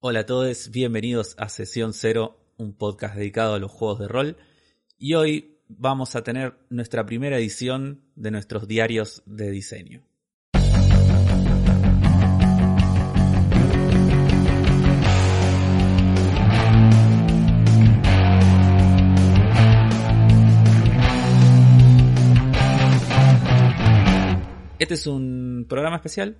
Hola 0.00 0.20
a 0.20 0.26
todos, 0.26 0.70
bienvenidos 0.70 1.34
a 1.38 1.48
Sesión 1.48 1.92
Cero, 1.92 2.38
un 2.56 2.72
podcast 2.72 3.16
dedicado 3.16 3.54
a 3.54 3.58
los 3.58 3.72
juegos 3.72 3.98
de 3.98 4.06
rol. 4.06 4.36
Y 4.96 5.14
hoy 5.14 5.58
vamos 5.66 6.14
a 6.14 6.22
tener 6.22 6.54
nuestra 6.70 7.04
primera 7.04 7.36
edición 7.36 8.04
de 8.14 8.30
nuestros 8.30 8.68
diarios 8.68 9.24
de 9.26 9.50
diseño. 9.50 10.04
Este 24.78 24.94
es 24.94 25.08
un 25.08 25.66
programa 25.68 25.96
especial 25.96 26.36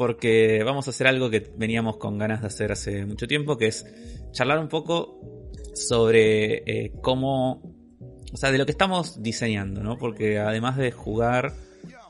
porque 0.00 0.62
vamos 0.64 0.86
a 0.86 0.92
hacer 0.92 1.06
algo 1.06 1.28
que 1.28 1.52
veníamos 1.58 1.98
con 1.98 2.16
ganas 2.16 2.40
de 2.40 2.46
hacer 2.46 2.72
hace 2.72 3.04
mucho 3.04 3.26
tiempo, 3.26 3.58
que 3.58 3.66
es 3.66 3.84
charlar 4.32 4.58
un 4.58 4.68
poco 4.68 5.20
sobre 5.74 6.62
eh, 6.64 6.92
cómo, 7.02 7.60
o 8.32 8.36
sea, 8.38 8.50
de 8.50 8.56
lo 8.56 8.64
que 8.64 8.72
estamos 8.72 9.22
diseñando, 9.22 9.82
¿no? 9.82 9.98
Porque 9.98 10.38
además 10.38 10.78
de 10.78 10.90
jugar 10.90 11.52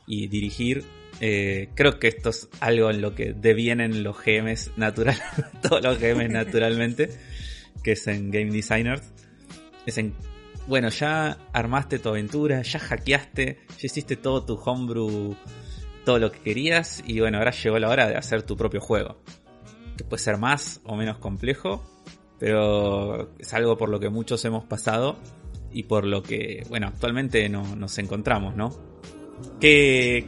y 0.07 0.29
dirigir, 0.29 0.85
eh, 1.19 1.67
creo 1.75 1.99
que 1.99 2.07
esto 2.07 2.29
es 2.29 2.47
algo 2.61 2.89
en 2.89 3.01
lo 3.01 3.13
que 3.13 3.33
devienen 3.33 4.03
los 4.03 4.15
GMs 4.23 4.71
natural, 4.77 5.17
todos 5.61 5.83
los 5.83 5.99
GMs 5.99 6.29
naturalmente, 6.29 7.09
que 7.83 7.91
es 7.91 8.07
en 8.07 8.31
Game 8.31 8.51
Designers. 8.51 9.03
Es 9.85 9.97
en, 9.97 10.13
bueno, 10.65 10.87
ya 10.87 11.39
armaste 11.51 11.99
tu 11.99 12.07
aventura, 12.07 12.61
ya 12.61 12.79
hackeaste, 12.79 13.57
ya 13.67 13.85
hiciste 13.85 14.15
todo 14.15 14.45
tu 14.45 14.53
homebrew 14.55 15.35
todo 16.05 16.19
lo 16.19 16.31
que 16.31 16.39
querías 16.39 17.03
y 17.05 17.19
bueno, 17.19 17.37
ahora 17.37 17.51
llegó 17.51 17.79
la 17.79 17.89
hora 17.89 18.07
de 18.07 18.15
hacer 18.15 18.43
tu 18.43 18.57
propio 18.57 18.81
juego. 18.81 19.17
Que 19.97 20.03
puede 20.03 20.21
ser 20.21 20.37
más 20.37 20.81
o 20.83 20.95
menos 20.95 21.17
complejo, 21.17 21.83
pero 22.39 23.29
es 23.37 23.53
algo 23.53 23.77
por 23.77 23.89
lo 23.89 23.99
que 23.99 24.09
muchos 24.09 24.43
hemos 24.45 24.65
pasado 24.65 25.17
y 25.71 25.83
por 25.83 26.05
lo 26.05 26.23
que, 26.23 26.65
bueno, 26.69 26.87
actualmente 26.87 27.47
no, 27.49 27.75
nos 27.75 27.97
encontramos, 27.97 28.55
¿no? 28.55 28.71
Que 29.59 30.27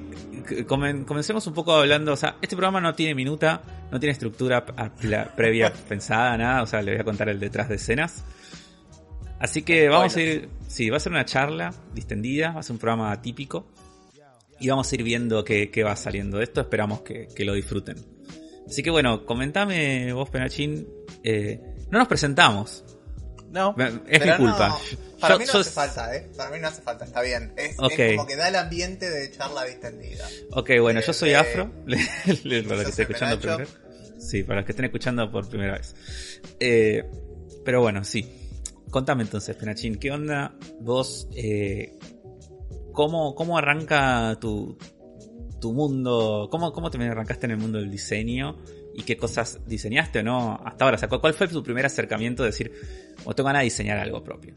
comencemos 0.67 1.47
un 1.47 1.53
poco 1.53 1.73
hablando, 1.73 2.13
o 2.13 2.15
sea, 2.15 2.37
este 2.41 2.55
programa 2.55 2.81
no 2.81 2.93
tiene 2.95 3.15
minuta, 3.15 3.61
no 3.91 3.99
tiene 3.99 4.11
estructura 4.11 4.65
previa 5.35 5.73
pensada, 5.87 6.37
nada, 6.37 6.63
o 6.63 6.67
sea, 6.67 6.81
le 6.81 6.91
voy 6.91 7.01
a 7.01 7.03
contar 7.03 7.29
el 7.29 7.39
detrás 7.39 7.69
de 7.69 7.75
escenas. 7.75 8.23
Así 9.39 9.63
que 9.63 9.89
vamos 9.89 10.15
a 10.15 10.21
ir, 10.21 10.49
sí, 10.67 10.89
va 10.89 10.97
a 10.97 10.99
ser 10.99 11.11
una 11.11 11.25
charla 11.25 11.73
distendida, 11.93 12.51
va 12.51 12.61
a 12.61 12.63
ser 12.63 12.73
un 12.73 12.79
programa 12.79 13.21
típico 13.21 13.65
y 14.63 14.69
vamos 14.69 14.89
a 14.89 14.95
ir 14.95 15.03
viendo 15.03 15.43
qué, 15.43 15.83
va 15.83 15.95
saliendo 15.97 16.37
de 16.37 16.45
esto. 16.45 16.61
Esperamos 16.61 17.01
que, 17.01 17.27
lo 17.39 17.53
disfruten. 17.53 17.97
Así 18.65 18.81
que 18.81 18.89
bueno, 18.89 19.25
comentame 19.25 20.13
vos, 20.13 20.29
Penachín. 20.29 20.87
Eh, 21.21 21.59
no 21.89 21.99
nos 21.99 22.07
presentamos. 22.07 22.85
No. 23.51 23.75
Es 24.07 24.25
mi 24.25 24.31
culpa. 24.37 24.79
para 25.19 25.37
mí 25.37 25.43
no 25.45 25.59
hace 25.59 25.69
falta, 25.69 26.15
¿eh? 26.15 26.31
Para 26.37 26.49
mí 26.49 26.59
no 26.61 26.69
hace 26.69 26.81
falta, 26.81 27.03
está 27.03 27.21
bien. 27.21 27.53
Es, 27.57 27.75
como 27.75 27.89
que 28.25 28.35
da 28.37 28.47
el 28.47 28.55
ambiente 28.55 29.09
de 29.09 29.29
charla 29.31 29.65
distendida. 29.65 30.25
Ok, 30.51 30.71
bueno, 30.79 31.01
yo 31.01 31.11
soy 31.11 31.33
Afro. 31.33 31.69
para 31.85 32.75
los 32.75 32.83
que 32.85 32.89
estén 32.89 33.03
escuchando 33.09 33.39
primero. 33.39 33.69
Sí, 34.17 34.43
para 34.43 34.61
los 34.61 34.65
que 34.65 34.71
estén 34.71 34.85
escuchando 34.85 35.29
por 35.29 35.49
primera 35.49 35.73
vez. 35.73 35.93
Eh, 36.61 37.03
pero 37.65 37.81
bueno, 37.81 38.05
sí. 38.05 38.25
Contame 38.89 39.23
entonces, 39.23 39.57
Penachín, 39.57 39.97
¿qué 39.97 40.11
onda 40.11 40.55
vos? 40.79 41.27
Eh, 42.93 42.95
¿Cómo, 42.95 43.35
cómo 43.35 43.57
arranca 43.57 44.37
tu, 44.39 44.77
tu 45.59 45.73
mundo? 45.73 46.47
¿Cómo, 46.51 46.71
¿Cómo 46.71 46.91
te 46.91 47.03
arrancaste 47.03 47.47
en 47.47 47.51
el 47.51 47.57
mundo 47.57 47.79
del 47.79 47.89
diseño? 47.89 48.57
¿Y 48.93 49.03
qué 49.03 49.17
cosas 49.17 49.59
diseñaste 49.65 50.19
o 50.19 50.23
no 50.23 50.59
hasta 50.63 50.85
ahora? 50.85 50.99
¿cuál 51.07 51.33
fue 51.33 51.47
tu 51.47 51.63
primer 51.63 51.85
acercamiento 51.85 52.43
de 52.43 52.49
decir, 52.49 52.71
o 53.25 53.33
tengo 53.33 53.47
ganas 53.47 53.61
de 53.61 53.65
diseñar 53.65 53.97
algo 53.97 54.23
propio? 54.23 54.53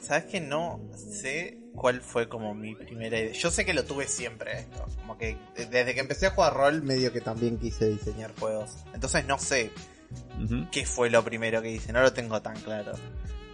Sabes 0.00 0.24
que 0.24 0.40
no 0.40 0.80
sé 0.94 1.58
cuál 1.74 2.00
fue 2.00 2.28
como 2.28 2.54
mi 2.54 2.74
primera 2.74 3.18
idea. 3.18 3.32
Yo 3.32 3.50
sé 3.50 3.64
que 3.66 3.74
lo 3.74 3.84
tuve 3.84 4.06
siempre 4.06 4.60
esto. 4.60 4.86
Como 4.96 5.18
que 5.18 5.36
desde 5.56 5.94
que 5.94 6.00
empecé 6.00 6.26
a 6.26 6.30
jugar 6.30 6.54
rol, 6.54 6.82
medio 6.82 7.12
que 7.12 7.20
también 7.20 7.58
quise 7.58 7.90
diseñar 7.90 8.32
juegos. 8.38 8.84
Entonces 8.94 9.26
no 9.26 9.38
sé 9.38 9.72
qué 10.70 10.86
fue 10.86 11.10
lo 11.10 11.24
primero 11.24 11.60
que 11.60 11.72
hice. 11.72 11.92
No 11.92 12.00
lo 12.00 12.12
tengo 12.12 12.40
tan 12.40 12.58
claro. 12.60 12.92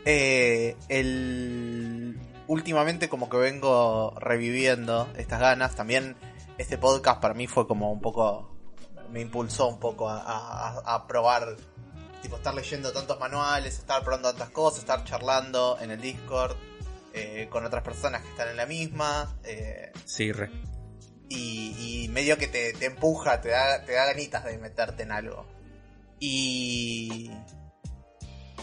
Eh, 0.04 0.76
el 0.88 2.18
últimamente 2.52 3.08
como 3.08 3.30
que 3.30 3.38
vengo 3.38 4.14
reviviendo 4.20 5.08
estas 5.16 5.40
ganas. 5.40 5.74
También 5.74 6.16
este 6.58 6.76
podcast 6.76 7.18
para 7.18 7.32
mí 7.32 7.46
fue 7.46 7.66
como 7.66 7.90
un 7.90 8.02
poco, 8.02 8.54
me 9.10 9.22
impulsó 9.22 9.68
un 9.68 9.80
poco 9.80 10.10
a, 10.10 11.04
probar, 11.08 11.56
tipo 12.20 12.36
estar 12.36 12.54
leyendo 12.54 12.92
tantos 12.92 13.18
manuales, 13.18 13.78
estar 13.78 14.04
probando 14.04 14.28
tantas 14.28 14.50
cosas, 14.50 14.80
estar 14.80 15.02
charlando 15.04 15.78
en 15.80 15.92
el 15.92 16.00
Discord 16.00 16.54
eh, 17.14 17.48
con 17.50 17.64
otras 17.64 17.82
personas 17.82 18.20
que 18.20 18.28
están 18.28 18.48
en 18.50 18.58
la 18.58 18.66
misma. 18.66 19.34
Eh, 19.44 19.90
sí, 20.04 20.30
re. 20.30 20.50
Y, 21.30 22.08
medio 22.10 22.36
que 22.36 22.48
te, 22.48 22.74
te 22.74 22.84
empuja, 22.84 23.40
te 23.40 23.48
da, 23.48 23.82
te 23.86 23.92
da 23.92 24.04
ganitas 24.04 24.44
de 24.44 24.58
meterte 24.58 25.04
en 25.04 25.12
algo. 25.12 25.46
Y 26.20 27.30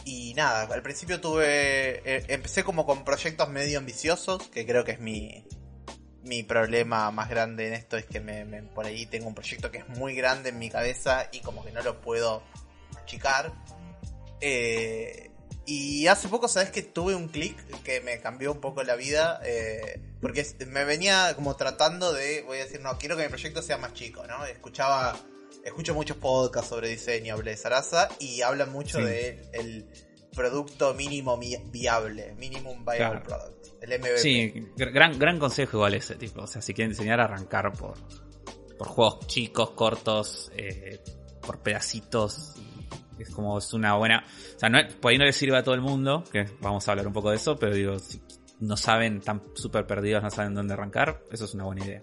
y 0.09 0.33
nada, 0.33 0.61
al 0.61 0.81
principio 0.81 1.21
tuve. 1.21 2.01
Eh, 2.03 2.25
empecé 2.29 2.63
como 2.63 2.83
con 2.83 3.05
proyectos 3.05 3.47
medio 3.49 3.77
ambiciosos, 3.77 4.47
que 4.49 4.65
creo 4.65 4.83
que 4.83 4.93
es 4.93 4.99
mi, 4.99 5.45
mi 6.23 6.41
problema 6.41 7.11
más 7.11 7.29
grande 7.29 7.67
en 7.67 7.73
esto. 7.73 7.95
Es 7.95 8.05
que 8.05 8.19
me, 8.19 8.63
por 8.63 8.87
ahí 8.87 9.05
tengo 9.05 9.27
un 9.27 9.35
proyecto 9.35 9.69
que 9.69 9.77
es 9.77 9.87
muy 9.87 10.15
grande 10.15 10.49
en 10.49 10.57
mi 10.57 10.71
cabeza 10.71 11.29
y 11.31 11.41
como 11.41 11.63
que 11.63 11.71
no 11.71 11.83
lo 11.83 12.01
puedo 12.01 12.41
achicar. 12.97 13.53
Eh, 14.41 15.29
y 15.67 16.07
hace 16.07 16.27
poco, 16.27 16.47
¿sabes 16.47 16.71
que 16.71 16.81
tuve 16.81 17.13
un 17.13 17.27
clic 17.27 17.55
que 17.83 18.01
me 18.01 18.19
cambió 18.19 18.51
un 18.51 18.61
poco 18.61 18.81
la 18.81 18.95
vida? 18.95 19.39
Eh, 19.45 20.01
porque 20.21 20.43
me 20.65 20.85
venía 20.85 21.35
como 21.35 21.55
tratando 21.55 22.13
de, 22.13 22.41
voy 22.41 22.57
a 22.57 22.63
decir, 22.63 22.81
no, 22.81 22.97
quiero 22.97 23.15
que 23.15 23.21
mi 23.21 23.29
proyecto 23.29 23.61
sea 23.61 23.77
más 23.77 23.93
chico, 23.93 24.25
¿no? 24.25 24.43
Escuchaba 24.45 25.15
escucho 25.63 25.93
muchos 25.93 26.17
podcasts 26.17 26.69
sobre 26.69 26.89
diseño 26.89 27.37
de 27.37 27.57
Sarasa 27.57 28.09
y 28.19 28.41
hablan 28.41 28.71
mucho 28.71 28.99
de 28.99 29.49
el 29.53 29.87
producto 30.35 30.93
mínimo 30.93 31.37
viable, 31.37 32.35
minimum 32.37 32.85
viable 32.85 33.21
product, 33.21 33.67
el 33.81 33.99
MVP. 33.99 34.17
Sí, 34.17 34.67
gran, 34.75 35.17
gran 35.17 35.39
consejo 35.39 35.77
igual 35.77 35.95
ese 35.95 36.15
tipo. 36.15 36.41
O 36.41 36.47
sea, 36.47 36.61
si 36.61 36.73
quieren 36.73 36.91
diseñar, 36.91 37.19
arrancar 37.19 37.73
por, 37.73 37.95
por 38.77 38.87
juegos 38.87 39.27
chicos, 39.27 39.71
cortos, 39.71 40.51
eh, 40.55 40.99
por 41.41 41.59
pedacitos. 41.59 42.55
Es 43.17 43.29
como 43.31 43.57
es 43.57 43.73
una 43.73 43.95
buena. 43.95 44.23
O 44.55 44.59
sea, 44.59 44.69
no, 44.69 44.79
por 45.01 45.11
ahí 45.11 45.17
no 45.17 45.25
le 45.25 45.33
sirve 45.33 45.57
a 45.57 45.63
todo 45.63 45.75
el 45.75 45.81
mundo, 45.81 46.23
que 46.31 46.45
vamos 46.61 46.87
a 46.87 46.91
hablar 46.91 47.05
un 47.07 47.13
poco 47.13 47.31
de 47.31 47.35
eso, 47.35 47.57
pero 47.57 47.73
digo, 47.73 47.99
si 47.99 48.21
no 48.59 48.77
saben, 48.77 49.19
tan 49.19 49.41
súper 49.55 49.85
perdidos, 49.85 50.23
no 50.23 50.29
saben 50.29 50.53
dónde 50.53 50.73
arrancar, 50.73 51.23
eso 51.31 51.45
es 51.45 51.53
una 51.53 51.65
buena 51.65 51.85
idea. 51.85 52.01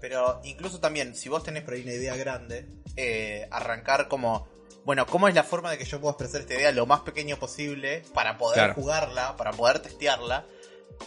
Pero 0.00 0.40
incluso 0.44 0.80
también, 0.80 1.14
si 1.14 1.28
vos 1.28 1.42
tenés 1.42 1.62
por 1.62 1.74
ahí 1.74 1.82
una 1.82 1.92
idea 1.92 2.16
grande, 2.16 2.66
eh, 2.96 3.48
arrancar 3.50 4.08
como, 4.08 4.46
bueno, 4.84 5.06
¿cómo 5.06 5.28
es 5.28 5.34
la 5.34 5.44
forma 5.44 5.70
de 5.70 5.78
que 5.78 5.84
yo 5.84 6.00
pueda 6.00 6.12
expresar 6.12 6.42
esta 6.42 6.54
idea 6.54 6.72
lo 6.72 6.86
más 6.86 7.00
pequeño 7.00 7.38
posible 7.38 8.02
para 8.12 8.36
poder 8.36 8.74
jugarla, 8.74 9.36
para 9.36 9.52
poder 9.52 9.80
testearla? 9.80 10.46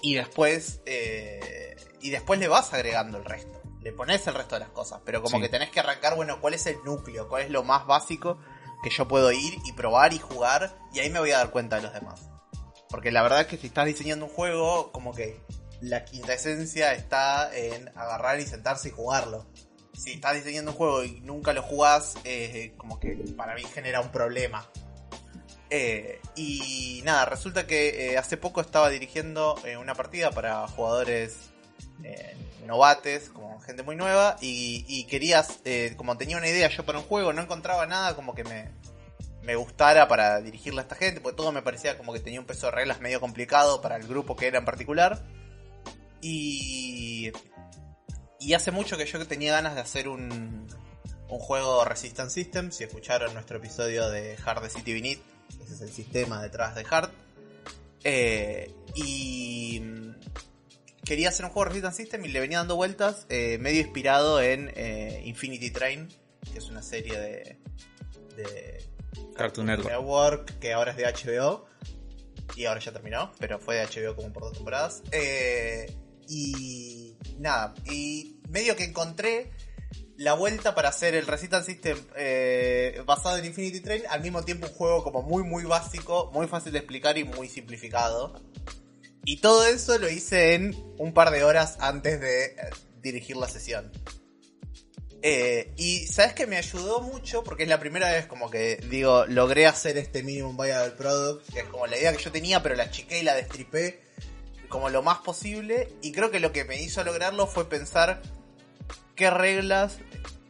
Y 0.01 0.15
después, 0.15 0.81
eh, 0.85 1.75
y 2.01 2.09
después 2.09 2.39
le 2.39 2.47
vas 2.47 2.73
agregando 2.73 3.17
el 3.17 3.25
resto. 3.25 3.61
Le 3.81 3.91
pones 3.93 4.25
el 4.27 4.33
resto 4.33 4.55
de 4.55 4.61
las 4.61 4.69
cosas. 4.69 5.01
Pero 5.05 5.21
como 5.21 5.39
que 5.39 5.49
tenés 5.49 5.69
que 5.69 5.79
arrancar, 5.79 6.15
bueno, 6.15 6.41
¿cuál 6.41 6.53
es 6.53 6.65
el 6.65 6.77
núcleo? 6.83 7.29
¿Cuál 7.29 7.44
es 7.44 7.49
lo 7.51 7.63
más 7.63 7.85
básico 7.85 8.39
que 8.83 8.89
yo 8.89 9.07
puedo 9.07 9.31
ir 9.31 9.57
y 9.65 9.73
probar 9.73 10.13
y 10.13 10.19
jugar? 10.19 10.77
Y 10.94 10.99
ahí 10.99 11.09
me 11.09 11.19
voy 11.19 11.31
a 11.31 11.38
dar 11.38 11.51
cuenta 11.51 11.77
de 11.77 11.83
los 11.83 11.94
demás. 11.94 12.29
Porque 12.89 13.11
la 13.11 13.21
verdad 13.21 13.41
es 13.41 13.47
que 13.47 13.57
si 13.57 13.67
estás 13.67 13.85
diseñando 13.85 14.25
un 14.25 14.31
juego, 14.31 14.91
como 14.91 15.13
que 15.13 15.39
la 15.81 16.05
quinta 16.05 16.33
esencia 16.33 16.93
está 16.93 17.55
en 17.55 17.89
agarrar 17.89 18.39
y 18.39 18.45
sentarse 18.45 18.89
y 18.89 18.91
jugarlo. 18.91 19.45
Si 19.93 20.13
estás 20.13 20.35
diseñando 20.35 20.71
un 20.71 20.77
juego 20.77 21.03
y 21.03 21.21
nunca 21.21 21.53
lo 21.53 21.61
jugás, 21.61 22.15
eh, 22.23 22.73
como 22.77 22.99
que 22.99 23.15
para 23.35 23.55
mí 23.55 23.63
genera 23.63 24.01
un 24.01 24.11
problema. 24.11 24.69
Eh, 25.69 26.21
y 26.35 27.01
nada, 27.03 27.25
resulta 27.25 27.68
que 27.68 28.12
eh, 28.12 28.18
hace 28.18 28.38
poco 28.38 28.62
estaba 28.62 28.89
dirigiendo 28.89 29.56
una 29.79 29.95
partida 29.95 30.31
para 30.31 30.68
jugadores 30.68 31.50
novates, 32.65 33.29
como 33.29 33.59
gente 33.62 33.81
muy 33.81 33.95
nueva, 33.95 34.38
y, 34.39 35.06
querías, 35.06 35.59
como 35.95 36.18
tenía 36.18 36.38
una 36.38 36.47
idea 36.47 36.68
yo 36.68 36.85
para 36.85 37.00
un 37.00 37.06
juego, 37.06 37.33
no 37.33 37.41
encontraba 37.41 37.85
nada 37.88 38.15
como 38.15 38.35
que 38.35 38.44
me, 38.44 38.69
me 39.47 39.56
gustara 39.56 40.09
para 40.09 40.41
dirigirle 40.41 40.81
a 40.81 40.83
esta 40.83 40.95
gente, 40.95 41.21
porque 41.21 41.38
todo 41.38 41.53
me 41.53 41.62
parecía 41.62 41.97
como 41.97 42.12
que 42.12 42.19
tenía 42.19 42.39
un 42.39 42.45
peso 42.45 42.68
de 42.68 42.74
reglas 42.74 43.00
medio 43.00 43.21
complicado 43.21 43.81
para 43.81 43.95
el 43.95 44.06
grupo 44.06 44.35
que 44.35 44.47
era 44.47 44.59
en 44.59 44.65
particular. 44.65 45.24
Y. 46.21 47.31
Y 48.39 48.53
hace 48.53 48.71
mucho 48.71 48.97
que 48.97 49.05
yo 49.05 49.25
tenía 49.25 49.53
ganas 49.53 49.75
de 49.75 49.81
hacer 49.81 50.07
un, 50.07 50.67
un 51.29 51.39
juego 51.39 51.83
Resistance 51.85 52.33
System. 52.33 52.71
Si 52.71 52.83
escucharon 52.83 53.33
nuestro 53.33 53.57
episodio 53.57 54.09
de 54.09 54.37
Hard 54.45 54.61
the 54.61 54.69
City 54.69 54.93
Beneath, 54.93 55.21
ese 55.63 55.73
es 55.73 55.81
el 55.81 55.89
sistema 55.89 56.41
detrás 56.41 56.75
de 56.75 56.85
Hard. 56.89 57.11
Eh, 58.03 58.71
y 58.95 59.81
quería 61.03 61.29
hacer 61.29 61.45
un 61.45 61.51
juego 61.51 61.65
Resistance 61.69 62.03
System 62.03 62.25
y 62.25 62.27
le 62.29 62.39
venía 62.39 62.59
dando 62.59 62.75
vueltas, 62.75 63.25
eh, 63.29 63.57
medio 63.59 63.81
inspirado 63.81 64.39
en 64.41 64.71
eh, 64.75 65.23
Infinity 65.25 65.71
Train, 65.71 66.07
que 66.51 66.59
es 66.59 66.69
una 66.69 66.83
serie 66.83 67.19
de, 67.19 67.57
de 68.35 68.87
Cartoon 69.35 69.67
Network. 69.67 69.89
Network, 69.89 70.59
que 70.59 70.73
ahora 70.73 70.91
es 70.91 70.97
de 70.97 71.05
HBO. 71.05 71.65
Y 72.55 72.65
ahora 72.65 72.79
ya 72.79 72.91
terminó, 72.91 73.31
pero 73.39 73.59
fue 73.59 73.75
de 73.75 73.85
HBO 73.85 74.15
como 74.15 74.33
por 74.33 74.43
dos 74.43 74.53
temporadas. 74.53 75.03
Eh, 75.11 75.93
y 76.27 77.15
nada, 77.39 77.74
y 77.85 78.39
medio 78.50 78.75
que 78.75 78.83
encontré 78.83 79.51
la 80.18 80.33
vuelta 80.33 80.74
para 80.74 80.89
hacer 80.89 81.13
el 81.15 81.27
Recital 81.27 81.63
System 81.63 81.97
eh, 82.15 83.01
basado 83.06 83.38
en 83.38 83.45
Infinity 83.45 83.81
Train, 83.81 84.01
al 84.09 84.21
mismo 84.21 84.44
tiempo 84.44 84.68
un 84.68 84.74
juego 84.74 85.03
como 85.03 85.21
muy 85.21 85.44
muy 85.44 85.63
básico, 85.63 86.31
muy 86.33 86.47
fácil 86.47 86.74
de 86.74 86.79
explicar 86.79 87.18
y 87.18 87.24
muy 87.24 87.47
simplificado. 87.47 88.41
Y 89.25 89.41
todo 89.41 89.65
eso 89.65 89.97
lo 90.00 90.09
hice 90.09 90.53
en 90.56 90.75
un 90.97 91.13
par 91.13 91.31
de 91.31 91.44
horas 91.44 91.77
antes 91.81 92.19
de 92.19 92.45
eh, 92.45 92.56
dirigir 93.01 93.38
la 93.38 93.47
sesión. 93.47 93.91
Eh, 95.21 95.74
y 95.77 96.07
sabes 96.07 96.33
que 96.33 96.47
me 96.47 96.57
ayudó 96.57 97.01
mucho 97.01 97.44
porque 97.44 97.63
es 97.63 97.69
la 97.69 97.79
primera 97.79 98.12
vez 98.12 98.27
como 98.27 98.50
que 98.50 98.77
digo, 98.89 99.25
logré 99.25 99.65
hacer 99.65 99.97
este 99.97 100.24
minimum 100.24 100.56
viable 100.56 100.91
product, 100.91 101.53
que 101.53 101.59
es 101.59 101.65
como 101.65 101.85
la 101.88 101.97
idea 101.97 102.13
que 102.13 102.24
yo 102.24 102.31
tenía, 102.31 102.63
pero 102.63 102.75
la 102.75 102.83
achiqué 102.83 103.19
y 103.19 103.24
la 103.24 103.35
destripé 103.35 104.06
como 104.67 104.89
lo 104.89 105.01
más 105.01 105.19
posible. 105.19 105.89
Y 106.01 106.11
creo 106.11 106.31
que 106.31 106.39
lo 106.39 106.51
que 106.51 106.65
me 106.65 106.81
hizo 106.81 107.03
lograrlo 107.03 107.47
fue 107.47 107.67
pensar 107.69 108.21
qué 109.15 109.29
reglas 109.29 109.99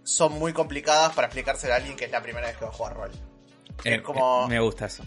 son 0.03 0.33
muy 0.33 0.53
complicadas 0.53 1.13
para 1.13 1.27
explicárselo 1.27 1.73
a 1.73 1.77
alguien 1.77 1.95
que 1.95 2.05
es 2.05 2.11
la 2.11 2.21
primera 2.21 2.47
vez 2.47 2.57
que 2.57 2.65
va 2.65 2.71
a 2.71 2.73
jugar 2.73 2.95
rol. 2.95 3.11
es 3.83 4.01
como... 4.01 4.47
me 4.47 4.59
gusta 4.59 4.85
eso. 4.85 5.03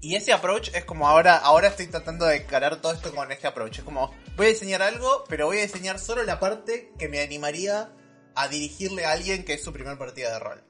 Y 0.00 0.16
ese 0.16 0.32
approach 0.32 0.70
es 0.74 0.84
como 0.84 1.08
ahora, 1.08 1.36
ahora 1.36 1.68
estoy 1.68 1.86
tratando 1.86 2.26
de 2.26 2.38
encarar 2.38 2.80
todo 2.80 2.92
esto 2.92 3.14
con 3.14 3.30
este 3.30 3.46
approach. 3.46 3.78
Es 3.78 3.84
como, 3.84 4.12
voy 4.36 4.46
a 4.46 4.48
diseñar 4.48 4.82
algo, 4.82 5.24
pero 5.28 5.46
voy 5.46 5.58
a 5.58 5.62
diseñar 5.62 6.00
solo 6.00 6.24
la 6.24 6.40
parte 6.40 6.92
que 6.98 7.08
me 7.08 7.20
animaría 7.20 7.92
a 8.34 8.48
dirigirle 8.48 9.04
a 9.04 9.12
alguien 9.12 9.44
que 9.44 9.54
es 9.54 9.62
su 9.62 9.72
primer 9.72 9.98
partida 9.98 10.32
de 10.32 10.38
rol. 10.40 10.64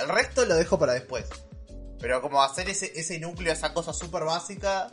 El 0.00 0.08
resto 0.08 0.44
lo 0.44 0.54
dejo 0.54 0.78
para 0.78 0.92
después. 0.92 1.26
Pero 1.98 2.22
como 2.22 2.42
hacer 2.42 2.68
ese, 2.68 2.92
ese 2.94 3.18
núcleo, 3.18 3.52
esa 3.52 3.72
cosa 3.74 3.92
súper 3.92 4.22
básica, 4.22 4.88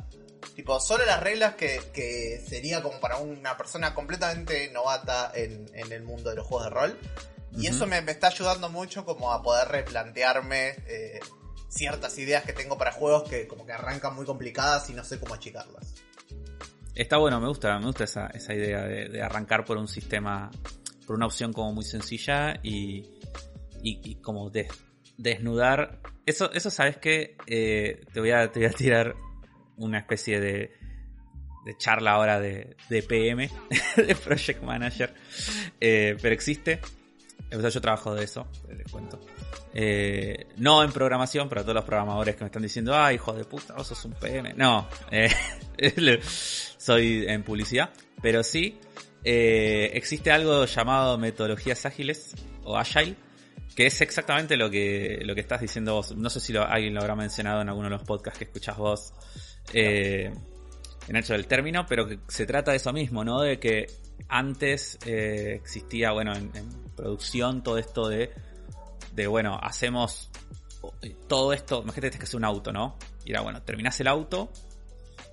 tipo, 0.56 0.80
solo 0.80 1.06
las 1.06 1.22
reglas 1.22 1.56
que, 1.56 2.42
sería 2.48 2.82
como 2.82 3.00
para 3.00 3.18
una 3.18 3.58
persona 3.58 3.94
completamente 3.94 4.70
novata 4.72 5.32
en, 5.34 5.70
el 5.74 6.04
mundo 6.04 6.30
de 6.30 6.36
los 6.36 6.46
juegos 6.48 6.66
de 6.66 6.70
rol. 6.72 7.00
Y 7.56 7.68
eso 7.68 7.86
me, 7.86 8.00
está 8.00 8.28
ayudando 8.28 8.70
mucho 8.70 9.06
como 9.06 9.32
a 9.32 9.44
poder 9.44 9.68
replantearme 9.68 10.70
eh, 10.88 11.20
ciertas 11.70 12.18
ideas 12.18 12.44
que 12.44 12.54
tengo 12.54 12.78
para 12.78 12.92
juegos 12.92 13.30
que 13.30 13.48
como 13.48 13.66
que 13.66 13.74
arrancan 13.74 14.16
muy 14.16 14.26
complicadas 14.26 14.90
y 14.90 14.94
no 14.94 15.04
sé 15.04 15.20
cómo 15.20 15.36
achicarlas. 15.36 15.94
Está 16.96 17.18
bueno, 17.18 17.40
me 17.40 17.48
gusta, 17.48 17.78
me 17.80 17.88
gusta 17.88 18.04
esa, 18.04 18.28
esa 18.28 18.54
idea 18.54 18.84
de, 18.84 19.22
arrancar 19.22 19.66
por 19.66 19.78
un 19.78 19.88
sistema, 19.88 20.52
por 21.08 21.16
una 21.16 21.26
opción 21.26 21.52
como 21.52 21.74
muy 21.74 21.84
sencilla 21.84 22.60
y, 22.62 23.10
y, 23.82 24.16
como 24.16 24.52
desnudar. 25.18 26.00
Eso, 26.26 26.52
eso 26.54 26.70
sabes 26.70 26.98
que 26.98 27.36
eh, 27.48 28.06
te, 28.14 28.20
voy 28.20 28.32
a, 28.32 28.52
te 28.52 28.60
voy 28.60 28.70
a 28.70 28.72
tirar 28.72 29.16
una 29.78 30.00
especie 30.00 30.40
de, 30.40 30.72
de 31.66 31.78
charla 31.78 32.12
ahora 32.12 32.40
de, 32.40 32.76
de 32.90 33.04
PM, 33.04 33.50
de 33.96 34.16
Project 34.16 34.62
Manager, 34.64 35.14
eh, 35.80 36.18
pero 36.22 36.34
existe. 36.34 36.80
Yo 37.52 37.82
trabajo 37.82 38.16
de 38.16 38.24
eso, 38.24 38.48
les 38.76 38.92
cuento. 38.92 39.20
Eh, 39.76 40.48
no 40.58 40.84
en 40.84 40.92
programación, 40.92 41.50
pero 41.50 41.62
todos 41.62 41.76
los 41.76 41.84
programadores 41.84 42.36
que 42.36 42.42
me 42.42 42.48
están 42.48 42.64
diciendo, 42.64 42.96
ah, 42.96 43.14
hijo 43.14 43.34
de 43.34 43.44
puta, 43.44 43.76
vos 43.76 43.88
sos 43.88 44.06
un 44.06 44.14
PM. 44.14 44.54
No, 44.56 44.88
eh, 45.12 45.30
soy 46.78 47.26
en 47.28 47.44
publicidad, 47.44 47.92
pero 48.22 48.44
sí, 48.44 48.80
eh, 49.24 49.92
existe 49.94 50.32
algo 50.32 50.66
llamado 50.66 51.18
metodologías 51.18 51.86
ágiles 51.86 52.36
o 52.64 52.78
agile, 52.78 53.16
que 53.76 53.88
es 53.88 54.02
exactamente 54.02 54.58
lo 54.58 54.70
que, 54.70 55.22
lo 55.24 55.34
que 55.34 55.42
estás 55.42 55.62
diciendo 55.62 55.94
vos. 55.94 56.16
No 56.16 56.30
sé 56.30 56.40
si 56.40 56.56
alguien 56.56 56.94
lo 56.94 57.02
habrá 57.02 57.16
mencionado 57.16 57.62
en 57.62 57.70
alguno 57.70 57.90
de 57.90 57.98
los 57.98 58.04
podcasts 58.04 58.40
que 58.40 58.46
escuchás 58.46 58.78
vos 58.78 59.14
en 59.72 61.16
hecho 61.16 61.34
del 61.34 61.48
término, 61.48 61.86
pero 61.88 62.08
que 62.08 62.20
se 62.28 62.46
trata 62.46 62.72
de 62.72 62.78
eso 62.78 62.92
mismo, 62.92 63.24
¿no? 63.24 63.42
De 63.42 63.60
que 63.60 63.88
antes 64.28 64.98
existía, 65.06 66.12
bueno, 66.12 66.36
en 66.36 66.52
producción 66.96 67.64
todo 67.64 67.78
esto 67.78 68.08
de 68.08 68.32
de, 69.14 69.28
bueno, 69.28 69.60
hacemos 69.62 70.30
todo 71.28 71.54
esto, 71.54 71.82
imagínate 71.84 72.18
que 72.18 72.26
es 72.26 72.34
un 72.34 72.44
auto, 72.44 72.74
¿no? 72.74 72.98
Y 73.26 73.32
era, 73.32 73.42
bueno, 73.42 73.62
terminás 73.62 74.00
el 74.02 74.08
auto 74.08 74.52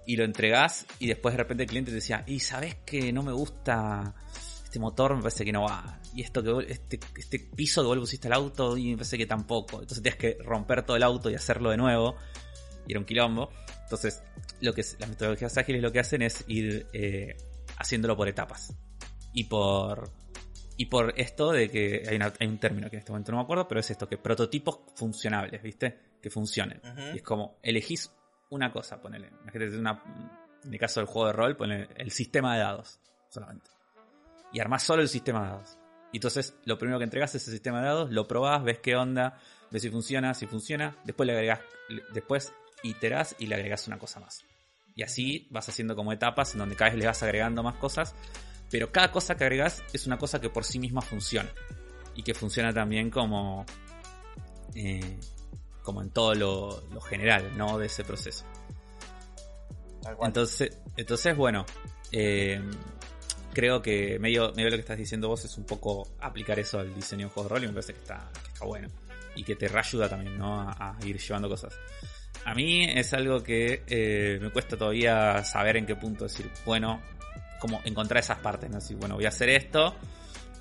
y 0.07 0.17
lo 0.17 0.25
entregás 0.25 0.87
y 0.99 1.07
después 1.07 1.35
de 1.35 1.39
repente 1.39 1.65
el 1.65 1.69
cliente 1.69 1.91
te 1.91 1.97
decía, 1.97 2.25
y 2.27 2.41
sabes 2.41 2.77
que 2.87 3.13
no 3.13 3.23
me 3.23 3.33
gusta 3.33 4.15
este 4.65 4.79
motor, 4.79 5.17
me 5.17 5.23
parece 5.23 5.45
que 5.45 5.53
no 5.53 5.63
va. 5.63 6.01
Y 6.15 6.23
esto 6.23 6.43
que 6.43 6.73
este, 6.73 7.01
este 7.17 7.39
piso 7.39 7.83
que 7.83 7.89
vos 7.89 7.97
le 7.97 8.01
pusiste 8.03 8.29
al 8.29 8.35
auto 8.35 8.77
y 8.77 8.91
me 8.91 8.97
parece 8.97 9.19
que 9.19 9.27
tampoco. 9.27 9.81
Entonces 9.81 10.03
tienes 10.03 10.19
que 10.19 10.37
romper 10.43 10.85
todo 10.85 10.97
el 10.97 11.03
auto 11.03 11.31
y 11.31 11.35
hacerlo 11.35 11.71
de 11.71 11.77
nuevo. 11.77 12.17
Y 12.87 12.93
era 12.93 13.01
un 13.01 13.07
quilombo. 13.07 13.51
Entonces, 13.83 14.23
lo 14.61 14.73
que 14.73 14.83
las 14.99 15.09
metodologías 15.09 15.57
ágiles 15.59 15.83
lo 15.83 15.93
que 15.93 16.01
hacen 16.01 16.23
es 16.23 16.45
ir 16.49 16.87
eh, 16.93 17.37
haciéndolo 17.77 18.17
por 18.17 18.29
etapas. 18.29 18.75
Y 19.33 19.45
por 19.45 20.11
y 20.81 20.87
por 20.87 21.13
esto 21.21 21.53
de 21.53 21.71
que 21.71 22.05
hay, 22.09 22.47
un 22.49 22.57
término 22.57 22.89
que 22.89 22.97
en 22.97 23.01
este 23.01 23.13
momento 23.13 23.33
no 23.33 23.37
me 23.37 23.45
acuerdo, 23.45 23.69
pero 23.69 23.81
es 23.81 23.91
esto, 23.91 24.09
que 24.09 24.17
prototipos 24.17 24.81
funcionables, 24.95 25.63
¿viste? 25.63 26.17
Que 26.23 26.31
funcionen. 26.31 26.81
Y 27.13 27.19
es 27.19 27.23
como, 27.23 27.59
elegís 27.63 28.11
una 28.49 28.73
cosa, 28.73 28.99
ponele. 28.99 29.31
Una, 29.79 30.03
en 30.65 30.73
el 30.73 30.81
caso 30.81 31.01
del 31.01 31.07
juego 31.07 31.27
de 31.27 31.33
rol, 31.35 31.55
ponele 31.55 31.87
el 31.97 32.11
sistema 32.11 32.55
de 32.55 32.61
dados, 32.61 32.99
solamente. 33.29 33.71
Y 34.55 34.61
armás 34.61 34.83
solo 34.83 35.03
el 35.03 35.11
sistema 35.11 35.43
de 35.43 35.49
dados. 35.51 35.79
Y 36.13 36.17
entonces 36.17 36.57
lo 36.65 36.79
primero 36.79 36.99
que 36.99 37.05
entregas 37.05 37.35
es 37.35 37.47
el 37.47 37.53
sistema 37.53 37.81
de 37.81 37.87
dados, 37.87 38.11
lo 38.11 38.27
probás, 38.27 38.65
ves 38.65 38.79
qué 38.79 38.97
onda, 38.97 39.39
ves 39.71 39.83
si 39.83 39.91
funciona, 39.91 40.33
si 40.33 40.47
funciona, 40.47 40.97
después 41.05 41.27
le 41.27 41.35
agregás, 41.35 41.61
después 42.15 42.55
iterás 42.83 43.37
y 43.39 43.47
le 43.47 43.55
agregás 43.55 43.87
una 43.87 43.99
cosa 43.99 44.21
más. 44.21 44.45
Y 44.95 45.03
así 45.03 45.49
vas 45.51 45.69
haciendo 45.69 45.95
como 45.97 46.13
etapas 46.13 46.53
en 46.53 46.59
donde 46.59 46.77
cada 46.77 46.91
vez 46.91 46.99
le 46.99 47.07
vas 47.07 47.23
agregando 47.23 47.63
más 47.63 47.77
cosas 47.77 48.15
pero 48.71 48.93
cada 48.93 49.11
cosa 49.11 49.35
que 49.35 49.45
agregas 49.45 49.83
es 49.93 50.07
una 50.07 50.17
cosa 50.17 50.41
que 50.41 50.49
por 50.49 50.65
sí 50.65 50.79
misma 50.79 51.03
funciona. 51.03 51.51
Y 52.15 52.23
que 52.23 52.35
funciona 52.35 52.73
también 52.73 53.11
como. 53.11 53.67
Eh, 54.75 55.19
como 55.83 56.03
en 56.03 56.11
todo 56.11 56.35
lo, 56.35 57.01
general, 57.01 57.57
¿no? 57.57 57.79
De 57.79 57.87
ese 57.87 58.05
proceso. 58.05 58.45
Entonces, 60.23 60.79
entonces, 60.97 61.37
bueno. 61.37 61.67
Eh, 62.13 62.61
creo 63.53 63.83
que 63.83 64.19
medio, 64.19 64.53
medio 64.53 64.71
lo 64.71 64.77
que 64.77 64.81
estás 64.81 64.99
diciendo 64.99 65.29
vos 65.29 65.45
es 65.45 65.57
un 65.59 65.65
poco 65.65 66.09
aplicar 66.21 66.59
eso 66.59 66.79
al 66.79 66.95
diseño 66.95 67.27
de 67.27 67.33
juegos 67.33 67.51
de 67.51 67.55
rol 67.55 67.65
y 67.65 67.67
me 67.69 67.73
parece 67.73 67.95
que 67.95 68.01
está, 68.01 68.31
bueno. 68.65 68.89
Y 69.35 69.43
que 69.43 69.57
te 69.57 69.67
reayuda 69.67 70.09
también, 70.09 70.39
¿no? 70.39 70.61
A, 70.61 70.97
ir 71.05 71.19
llevando 71.19 71.49
cosas. 71.49 71.75
A 72.45 72.55
mí 72.55 72.85
es 72.85 73.13
algo 73.13 73.43
que 73.43 73.83
eh, 73.87 74.39
me 74.41 74.51
cuesta 74.51 74.77
todavía 74.77 75.45
saber 75.45 75.77
en 75.77 75.87
qué 75.87 75.95
punto 75.97 76.25
decir, 76.25 76.51
bueno, 76.65 77.01
como 77.59 77.81
encontrar 77.85 78.23
esas 78.23 78.39
partes, 78.39 78.71
¿no? 78.71 78.79
Así, 78.79 78.95
bueno, 78.95 79.17
voy 79.17 79.27
a 79.27 79.29
hacer 79.29 79.51
esto, 79.51 79.95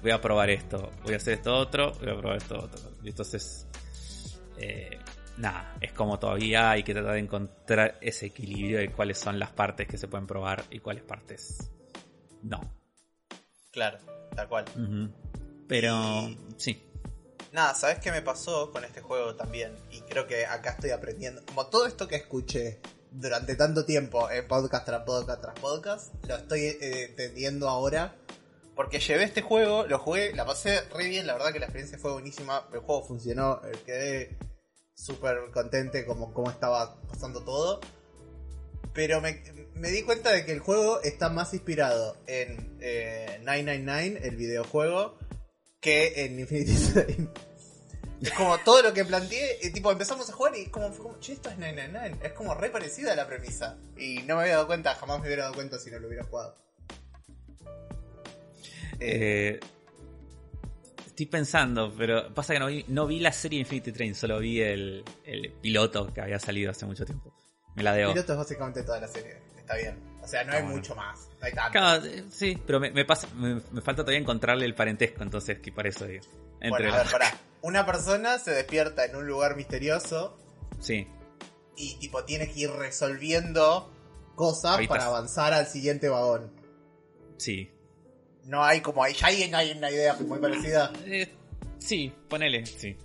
voy 0.01 0.11
a 0.11 0.21
probar 0.21 0.49
esto, 0.49 0.91
voy 1.03 1.13
a 1.13 1.17
hacer 1.17 1.35
esto 1.35 1.55
otro, 1.55 1.93
voy 1.93 2.09
a 2.09 2.17
probar 2.17 2.37
esto 2.37 2.59
otro. 2.59 2.91
Y 3.03 3.09
entonces, 3.09 3.65
eh, 4.57 4.99
nada, 5.37 5.75
es 5.79 5.93
como 5.93 6.19
todavía 6.19 6.71
hay 6.71 6.83
que 6.83 6.93
tratar 6.93 7.13
de 7.13 7.19
encontrar 7.19 7.97
ese 8.01 8.27
equilibrio 8.27 8.79
de 8.79 8.91
cuáles 8.91 9.17
son 9.17 9.39
las 9.39 9.51
partes 9.51 9.87
que 9.87 9.97
se 9.97 10.07
pueden 10.07 10.27
probar 10.27 10.63
y 10.69 10.79
cuáles 10.79 11.03
partes 11.03 11.71
no. 12.43 12.59
Claro, 13.71 13.99
tal 14.35 14.47
cual. 14.47 14.65
Pero, 15.67 16.29
sí. 16.57 16.88
Nada, 17.51 17.73
¿sabes 17.73 17.97
qué 17.97 18.11
me 18.11 18.21
pasó 18.21 18.71
con 18.71 18.85
este 18.85 19.01
juego 19.01 19.35
también? 19.35 19.75
Y 19.89 20.01
creo 20.01 20.27
que 20.27 20.45
acá 20.45 20.71
estoy 20.71 20.91
aprendiendo. 20.91 21.41
Como 21.47 21.65
todo 21.65 21.87
esto 21.87 22.07
que 22.07 22.15
escuché 22.15 22.79
durante 23.09 23.55
tanto 23.55 23.85
tiempo, 23.85 24.29
en 24.29 24.47
podcast 24.47 24.85
tras 24.85 25.01
podcast 25.01 25.41
tras 25.41 25.59
podcast, 25.59 26.13
lo 26.27 26.35
estoy 26.35 26.59
eh, 26.59 27.05
entendiendo 27.09 27.67
ahora. 27.67 28.15
Porque 28.75 28.99
llevé 28.99 29.23
este 29.23 29.41
juego, 29.41 29.85
lo 29.87 29.97
jugué, 29.97 30.33
la 30.35 30.45
pasé 30.45 30.81
re 30.93 31.07
bien, 31.07 31.25
la 31.25 31.33
verdad 31.33 31.51
que 31.51 31.59
la 31.59 31.65
experiencia 31.65 31.97
fue 31.97 32.13
buenísima, 32.13 32.67
el 32.71 32.79
juego 32.79 33.03
funcionó, 33.03 33.61
eh, 33.65 33.71
quedé 33.83 34.37
súper 34.93 35.49
contente 35.51 36.05
como 36.05 36.33
cómo 36.33 36.51
estaba 36.51 37.01
pasando 37.07 37.43
todo. 37.43 37.81
Pero 38.93 39.21
me, 39.21 39.41
di 39.89 40.03
cuenta 40.03 40.31
de 40.31 40.45
que 40.45 40.51
el 40.51 40.59
juego 40.59 41.01
está 41.01 41.29
más 41.29 41.53
inspirado 41.53 42.15
en 42.27 42.77
eh, 42.79 43.39
999, 43.43 44.27
el 44.27 44.35
videojuego, 44.35 45.17
que 45.79 46.25
en 46.25 46.39
Infinity 46.39 46.75
Es 48.21 48.31
como 48.31 48.57
todo 48.59 48.83
lo 48.83 48.93
que 48.93 49.05
planteé, 49.05 49.59
y 49.63 49.71
tipo 49.71 49.91
empezamos 49.91 50.29
a 50.29 50.33
jugar 50.33 50.53
y 50.57 50.65
como 50.65 50.91
fue 50.91 51.03
como, 51.03 51.19
che, 51.19 51.33
esto 51.33 51.49
es 51.49 51.57
999. 51.57 52.27
Es 52.27 52.33
como 52.33 52.53
re 52.53 52.69
parecida 52.69 53.13
a 53.13 53.15
la 53.15 53.25
premisa. 53.25 53.77
Y 53.97 54.23
no 54.23 54.35
me 54.35 54.41
había 54.41 54.55
dado 54.55 54.67
cuenta, 54.67 54.93
jamás 54.95 55.19
me 55.21 55.27
hubiera 55.27 55.43
dado 55.43 55.55
cuenta 55.55 55.79
si 55.79 55.89
no 55.89 55.99
lo 55.99 56.07
hubiera 56.07 56.25
jugado. 56.25 56.55
Eh, 58.99 59.57
estoy 61.05 61.25
pensando, 61.27 61.93
pero 61.97 62.33
pasa 62.33 62.53
que 62.53 62.59
no 62.59 62.67
vi, 62.67 62.83
no 62.89 63.07
vi 63.07 63.21
la 63.21 63.31
serie 63.31 63.61
Infinity 63.61 63.93
Train, 63.93 64.13
solo 64.13 64.39
vi 64.39 64.59
el, 64.59 65.05
el 65.23 65.53
piloto 65.53 66.13
que 66.13 66.19
había 66.19 66.39
salido 66.39 66.71
hace 66.71 66.85
mucho 66.85 67.05
tiempo. 67.05 67.33
Me 67.75 67.83
la 67.83 67.93
debo. 67.93 68.09
El 68.09 68.15
piloto 68.15 68.33
es 68.33 68.39
básicamente 68.39 68.83
toda 68.83 68.99
la 68.99 69.07
serie, 69.07 69.37
está 69.57 69.77
bien. 69.77 70.08
O 70.29 70.31
sea, 70.31 70.43
no 70.43 70.53
hay 70.53 70.61
mucho 70.61 70.93
más, 70.93 71.27
no 71.41 71.47
hay 71.47 71.53
tanto. 71.53 72.05
Eh, 72.05 72.23
sí, 72.29 72.55
pero 72.63 72.79
me, 72.79 73.03
pasa, 73.03 73.27
me, 73.33 73.59
falta 73.81 74.03
todavía 74.03 74.19
encontrarle 74.19 74.63
el 74.63 74.75
parentesco, 74.75 75.23
entonces, 75.23 75.57
que 75.57 75.71
por 75.71 75.87
eso 75.87 76.05
digo. 76.05 76.23
Entre 76.61 76.69
bueno, 76.69 76.93
a 76.93 76.97
ver, 76.99 77.11
pará. 77.11 77.35
una 77.63 77.83
persona 77.83 78.37
se 78.37 78.51
despierta 78.51 79.05
en 79.05 79.15
un 79.15 79.25
lugar 79.25 79.55
misterioso. 79.55 80.37
Sí. 80.79 81.07
Y 81.77 81.95
tipo 81.95 82.23
tiene 82.25 82.47
que 82.47 82.59
ir 82.59 82.69
resolviendo 82.69 83.91
cosas 84.35 84.85
para 84.85 85.07
avanzar 85.07 85.51
al 85.51 85.65
siguiente 85.65 86.09
vagón. 86.09 86.51
Sí. 87.37 87.71
No 88.43 88.63
hay 88.63 88.81
como 88.81 89.03
hay, 89.03 89.15
ya 89.15 89.29
hay, 89.29 89.71
una 89.75 89.89
idea 89.89 90.13
muy 90.13 90.37
parecida. 90.37 90.93
Eh, 91.07 91.27
sí, 91.79 92.13
ponele, 92.29 92.67
sí. 92.67 92.95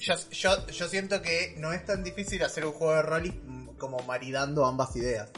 yo, 0.00 0.66
yo, 0.66 0.88
siento 0.88 1.22
que 1.22 1.54
no 1.56 1.72
es 1.72 1.82
tan 1.86 2.04
difícil 2.04 2.42
hacer 2.42 2.66
un 2.66 2.72
juego 2.72 2.94
de 2.94 3.02
rol 3.02 3.32
mm, 3.42 3.68
como 3.78 4.00
maridando 4.00 4.66
ambas 4.66 4.94
ideas. 4.96 5.30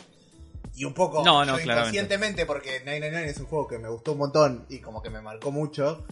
Y 0.77 0.85
un 0.85 0.95
poco 0.95 1.25
no, 1.25 1.45
no, 1.45 1.61
inconscientemente, 1.61 2.47
porque 2.47 2.81
999 2.81 3.31
es 3.31 3.39
un 3.39 3.47
juego 3.47 3.69
que 3.69 3.79
me 3.79 3.89
gustó 3.89 4.13
un 4.13 4.19
montón 4.19 4.67
y 4.69 4.81
como 4.81 5.03
que 5.03 5.11
me 5.11 5.21
marcó 5.21 5.53
mucho. 5.53 6.05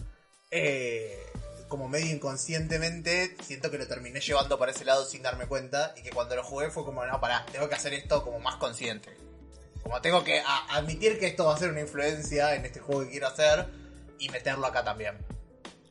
Eh, 0.51 1.19
como 1.67 1.89
medio 1.89 2.13
inconscientemente, 2.13 3.35
siento 3.41 3.71
que 3.71 3.77
lo 3.77 3.87
terminé 3.87 4.19
llevando 4.19 4.57
para 4.59 4.71
ese 4.71 4.85
lado 4.85 5.05
sin 5.05 5.21
darme 5.21 5.47
cuenta. 5.47 5.93
Y 5.97 6.03
que 6.03 6.11
cuando 6.11 6.35
lo 6.35 6.43
jugué 6.43 6.69
fue 6.69 6.85
como, 6.85 7.05
no, 7.05 7.19
pará, 7.19 7.45
tengo 7.51 7.67
que 7.67 7.75
hacer 7.75 7.93
esto 7.93 8.23
como 8.23 8.39
más 8.39 8.55
consciente. 8.55 9.09
Como 9.81 9.99
tengo 9.99 10.23
que 10.23 10.41
admitir 10.69 11.19
que 11.19 11.27
esto 11.27 11.45
va 11.45 11.55
a 11.55 11.57
ser 11.57 11.69
una 11.69 11.81
influencia 11.81 12.55
en 12.55 12.63
este 12.65 12.79
juego 12.79 13.01
que 13.03 13.09
quiero 13.09 13.27
hacer 13.27 13.67
y 14.17 14.29
meterlo 14.29 14.67
acá 14.67 14.83
también. 14.83 15.17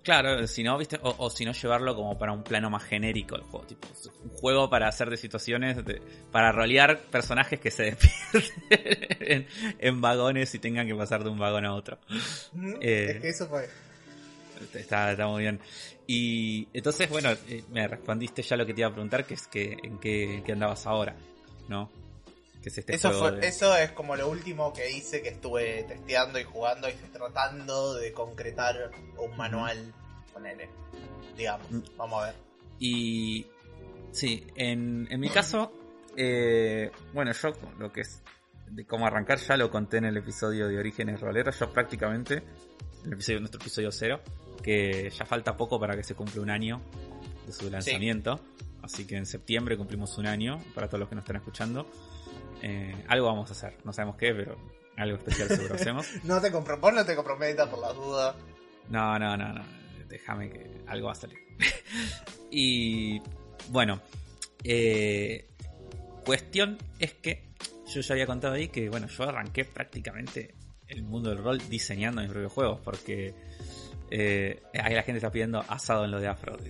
Claro, 0.02 0.47
si 0.49 0.64
no, 0.64 0.76
viste, 0.78 0.99
o, 1.02 1.30
si 1.30 1.44
no 1.44 1.52
llevarlo 1.52 1.94
como 1.94 2.18
para 2.18 2.32
un 2.32 2.42
plano 2.42 2.68
más 2.71 2.82
genérico 2.82 3.37
el 3.37 3.42
juego, 3.42 3.66
tipo 3.66 3.88
un 4.25 4.30
juego 4.30 4.68
para 4.68 4.88
hacer 4.88 5.09
de 5.11 5.16
situaciones, 5.16 5.78
para 6.32 6.50
rolear 6.50 6.99
personajes 7.02 7.61
que 7.61 7.71
se 7.71 7.85
despierten 8.32 9.47
en, 9.78 10.00
vagones 10.00 10.54
y 10.54 10.59
tengan 10.59 10.88
que 10.88 10.94
pasar 10.94 11.23
de 11.23 11.30
un 11.30 11.38
vagón 11.38 11.64
a 11.64 11.75
otro. 11.75 11.99
Eh, 12.80 13.12
es 13.14 13.21
que 13.21 13.28
eso 13.28 13.47
fue. 13.47 13.68
Está, 14.75 15.12
está 15.12 15.26
muy 15.28 15.42
bien. 15.42 15.61
Y 16.06 16.68
entonces, 16.73 17.09
bueno, 17.09 17.30
eh, 17.49 17.62
me 17.71 17.87
respondiste 17.87 18.42
ya 18.42 18.56
lo 18.56 18.66
que 18.66 18.75
te 18.75 18.80
iba 18.80 18.88
a 18.88 18.92
preguntar, 18.92 19.25
que 19.25 19.35
es 19.35 19.47
que 19.47 19.76
en 19.82 19.99
qué, 19.99 20.42
andabas 20.52 20.87
ahora, 20.87 21.14
¿no? 21.68 21.90
Que 22.62 22.69
es 22.69 22.78
este 22.78 22.95
eso, 22.95 23.37
eso 23.38 23.76
es 23.76 23.90
como 23.90 24.14
lo 24.14 24.28
último 24.28 24.73
que 24.73 24.90
hice, 24.90 25.21
que 25.21 25.31
estuve 25.31 25.83
testeando 25.83 26.38
y 26.38 26.45
jugando 26.45 26.88
y 26.88 26.92
tratando 27.12 27.95
de 27.95 28.12
concretar 28.12 28.90
un 29.19 29.37
manual 29.37 29.92
con 30.33 30.47
él. 30.47 30.59
Digamos, 31.37 31.69
mm. 31.71 31.81
vamos 31.97 32.23
a 32.23 32.26
ver. 32.26 32.35
Y 32.78 33.47
sí, 34.12 34.47
en, 34.54 35.09
en 35.11 35.21
mi 35.21 35.28
caso, 35.28 35.73
eh, 36.16 36.90
bueno, 37.12 37.33
yo 37.33 37.50
lo 37.78 37.92
que 37.92 38.02
es 38.02 38.23
de 38.73 38.87
cómo 38.87 39.07
arrancar 39.07 39.38
ya 39.38 39.57
lo 39.57 39.71
conté 39.71 39.99
en 39.99 40.07
el 40.07 40.16
episodio 40.16 40.69
de 40.69 40.78
Orígenes 40.78 41.21
Roleros. 41.21 41.59
Yo 41.59 41.73
prácticamente, 41.73 42.35
en 42.37 43.07
el 43.07 43.12
episodio, 43.14 43.40
nuestro 43.40 43.61
episodio 43.61 43.90
cero, 43.92 44.21
que 44.62 45.11
ya 45.11 45.26
falta 45.26 45.57
poco 45.57 45.78
para 45.78 45.97
que 45.97 46.02
se 46.02 46.14
cumpla 46.14 46.40
un 46.40 46.50
año 46.50 46.81
de 47.47 47.52
su 47.52 47.71
lanzamiento. 47.71 48.40
Así 48.83 49.07
que 49.07 49.16
en 49.16 49.26
septiembre 49.26 49.76
cumplimos 49.76 50.16
un 50.19 50.26
año 50.26 50.62
para 50.75 50.88
todos 50.88 51.00
los 51.00 51.09
que 51.09 51.14
nos 51.14 51.23
están 51.23 51.37
escuchando. 51.37 51.87
Eh, 52.62 53.04
algo 53.09 53.26
vamos 53.26 53.50
a 53.50 53.52
hacer, 53.52 53.76
no 53.85 53.92
sabemos 53.92 54.16
qué, 54.16 54.33
pero 54.33 54.57
algo 54.97 55.16
especial 55.16 55.49
seguro 55.49 55.75
hacemos. 55.75 56.07
no 56.25 56.40
te 56.40 56.50
vos 56.50 56.95
no 56.95 57.04
te 57.04 57.16
comprometas 57.16 57.69
por 57.69 57.81
la 57.81 57.92
duda. 57.92 58.35
No, 58.88 59.19
no, 59.19 59.37
no, 59.37 59.52
no. 59.52 59.64
Déjame 60.09 60.50
que 60.50 60.83
algo 60.87 61.07
va 61.07 61.12
a 61.12 61.16
salir. 61.16 61.38
y 62.50 63.21
bueno, 63.69 64.00
eh, 64.62 65.49
cuestión 66.25 66.78
es 66.99 67.14
que 67.14 67.50
yo 67.92 68.00
ya 68.00 68.14
había 68.14 68.26
contado 68.26 68.54
ahí 68.54 68.69
que, 68.69 68.88
bueno, 68.88 69.09
yo 69.09 69.25
arranqué 69.25 69.64
prácticamente 69.64 70.54
el 70.87 71.02
mundo 71.02 71.31
del 71.31 71.42
rol 71.42 71.59
diseñando 71.69 72.21
mis 72.21 72.31
propios 72.31 72.52
juegos, 72.52 72.81
porque 72.85 73.35
eh, 74.11 74.62
ahí 74.75 74.95
la 74.95 75.02
gente 75.02 75.19
está 75.19 75.31
pidiendo 75.31 75.64
asado 75.69 76.04
en 76.04 76.11
lo 76.11 76.21
de 76.21 76.28
Afro. 76.28 76.57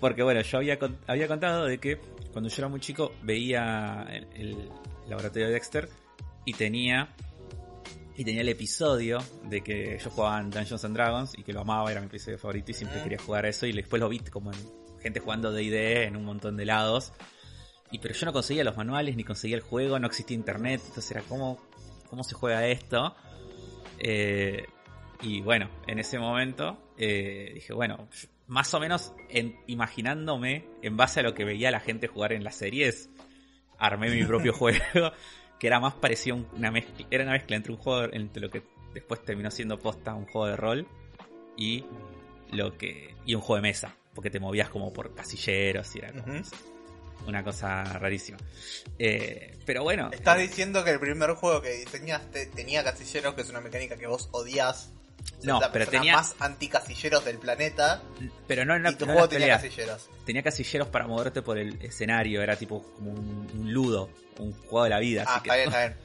Porque 0.00 0.22
bueno, 0.22 0.42
yo 0.42 0.58
había, 0.58 0.78
había 1.08 1.26
contado 1.26 1.64
de 1.64 1.78
que 1.78 1.98
cuando 2.32 2.48
yo 2.48 2.56
era 2.58 2.68
muy 2.68 2.80
chico 2.80 3.12
veía 3.22 4.06
el, 4.34 4.70
laboratorio 5.08 5.46
de 5.46 5.54
Dexter 5.54 5.88
y 6.44 6.52
tenía 6.52 7.14
y 8.14 8.24
tenía 8.24 8.42
el 8.42 8.48
episodio 8.48 9.18
de 9.44 9.62
que 9.62 9.98
yo 9.98 10.10
jugaba 10.10 10.40
en 10.40 10.50
Dungeons 10.50 10.84
and 10.84 10.94
Dragons 10.94 11.38
y 11.38 11.44
que 11.44 11.52
lo 11.52 11.60
amaba, 11.60 11.90
era 11.90 12.00
mi 12.00 12.08
episodio 12.08 12.38
favorito 12.38 12.72
y 12.72 12.74
siempre 12.74 13.02
quería 13.02 13.18
jugar 13.18 13.44
a 13.44 13.48
eso 13.48 13.66
y 13.66 13.72
después 13.72 14.00
lo 14.00 14.08
vi 14.08 14.18
como 14.18 14.52
en 14.52 14.58
gente 15.00 15.20
jugando 15.20 15.52
D&D 15.52 16.04
en 16.04 16.16
un 16.16 16.24
montón 16.24 16.56
de 16.56 16.66
lados. 16.66 17.12
Y 17.90 18.00
pero 18.00 18.14
yo 18.14 18.26
no 18.26 18.32
conseguía 18.32 18.64
los 18.64 18.76
manuales 18.76 19.16
ni 19.16 19.24
conseguía 19.24 19.56
el 19.56 19.62
juego, 19.62 19.98
no 19.98 20.08
existía 20.08 20.36
internet, 20.36 20.82
entonces 20.84 21.10
era 21.12 21.22
como 21.22 21.58
cómo 22.10 22.24
se 22.24 22.34
juega 22.34 22.66
esto. 22.66 23.14
Eh, 23.98 24.66
y 25.22 25.40
bueno, 25.40 25.70
en 25.86 25.98
ese 25.98 26.18
momento 26.18 26.78
eh, 26.96 27.52
dije, 27.54 27.72
bueno, 27.72 28.08
más 28.48 28.72
o 28.74 28.80
menos 28.80 29.12
en, 29.28 29.60
imaginándome, 29.66 30.66
en 30.82 30.96
base 30.96 31.20
a 31.20 31.22
lo 31.22 31.34
que 31.34 31.44
veía 31.44 31.70
la 31.70 31.80
gente 31.80 32.08
jugar 32.08 32.32
en 32.32 32.42
las 32.42 32.56
series, 32.56 33.10
armé 33.78 34.10
mi 34.10 34.24
propio 34.24 34.52
juego, 34.54 34.80
que 35.58 35.66
era 35.66 35.78
más 35.80 35.94
parecido 35.94 36.36
a 36.36 36.56
una 36.56 36.70
mezcla, 36.70 37.06
era 37.10 37.24
una 37.24 37.32
mezcla 37.32 37.56
entre 37.56 37.72
un 37.72 37.78
juego, 37.78 38.12
entre 38.12 38.42
lo 38.42 38.50
que 38.50 38.62
después 38.94 39.24
terminó 39.24 39.50
siendo 39.50 39.78
posta 39.78 40.14
un 40.14 40.26
juego 40.26 40.46
de 40.46 40.56
rol 40.56 40.88
y 41.56 41.84
lo 42.50 42.76
que 42.76 43.14
y 43.26 43.34
un 43.34 43.42
juego 43.42 43.56
de 43.56 43.68
mesa, 43.68 43.94
porque 44.14 44.30
te 44.30 44.40
movías 44.40 44.70
como 44.70 44.92
por 44.92 45.14
casilleros 45.14 45.94
y 45.94 45.98
era 45.98 46.12
como 46.12 46.42
una 47.26 47.44
cosa 47.44 47.84
rarísima. 47.84 48.38
Eh, 48.98 49.56
pero 49.66 49.82
bueno. 49.82 50.10
Estás 50.12 50.38
diciendo 50.38 50.82
que 50.84 50.90
el 50.90 51.00
primer 51.00 51.32
juego 51.32 51.60
que 51.60 51.72
diseñaste 51.72 52.46
tenía 52.46 52.82
casilleros, 52.82 53.34
que 53.34 53.42
es 53.42 53.50
una 53.50 53.60
mecánica 53.60 53.98
que 53.98 54.06
vos 54.06 54.28
odias. 54.32 54.92
No, 55.42 55.60
pero 55.72 55.86
tenía 55.86 56.14
más 56.14 56.34
anticasilleros 56.40 57.24
del 57.24 57.38
planeta. 57.38 58.02
Pero 58.46 58.64
no, 58.64 58.78
no, 58.78 58.90
y 58.90 58.94
tu 58.94 59.04
juego 59.04 59.28
tenía 59.28 59.56
casilleros. 59.56 60.10
Tenía 60.24 60.42
casilleros 60.42 60.88
para 60.88 61.06
moverte 61.06 61.42
por 61.42 61.58
el 61.58 61.80
escenario, 61.82 62.42
era 62.42 62.56
tipo 62.56 62.82
como 62.94 63.12
un, 63.12 63.72
ludo, 63.72 64.10
un 64.38 64.52
juego 64.52 64.84
de 64.84 64.90
la 64.90 64.98
vida. 64.98 65.24
Ah, 65.26 65.36
está 65.36 65.54
bien, 65.54 65.68
está 65.68 65.86
bien. 65.86 65.96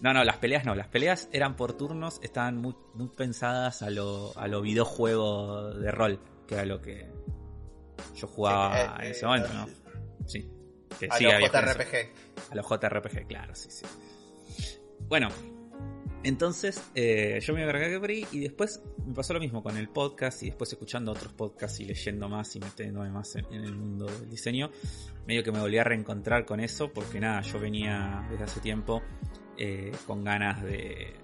No, 0.00 0.12
no, 0.12 0.24
las 0.24 0.36
peleas 0.38 0.64
no. 0.64 0.74
Las 0.74 0.88
peleas 0.88 1.28
eran 1.32 1.56
por 1.56 1.74
turnos, 1.74 2.18
estaban 2.22 2.58
muy, 2.58 2.74
muy 2.94 3.08
pensadas 3.08 3.82
a 3.82 3.90
lo, 3.90 4.36
a 4.36 4.48
lo 4.48 4.60
videojuego 4.60 5.72
de 5.74 5.90
rol, 5.90 6.20
que 6.46 6.54
era 6.54 6.66
lo 6.66 6.82
que 6.82 7.08
yo 8.14 8.26
jugaba 8.26 8.80
eh, 8.80 9.06
en 9.06 9.10
ese 9.12 9.26
momento, 9.26 9.52
¿no? 9.54 9.68
Sí. 10.26 10.50
a 11.08 11.20
los 11.20 11.50
JRPG. 11.50 12.50
A 12.50 12.54
los 12.54 12.66
JRPG, 12.66 13.26
claro, 13.26 13.54
sí, 13.54 13.70
sí. 13.70 13.86
Bueno, 15.08 15.28
entonces 16.24 16.82
eh, 16.94 17.40
yo 17.42 17.54
me 17.54 17.64
agregué 17.64 17.98
por 17.98 18.10
ahí 18.10 18.26
y 18.32 18.40
después 18.40 18.82
me 19.06 19.14
pasó 19.14 19.34
lo 19.34 19.40
mismo 19.40 19.62
con 19.62 19.76
el 19.76 19.88
podcast 19.88 20.42
y 20.42 20.46
después 20.46 20.72
escuchando 20.72 21.12
otros 21.12 21.32
podcasts 21.32 21.80
y 21.80 21.84
leyendo 21.84 22.28
más 22.28 22.54
y 22.56 22.60
metiéndome 22.60 23.10
más 23.10 23.34
en, 23.36 23.46
el 23.52 23.74
mundo 23.74 24.06
del 24.06 24.30
diseño, 24.30 24.70
medio 25.26 25.42
que 25.42 25.52
me 25.52 25.60
volví 25.60 25.78
a 25.78 25.84
reencontrar 25.84 26.44
con 26.44 26.60
eso 26.60 26.92
porque 26.92 27.18
nada, 27.20 27.40
yo 27.42 27.58
venía 27.58 28.26
desde 28.30 28.44
hace 28.44 28.60
tiempo 28.60 29.02
eh, 29.56 29.92
con 30.06 30.22
ganas 30.22 30.62
de, 30.62 31.16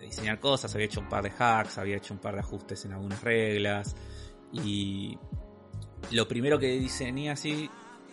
de, 0.00 0.06
diseñar 0.06 0.40
cosas, 0.40 0.74
había 0.74 0.86
hecho 0.86 1.00
un 1.00 1.08
par 1.08 1.22
de 1.22 1.32
hacks, 1.38 1.78
había 1.78 1.96
hecho 1.96 2.14
un 2.14 2.20
par 2.20 2.34
de 2.34 2.40
ajustes 2.40 2.84
en 2.84 2.92
algunas 2.92 3.22
reglas 3.22 3.94
y 4.52 5.16
lo 6.10 6.28
primero 6.28 6.58
que 6.58 6.78
diseñé 6.78 7.30
así 7.30 7.70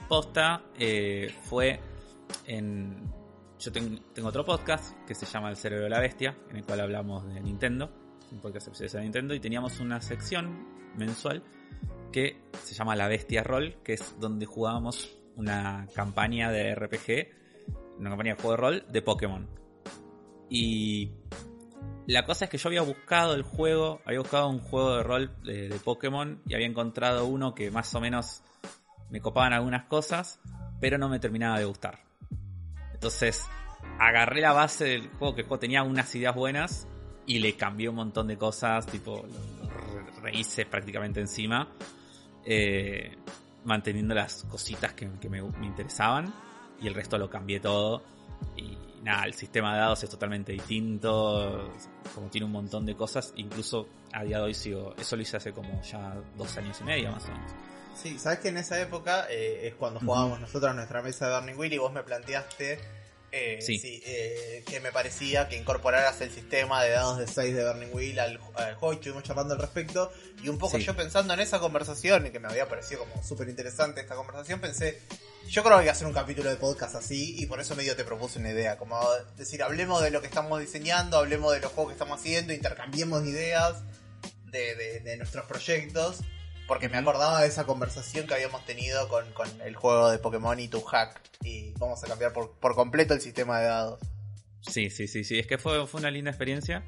posta 0.08 0.64
eh, 0.78 1.34
fue 1.44 1.80
en... 2.46 3.21
Yo 3.62 3.72
tengo, 3.72 4.00
otro 4.28 4.44
podcast 4.44 4.98
que 5.06 5.14
se 5.14 5.28
llama 5.28 5.52
El 5.52 5.56
Cerebro 5.56 5.84
de 5.84 5.92
la 5.92 6.00
Bestia, 6.00 6.36
en 6.50 6.56
el 6.56 6.66
cual 6.66 6.80
hablamos 6.80 7.32
de 7.32 7.40
Nintendo, 7.42 7.92
un 8.32 8.40
podcast 8.40 8.76
de 8.76 9.02
Nintendo, 9.02 9.36
y 9.36 9.40
teníamos 9.40 9.80
una 9.80 10.02
sección 10.02 10.96
mensual 10.98 11.44
que 12.12 12.42
se 12.64 12.74
llama 12.74 12.96
La 12.96 13.08
Bestia 13.08 13.44
Roll, 13.44 13.76
que 13.84 13.94
es 13.94 14.20
donde 14.20 14.48
jugábamos 14.48 15.16
una 15.36 15.88
campaña 15.94 16.50
de 16.50 16.74
RPG, 16.74 18.00
una 18.00 18.10
campaña 18.10 18.34
de 18.34 18.42
juego 18.42 18.52
de 18.52 18.58
rol 18.58 18.86
de 18.92 19.02
Pokémon. 19.04 19.48
Y 20.50 21.12
la 22.08 22.26
cosa 22.26 22.46
es 22.46 22.52
que 22.52 22.58
yo 22.58 22.68
había 22.68 22.82
buscado 22.82 23.36
el 23.36 23.44
juego, 23.44 24.02
había 24.06 24.22
buscado 24.22 24.50
un 24.50 24.60
juego 24.60 24.98
de 24.98 25.04
rol 25.04 25.36
de, 25.44 25.80
Pokémon 25.84 26.42
y 26.48 26.56
había 26.56 26.66
encontrado 26.66 27.28
uno 27.28 27.54
que 27.54 27.70
más 27.70 27.94
o 27.94 28.02
menos 28.02 28.42
me 29.12 29.22
copaban 29.22 29.54
algunas 29.54 29.86
cosas, 29.86 30.40
pero 30.80 30.98
no 30.98 31.10
me 31.10 31.20
terminaba 31.20 31.60
de 31.60 31.66
gustar. 31.66 32.11
Entonces 33.02 33.50
agarré 33.98 34.42
la 34.42 34.54
base 34.54 34.86
del 34.86 35.10
juego, 35.10 35.34
que 35.34 35.42
el 35.42 35.48
juego 35.48 35.60
tenía 35.60 35.82
unas 35.82 36.14
ideas 36.14 36.36
buenas 36.36 36.88
y 37.26 37.40
le 37.40 37.56
cambié 37.56 37.90
un 37.90 37.96
montón 37.96 38.28
de 38.28 38.38
cosas, 38.38 38.86
tipo 38.86 39.26
lo 39.26 40.22
rehice 40.22 40.68
prácticamente 40.68 41.20
encima, 41.20 41.68
eh, 42.46 43.18
manteniendo 43.66 44.14
las 44.14 44.44
cositas 44.44 44.94
que, 44.94 45.08
me, 45.08 45.42
me 45.42 45.66
interesaban 45.66 46.32
y 46.80 46.88
el 46.88 46.94
resto 46.94 47.18
lo 47.18 47.28
cambié 47.28 47.60
todo 47.60 48.04
y 48.56 48.78
nada, 49.02 49.24
el 49.24 49.34
sistema 49.34 49.74
de 49.74 49.80
dados 49.80 50.04
es 50.04 50.10
totalmente 50.12 50.52
distinto, 50.52 51.72
como 52.14 52.28
tiene 52.28 52.46
un 52.46 52.52
montón 52.52 52.86
de 52.86 52.96
cosas, 52.96 53.34
incluso 53.36 53.88
a 54.14 54.24
día 54.24 54.38
de 54.38 54.44
hoy 54.44 54.54
sigo, 54.54 54.94
eso 54.96 55.16
lo 55.16 55.24
hice 55.24 55.38
hace 55.38 55.52
como 55.52 55.82
ya 55.82 56.22
dos 56.38 56.56
años 56.56 56.80
y 56.82 56.84
medio 56.84 57.12
más 57.14 57.26
o 57.26 57.32
menos. 57.32 57.52
Sí, 57.96 58.18
sabes 58.20 58.40
que 58.40 58.50
en 58.50 58.58
esa 58.58 58.80
época 58.82 59.28
eh, 59.30 59.68
es 59.68 59.76
cuando 59.76 60.00
jugábamos 60.00 60.40
nosotros 60.40 60.72
a 60.72 60.74
nuestra 60.74 61.02
mesa 61.02 61.28
de 61.28 61.36
Burning 61.36 61.56
Wheel 61.58 61.74
y 61.74 61.78
vos 61.78 61.94
me 61.94 62.04
planteaste 62.04 62.80
Eh, 63.34 63.60
sí. 63.62 64.02
Eh, 64.06 64.64
que 64.68 64.82
me 64.82 64.92
parecía 64.92 65.48
que 65.48 65.56
incorporaras 65.56 66.20
el 66.20 66.32
sistema 66.32 66.84
de 66.84 66.92
dados 66.92 67.18
de 67.18 67.28
6 67.28 67.56
de 67.56 67.66
Burning 67.66 67.94
Wheel 67.94 68.20
al, 68.20 68.38
juego 68.38 68.92
y 68.92 68.96
estuvimos 68.96 69.24
charlando 69.24 69.54
al 69.54 69.62
respecto. 69.62 70.12
Y 70.44 70.50
un 70.50 70.58
poco 70.58 70.78
yo 70.78 70.96
pensando 70.96 71.34
en 71.34 71.40
esa 71.40 71.60
conversación, 71.60 72.26
y 72.26 72.32
que 72.32 72.40
me 72.40 72.50
había 72.50 72.68
parecido 72.68 73.06
como 73.06 73.24
súper 73.24 73.48
interesante 73.48 74.02
esta 74.02 74.16
conversación, 74.16 74.60
pensé, 74.60 75.00
yo 75.48 75.64
creo 75.64 75.76
que 75.76 75.80
hay 75.80 75.86
que 75.86 75.92
hacer 75.92 76.08
un 76.08 76.14
capítulo 76.14 76.50
de 76.50 76.58
podcast 76.58 76.96
así, 76.96 77.42
y 77.42 77.46
por 77.46 77.62
eso 77.62 77.76
medio 77.76 77.96
te 77.96 78.04
propuse 78.04 78.40
una 78.40 78.50
idea, 78.50 78.78
como 78.78 79.00
decir, 79.38 79.64
hablemos 79.64 80.02
de 80.02 80.12
lo 80.12 80.20
que 80.20 80.28
estamos 80.28 80.60
diseñando, 80.60 81.18
hablemos 81.18 81.54
de 81.54 81.62
los 81.62 81.72
juegos 81.72 81.92
que 81.92 81.96
estamos 81.96 82.20
haciendo, 82.20 82.52
intercambiemos 82.52 83.26
ideas 83.26 83.84
de, 84.52 85.00
de 85.00 85.18
nuestros 85.18 85.46
proyectos. 85.46 86.18
Porque 86.68 86.90
me 86.90 86.98
acordaba 86.98 87.42
de 87.42 87.48
esa 87.48 87.66
conversación 87.66 88.28
que 88.28 88.34
habíamos 88.34 88.66
tenido 88.66 89.08
con, 89.10 89.26
el 89.64 89.76
juego 89.76 90.10
de 90.10 90.20
Pokémon 90.20 90.60
y 90.60 90.68
tu 90.68 90.82
hack. 90.82 91.22
Y 91.44 91.74
vamos 91.74 92.04
a 92.04 92.08
cambiar 92.08 92.34
por, 92.34 92.76
completo 92.76 93.14
el 93.14 93.22
sistema 93.22 93.60
de 93.60 93.66
dados. 93.66 94.00
Sí, 94.62 94.90
sí, 94.90 95.08
sí, 95.08 95.24
sí. 95.24 95.40
Es 95.40 95.48
que 95.48 95.58
fue, 95.58 95.86
fue 95.88 96.00
una 96.00 96.12
linda 96.12 96.32
experiencia. 96.32 96.84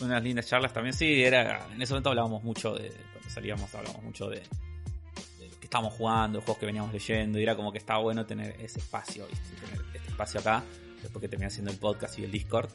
Unas 0.00 0.22
lindas 0.22 0.46
charlas 0.46 0.72
también. 0.72 0.94
Sí, 0.94 1.22
era. 1.22 1.66
En 1.72 1.80
ese 1.80 1.92
momento 1.92 2.10
hablábamos 2.10 2.42
mucho 2.42 2.74
de. 2.74 2.90
Cuando 3.12 3.30
salíamos 3.30 3.74
hablábamos 3.74 4.02
mucho 4.02 4.28
de. 4.28 4.40
que 4.40 5.64
estábamos 5.64 5.94
jugando, 5.94 6.40
juegos 6.40 6.58
que 6.58 6.66
veníamos 6.66 6.92
leyendo. 6.92 7.38
Y 7.38 7.42
era 7.42 7.56
como 7.56 7.72
que 7.72 7.78
estaba 7.78 8.00
bueno 8.00 8.24
tener 8.26 8.56
ese 8.60 8.78
espacio, 8.78 9.26
Tener 9.26 9.84
este 9.94 10.10
espacio 10.10 10.40
acá. 10.40 10.64
Después 11.02 11.20
que 11.20 11.28
terminé 11.28 11.46
haciendo 11.46 11.70
el 11.70 11.78
podcast 11.78 12.18
y 12.18 12.24
el 12.24 12.30
Discord. 12.30 12.70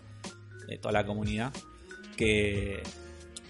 De 0.67 0.77
toda 0.77 0.91
la 0.91 1.05
comunidad. 1.05 1.53
Que. 2.17 2.83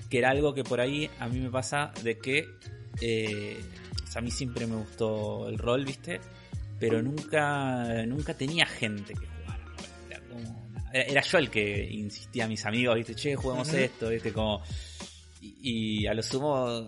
Que 0.10 0.20
era 0.20 0.30
algo 0.30 0.54
que 0.54 0.64
por 0.64 0.80
ahí 0.80 1.10
a 1.20 1.28
mí 1.28 1.40
me 1.40 1.50
pasa 1.50 1.92
de 2.04 2.20
que 2.20 2.48
eh, 3.02 3.62
a 4.16 4.22
mí 4.22 4.32
siempre 4.32 4.68
me 4.68 4.76
gustó 4.76 5.48
el 5.50 5.58
rol, 5.58 5.86
¿viste? 5.86 6.20
Pero 6.80 7.02
nunca, 7.02 8.06
nunca 8.06 8.34
tenía 8.34 8.66
gente 8.66 9.14
que 9.14 9.26
jugara. 9.26 9.66
Era, 10.92 11.22
yo 11.22 11.38
el 11.40 11.50
que 11.50 11.84
insistía 11.92 12.46
a 12.46 12.48
mis 12.48 12.66
amigos, 12.66 12.96
¿viste? 12.96 13.16
Che, 13.16 13.36
juguemos 13.36 13.72
esto, 13.74 14.10
¿viste? 14.10 14.32
Como... 14.32 14.62
Y, 15.42 16.06
a 16.08 16.14
lo 16.14 16.24
sumo, 16.24 16.88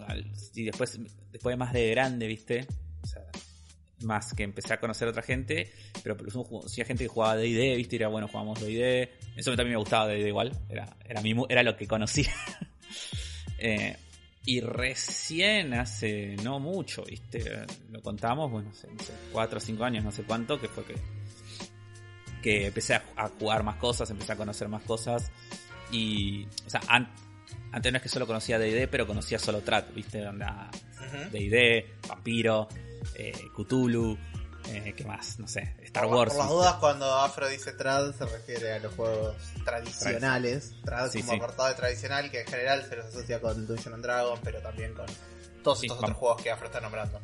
y 0.54 0.64
después, 0.64 0.98
después 1.32 1.58
más 1.58 1.74
de 1.74 1.90
grande, 1.90 2.26
¿viste? 2.28 2.66
O 3.04 3.08
sea, 3.08 3.22
más 4.04 4.34
que 4.34 4.44
empecé 4.44 4.74
a 4.74 4.80
conocer 4.80 5.08
a 5.08 5.12
otra 5.12 5.24
gente, 5.24 5.74
pero 6.02 6.16
por 6.16 6.26
lo 6.26 6.32
sumo 6.32 6.48
conocía 6.48 6.86
gente 6.86 7.04
que 7.04 7.10
jugaba 7.10 7.36
D&D, 7.36 7.76
¿viste? 7.76 7.96
Y 7.96 8.00
era 8.00 8.08
bueno, 8.08 8.28
jugamos 8.30 8.62
D&D. 8.62 9.12
Eso 9.36 9.52
también 9.56 9.72
me 9.72 9.80
gustaba 9.80 10.08
D&D 10.08 10.28
igual, 10.28 10.58
era, 10.70 10.88
era, 11.04 11.22
era 11.50 11.64
lo 11.64 11.76
que 11.76 11.86
conocía. 11.86 12.32
eh, 13.58 13.98
y 14.46 14.62
recién 14.62 15.74
hace 15.74 16.36
no 16.44 16.60
mucho, 16.60 17.04
¿viste? 17.04 17.66
Lo 17.92 18.02
contamos, 18.02 18.52
bueno, 18.52 18.70
hace, 18.70 18.88
no 18.88 19.00
sé, 19.00 19.14
cuatro 19.32 19.58
o 19.58 19.62
cinco 19.62 19.84
años, 19.84 20.04
no 20.04 20.12
sé 20.12 20.24
cuánto, 20.24 20.62
que 20.62 20.68
fue 20.68 20.86
que, 20.86 20.96
que 22.44 22.68
empecé 22.68 22.94
a, 22.94 23.30
jugar 23.40 23.64
más 23.64 23.78
cosas, 23.78 24.10
empecé 24.12 24.34
a 24.34 24.36
conocer 24.36 24.68
más 24.68 24.84
cosas. 24.84 25.32
Y, 25.92 26.46
o 26.66 26.70
sea, 26.70 26.82
antes 27.72 27.92
no 27.92 27.98
es 27.98 28.04
que 28.04 28.10
solo 28.10 28.28
conocía 28.28 28.60
D&D, 28.60 28.88
pero 28.88 29.08
conocía 29.08 29.40
solo 29.40 29.62
Trat, 29.62 29.92
¿viste? 29.94 30.26
Onda, 30.28 30.70
D&D, 31.32 31.96
Vampiro, 32.08 32.68
eh, 33.16 33.34
Cthulhu, 33.56 34.16
eh, 34.70 34.94
¿Qué 34.96 35.04
más? 35.06 35.40
No 35.40 35.48
sé. 35.48 35.76
Star 35.84 36.06
Wars. 36.06 36.34
Por 36.34 36.42
las 36.42 36.50
dudas, 36.50 36.76
cuando 36.76 37.06
Afro 37.14 37.48
dice 37.48 37.74
trad, 37.74 38.14
se 38.14 38.26
refiere 38.26 38.74
a 38.74 38.80
los 38.80 38.94
juegos 38.94 39.36
tradicionales. 39.64 40.74
Trad 40.84 41.12
como 41.12 41.34
apartado 41.34 41.70
de 41.70 41.76
tradicional, 41.76 42.32
que 42.32 42.42
en 42.42 42.48
general 42.48 42.86
se 42.88 42.96
los 42.96 43.06
asocia 43.06 43.40
con 43.40 43.68
Dungeon 43.68 43.96
and 43.96 44.04
Dragons, 44.04 44.40
pero 44.44 44.60
también 44.60 44.94
con 44.94 45.06
todos 45.64 45.84
estos 45.84 45.98
otros 46.00 46.18
juegos 46.18 46.42
que 46.42 46.52
Afro 46.52 46.68
está 46.68 46.82
nombrando. 46.82 47.20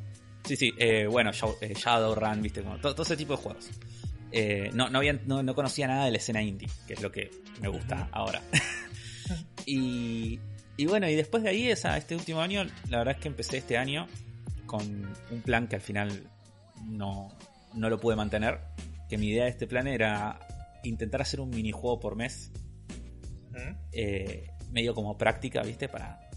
Sí, 0.46 0.56
sí. 0.56 0.74
Eh, 0.78 1.08
bueno, 1.08 1.32
eh, 1.62 1.74
Shadowrun, 1.76 2.42
viste, 2.42 2.64
todo, 2.82 3.04
ese 3.04 3.18
tipo 3.18 3.36
de 3.36 3.42
juegos. 3.42 3.70
no, 4.74 4.90
no, 4.90 4.98
había, 4.98 5.14
no, 5.14 5.56
conocía 5.56 5.88
nada 5.88 6.06
de 6.06 6.12
la 6.12 6.18
escena 6.18 6.42
indie, 6.42 6.70
que 6.88 6.94
es 6.94 7.02
lo 7.02 7.12
que 7.12 7.32
me 7.60 7.68
gusta 7.68 8.10
ahora. 8.12 8.42
y, 9.66 10.40
y 10.78 10.86
bueno, 10.86 11.08
y 11.10 11.16
después 11.16 11.44
de 11.44 11.50
ahí, 11.50 11.70
esa, 11.70 11.98
este 11.98 12.16
último 12.16 12.42
año, 12.42 12.64
la 12.90 13.00
verdad 13.00 13.16
es 13.16 13.22
que 13.22 13.28
empecé 13.28 13.58
este 13.58 13.78
año 13.78 14.08
con 14.66 14.82
un 15.30 15.42
plan 15.42 15.68
que 15.68 15.76
al 15.76 15.82
final 15.82 16.31
no, 16.86 17.30
no 17.74 17.90
lo 17.90 18.00
pude 18.00 18.16
mantener. 18.16 18.60
Que 19.10 19.18
mi 19.18 19.28
idea 19.28 19.46
de 19.46 19.50
este 19.50 19.68
plan 19.68 19.88
era 19.88 20.40
intentar 20.84 21.22
hacer 21.22 21.40
un 21.40 21.50
minijuego 21.50 22.00
por 22.00 22.16
mes. 22.16 22.52
Eh, 23.92 24.50
medio 24.72 24.96
como 24.96 25.18
práctica, 25.18 25.62
¿viste? 25.64 25.90
Para, 25.90 26.30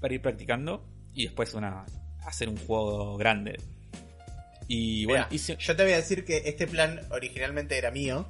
para 0.00 0.14
ir 0.14 0.22
practicando. 0.22 0.84
Y 1.14 1.24
después 1.24 1.52
una, 1.54 1.84
hacer 2.24 2.48
un 2.48 2.56
juego 2.56 3.16
grande. 3.16 3.58
Y 4.68 5.04
bueno, 5.04 5.26
yo 5.30 5.76
te 5.76 5.82
voy 5.82 5.92
a 5.92 5.96
decir 5.96 6.24
que 6.24 6.42
este 6.46 6.66
plan 6.66 7.00
originalmente 7.10 7.76
era 7.76 7.90
mío. 7.90 8.28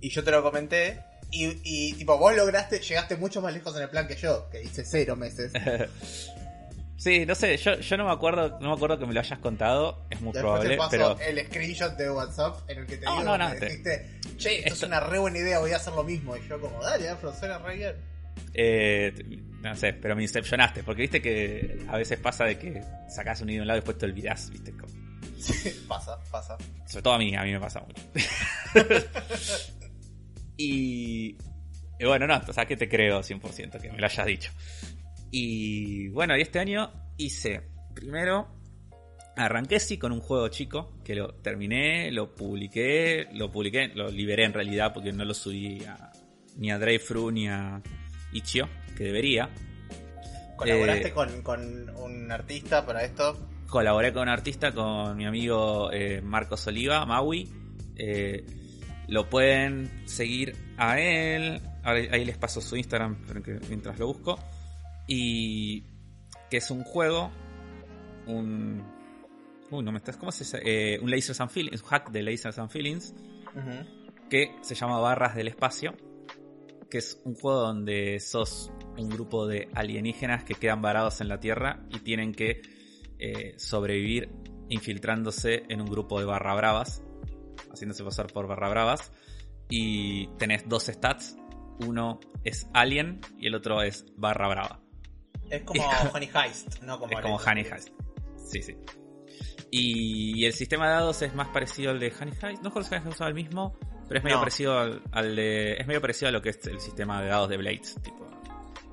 Y 0.00 0.10
yo 0.10 0.24
te 0.24 0.30
lo 0.30 0.42
comenté. 0.42 1.00
Y, 1.30 1.58
y 1.64 1.94
tipo, 1.94 2.16
vos 2.16 2.34
lograste, 2.34 2.78
llegaste 2.78 3.16
mucho 3.16 3.42
más 3.42 3.52
lejos 3.52 3.76
en 3.76 3.82
el 3.82 3.90
plan 3.90 4.06
que 4.06 4.16
yo, 4.16 4.48
que 4.50 4.62
hice 4.62 4.84
cero 4.84 5.16
meses. 5.16 5.52
Sí, 7.04 7.26
no 7.26 7.34
sé, 7.34 7.58
yo, 7.58 7.78
yo 7.80 7.98
no 7.98 8.06
me 8.06 8.12
acuerdo, 8.12 8.58
no 8.62 8.70
me 8.70 8.74
acuerdo 8.74 8.98
que 8.98 9.04
me 9.04 9.12
lo 9.12 9.20
hayas 9.20 9.38
contado, 9.38 10.06
es 10.08 10.22
muy 10.22 10.32
probable, 10.32 10.78
pero 10.90 11.20
el 11.20 11.38
screenshot 11.44 11.94
de 11.98 12.10
WhatsApp 12.10 12.70
en 12.70 12.78
el 12.78 12.86
que 12.86 12.96
te 12.96 13.04
digo, 13.04 13.38
dijiste, 13.60 14.20
"Che, 14.38 14.60
esto, 14.60 14.72
es 14.72 14.82
una 14.84 15.00
re 15.00 15.18
buena 15.18 15.36
idea, 15.36 15.58
voy 15.58 15.72
a 15.72 15.76
hacer 15.76 15.92
lo 15.92 16.02
mismo." 16.02 16.34
Y 16.34 16.48
yo 16.48 16.58
como, 16.58 16.82
"Dale, 16.82 17.10
Afro, 17.10 17.34
suena 17.34 17.58
re 17.58 17.76
bien." 17.76 17.94
Eh, 18.54 19.12
no 19.60 19.76
sé, 19.76 19.92
pero 19.92 20.16
me 20.16 20.22
incepcionaste, 20.22 20.82
porque 20.82 21.02
viste 21.02 21.20
que 21.20 21.84
a 21.88 21.98
veces 21.98 22.18
pasa 22.18 22.46
de 22.46 22.58
que 22.58 22.82
sacas 23.06 23.42
un 23.42 23.50
idea 23.50 23.58
de 23.58 23.60
un 23.60 23.68
lado 23.68 23.76
y 23.76 23.80
después 23.80 23.98
te 23.98 24.06
olvidás, 24.06 24.48
viste. 24.48 24.72
Sí, 25.38 25.84
pasa, 25.86 26.18
pasa. 26.30 26.56
Sobre 26.86 27.02
todo 27.02 27.12
a 27.12 27.18
mí, 27.18 27.36
a 27.36 27.42
mí 27.42 27.52
me 27.52 27.60
pasa 27.60 27.80
mucho. 27.80 28.02
y, 30.56 31.36
y, 31.98 32.04
bueno, 32.06 32.26
no, 32.26 32.40
o 32.48 32.52
sea, 32.54 32.64
que 32.64 32.78
te 32.78 32.88
creo 32.88 33.22
100% 33.22 33.78
que 33.78 33.92
me 33.92 33.98
lo 33.98 34.06
hayas 34.06 34.24
dicho. 34.24 34.50
Y 35.36 36.10
bueno, 36.10 36.36
y 36.36 36.42
este 36.42 36.60
año 36.60 36.92
hice 37.16 37.60
primero, 37.92 38.46
arranqué 39.34 39.80
sí 39.80 39.98
con 39.98 40.12
un 40.12 40.20
juego 40.20 40.46
chico, 40.46 40.92
que 41.02 41.16
lo 41.16 41.34
terminé, 41.34 42.12
lo 42.12 42.36
publiqué, 42.36 43.26
lo 43.32 43.50
publiqué, 43.50 43.88
lo 43.88 44.12
liberé 44.12 44.44
en 44.44 44.52
realidad 44.52 44.92
porque 44.94 45.10
no 45.10 45.24
lo 45.24 45.34
subí 45.34 45.84
ni 46.56 46.70
a 46.70 46.78
Dreyfru 46.78 47.32
ni 47.32 47.48
a 47.48 47.82
Ichio, 48.32 48.68
que 48.96 49.02
debería. 49.02 49.50
¿Colaboraste 50.54 51.08
eh, 51.08 51.42
con, 51.42 51.90
un 51.96 52.30
artista 52.30 52.86
para 52.86 53.02
esto? 53.02 53.36
Colaboré 53.66 54.12
con 54.12 54.22
un 54.22 54.28
artista, 54.28 54.70
con 54.70 55.16
mi 55.16 55.26
amigo 55.26 55.90
eh, 55.90 56.20
Marcos 56.22 56.64
Oliva, 56.68 57.04
Maui. 57.06 57.50
Eh, 57.96 58.46
lo 59.08 59.28
pueden 59.28 60.06
seguir 60.06 60.54
a 60.76 61.00
él. 61.00 61.60
ahí 61.82 62.24
les 62.24 62.38
paso 62.38 62.60
su 62.60 62.76
Instagram 62.76 63.18
mientras 63.68 63.98
lo 63.98 64.06
busco. 64.06 64.38
Y 65.06 65.84
que 66.50 66.58
es 66.58 66.70
un 66.70 66.82
juego, 66.84 67.30
un... 68.26 68.84
Uy, 69.70 69.82
no 69.82 69.92
me 69.92 69.98
estás... 69.98 70.16
¿Cómo 70.16 70.32
se 70.32 70.44
eh, 70.62 70.98
un 71.00 71.10
Lasers 71.10 71.40
and 71.40 71.50
Feelings, 71.50 71.82
un 71.82 71.88
hack 71.88 72.10
de 72.10 72.22
Lasers 72.22 72.58
and 72.58 72.70
Feelings, 72.70 73.14
que 74.30 74.56
se 74.62 74.74
llama 74.74 74.98
Barras 74.98 75.34
del 75.34 75.48
Espacio, 75.48 75.94
que 76.90 76.98
es 76.98 77.20
un 77.24 77.34
juego 77.34 77.60
donde 77.60 78.20
sos 78.20 78.72
un 78.96 79.08
grupo 79.08 79.46
de 79.46 79.68
alienígenas 79.74 80.44
que 80.44 80.54
quedan 80.54 80.80
varados 80.80 81.20
en 81.20 81.28
la 81.28 81.40
Tierra 81.40 81.84
y 81.90 81.98
tienen 82.00 82.32
que 82.32 82.62
eh, 83.18 83.54
sobrevivir 83.58 84.30
infiltrándose 84.68 85.64
en 85.68 85.80
un 85.80 85.86
grupo 85.86 86.18
de 86.20 86.26
barra 86.26 86.54
bravas, 86.54 87.02
haciéndose 87.72 88.04
pasar 88.04 88.32
por 88.32 88.46
barra 88.46 88.68
bravas, 88.68 89.12
y 89.68 90.28
tenés 90.36 90.68
dos 90.68 90.84
stats, 90.84 91.36
uno 91.80 92.20
es 92.44 92.68
alien 92.72 93.20
y 93.38 93.46
el 93.46 93.54
otro 93.54 93.82
es 93.82 94.06
barra 94.16 94.48
brava. 94.48 94.83
Es 95.50 95.62
como 95.62 95.82
Honey 96.12 96.30
Heist, 96.34 96.82
no 96.82 96.98
como 96.98 97.12
Es 97.12 97.20
como 97.20 97.36
Honey 97.36 97.64
Heist. 97.64 97.88
Sí, 98.36 98.62
sí. 98.62 98.76
Y, 99.70 100.44
el 100.44 100.52
sistema 100.52 100.86
de 100.86 100.94
dados 100.94 101.22
es 101.22 101.34
más 101.34 101.48
parecido 101.48 101.90
al 101.90 102.00
de 102.00 102.12
Honey 102.18 102.34
Heist. 102.40 102.62
No 102.62 102.70
recuerdo 102.70 102.88
si 102.88 102.94
Honey 102.94 103.06
usado 103.06 103.28
el 103.28 103.34
mismo, 103.34 103.76
pero 104.08 104.18
es 104.18 104.24
medio 104.24 104.38
parecido 104.38 104.78
al, 104.78 105.36
de. 105.36 105.74
Es 105.74 105.86
medio 105.86 106.00
parecido 106.00 106.28
a 106.28 106.32
lo 106.32 106.42
que 106.42 106.50
es 106.50 106.66
el 106.66 106.80
sistema 106.80 107.22
de 107.22 107.28
dados 107.28 107.48
de 107.48 107.56
Blades. 107.56 107.96
Tipo. 108.02 108.26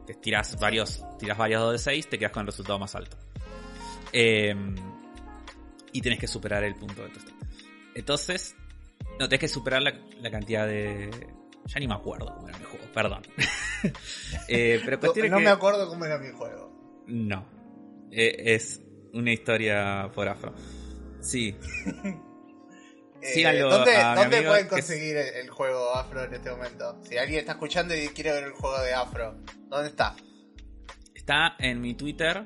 Que 0.06 0.14
tiras 0.16 0.60
varios. 0.60 1.04
Tiras 1.20 1.38
varios 1.38 1.62
dados 1.62 1.74
de 1.74 1.80
6, 1.80 2.10
te 2.10 2.18
quedas 2.18 2.32
con 2.32 2.42
el 2.42 2.48
resultado 2.48 2.80
más 2.80 2.96
alto. 2.96 3.18
Em, 4.12 4.76
y 5.94 6.02
tienes 6.02 6.20
que 6.20 6.28
superar 6.28 6.64
el 6.64 6.76
punto 6.76 7.04
de 7.04 7.10
tu 7.10 7.20
Entonces. 7.96 8.56
No, 9.20 9.28
tienes 9.28 9.40
que 9.40 9.48
superar 9.48 9.82
la, 9.82 9.94
la 10.20 10.32
cantidad 10.32 10.66
de. 10.66 11.12
Ya 11.65 11.80
ni 11.80 11.88
me 11.88 11.93
acuerdo 11.95 12.34
cómo 12.36 12.50
era 12.50 12.58
mi 12.58 12.65
juego, 12.65 12.86
perdón. 12.93 13.24
Eh, 14.47 14.80
pero 14.86 15.00
no, 15.30 15.39
me 15.39 15.50
acuerdo 15.50 15.88
cómo 15.88 16.06
era 16.06 16.19
mi 16.19 16.30
juego. 16.30 16.71
No. 17.08 17.43
Eh, 18.12 18.54
es 18.54 18.80
una 19.13 19.32
historia 19.32 20.12
por 20.13 20.28
afro. 20.28 20.54
Sí. 21.19 21.56
Eh, 23.24 23.60
¿Dónde, 23.60 24.41
pueden 24.41 24.67
conseguir 24.67 25.15
el, 25.15 25.47
juego 25.52 25.93
afro 25.93 26.24
en 26.24 26.34
este 26.34 26.50
momento? 26.50 27.00
Si 27.04 27.19
alguien 27.19 27.41
está 27.41 27.52
escuchando 27.52 27.93
y 27.93 28.08
quiere 28.08 28.32
ver 28.32 28.45
el 28.45 28.52
juego 28.52 28.82
de 28.82 28.95
afro, 28.95 29.36
¿dónde 29.67 29.89
está? 29.89 30.15
Está 31.13 31.56
en 31.60 31.82
mi 31.82 31.93
Twitter, 31.93 32.43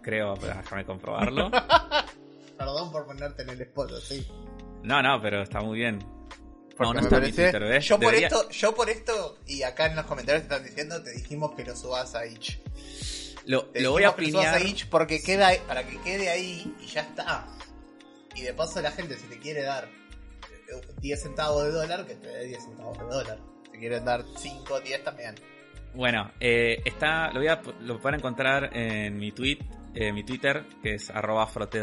creo, 0.00 0.34
pero 0.40 0.54
déjame 0.54 0.86
comprobarlo. 0.86 1.50
Perdón 2.58 2.90
por 2.92 3.04
ponerte 3.04 3.42
en 3.42 3.50
el 3.50 3.60
spot, 3.60 3.90
sí. 4.00 4.26
No, 4.82 5.02
no, 5.02 5.20
pero 5.20 5.42
está 5.42 5.60
muy 5.60 5.80
bien. 5.80 5.98
No, 6.78 6.94
no 6.94 7.00
está 7.00 7.20
Twitter, 7.20 7.80
Yo 7.80 7.98
por, 7.98 8.14
esto, 8.14 8.50
yo 8.50 8.74
por 8.74 8.90
esto, 8.90 9.38
y 9.46 9.62
acá 9.62 9.86
en 9.86 9.96
los 9.96 10.06
comentarios 10.06 10.46
te 10.46 10.54
están 10.54 10.68
diciendo, 10.68 11.02
te 11.02 11.12
dijimos 11.12 11.52
que 11.54 11.64
lo 11.64 11.76
subas 11.76 12.14
a 12.14 12.26
Itch. 12.26 12.60
Lo, 13.46 13.68
lo 13.74 13.92
voy 13.92 14.04
a 14.04 14.16
pinear. 14.16 14.60
porque 14.90 15.22
queda 15.22 15.50
para 15.68 15.86
que 15.86 16.00
quede 16.00 16.28
ahí 16.28 16.74
y 16.80 16.86
ya 16.86 17.02
está. 17.02 17.46
Y 18.34 18.42
de 18.42 18.52
paso 18.52 18.80
la 18.82 18.90
gente, 18.90 19.16
si 19.16 19.26
te 19.28 19.38
quiere 19.38 19.62
dar 19.62 19.88
10 21.00 21.22
centavos 21.22 21.64
de 21.64 21.70
dólar, 21.70 22.06
que 22.06 22.16
te 22.16 22.28
dé 22.28 22.44
10 22.46 22.64
centavos 22.64 22.98
de 22.98 23.04
dólar. 23.04 23.38
Si 23.72 23.78
quieren 23.78 24.04
dar 24.04 24.24
5, 24.36 24.80
10 24.80 25.04
también. 25.04 25.34
Bueno, 25.94 26.32
eh, 26.40 26.82
está, 26.84 27.30
lo, 27.32 27.40
voy 27.40 27.48
a, 27.48 27.62
lo 27.80 28.00
pueden 28.00 28.18
encontrar 28.18 28.76
en 28.76 29.16
mi 29.16 29.32
tweet, 29.32 29.58
eh, 29.94 30.12
mi 30.12 30.24
Twitter, 30.24 30.64
que 30.82 30.94
es 30.94 31.08
arroba 31.10 31.46
frotw. 31.46 31.76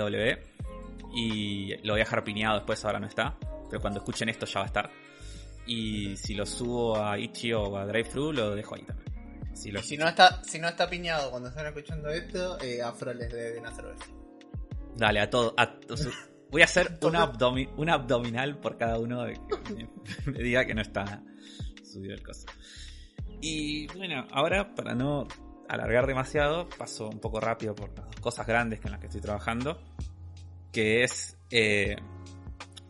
Y 1.15 1.77
lo 1.77 1.93
voy 1.93 2.01
a 2.01 2.03
dejar 2.03 2.23
piñado 2.23 2.56
después, 2.56 2.84
ahora 2.86 2.99
no 2.99 3.08
está. 3.08 3.38
Pero 3.73 3.81
cuando 3.81 4.01
escuchen 4.01 4.29
esto 4.29 4.45
ya 4.45 4.59
va 4.59 4.65
a 4.65 4.67
estar. 4.67 4.91
Y 5.65 6.15
si 6.15 6.36
lo 6.36 6.45
subo 6.45 6.95
a 7.03 7.17
Ichi 7.17 7.53
o 7.53 7.75
a 7.75 7.88
DriveThru, 7.88 8.31
lo 8.31 8.53
dejo 8.53 8.75
ahí 8.75 8.83
también. 8.83 9.12
Si, 9.55 9.71
si, 9.81 9.97
no 9.97 10.07
está, 10.07 10.43
si 10.43 10.59
no 10.59 10.67
está 10.67 10.88
piñado 10.88 11.31
cuando 11.31 11.49
están 11.49 11.65
escuchando 11.65 12.09
esto, 12.09 12.62
eh, 12.62 12.83
Afro 12.83 13.12
les 13.15 13.33
debe 13.33 13.59
una 13.59 13.71
cerveza. 13.71 14.05
Dale, 14.95 15.21
a 15.21 15.27
todo. 15.27 15.55
voy 16.51 16.62
a 16.62 16.65
hacer 16.65 16.99
un, 17.01 17.89
abdominal 17.89 18.59
por 18.59 18.77
cada 18.77 18.99
uno 18.99 19.23
de 19.23 19.33
que 19.33 20.29
me 20.29 20.38
diga 20.38 20.67
que 20.67 20.75
no 20.75 20.83
está 20.83 21.23
subido 21.83 22.13
el 22.13 22.21
coso. 22.21 22.45
Y 23.41 23.88
bueno, 23.97 24.27
ahora 24.29 24.75
para 24.75 24.93
no 24.93 25.27
alargar 25.67 26.05
demasiado, 26.05 26.69
paso 26.69 27.09
un 27.09 27.19
poco 27.19 27.39
rápido 27.39 27.73
por 27.73 27.89
las 27.97 28.19
cosas 28.19 28.45
grandes 28.45 28.81
con 28.81 28.91
las 28.91 28.99
que 28.99 29.07
estoy 29.07 29.21
trabajando. 29.21 29.81
Que 30.71 31.03
es 31.03 31.38
eh, 31.49 31.95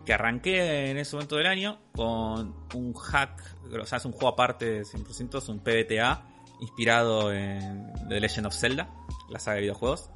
que 0.05 0.13
arranqué 0.13 0.91
en 0.91 0.97
ese 0.97 1.15
momento 1.15 1.37
del 1.37 1.47
año 1.47 1.79
con 1.93 2.55
un 2.73 2.93
hack, 2.93 3.55
o 3.81 3.85
sea, 3.85 3.97
es 3.97 4.05
un 4.05 4.11
juego 4.11 4.29
aparte 4.29 4.65
de 4.65 4.81
100%, 4.81 5.37
es 5.37 5.49
un 5.49 5.59
PBTA 5.59 6.25
inspirado 6.59 7.31
en 7.31 7.91
The 8.09 8.19
Legend 8.19 8.47
of 8.47 8.55
Zelda, 8.55 8.93
la 9.29 9.39
saga 9.39 9.55
de 9.55 9.61
videojuegos, 9.61 10.09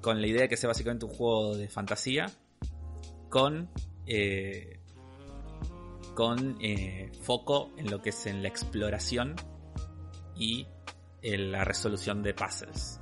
con 0.00 0.20
la 0.20 0.26
idea 0.26 0.42
de 0.42 0.48
que 0.48 0.56
sea 0.56 0.68
básicamente 0.68 1.04
un 1.04 1.12
juego 1.12 1.56
de 1.56 1.68
fantasía, 1.68 2.30
con, 3.28 3.70
eh, 4.06 4.80
con 6.14 6.56
eh, 6.60 7.10
foco 7.22 7.70
en 7.76 7.90
lo 7.90 8.02
que 8.02 8.10
es 8.10 8.26
en 8.26 8.42
la 8.42 8.48
exploración 8.48 9.36
y 10.36 10.66
en 11.22 11.52
la 11.52 11.64
resolución 11.64 12.22
de 12.22 12.34
puzzles. 12.34 12.99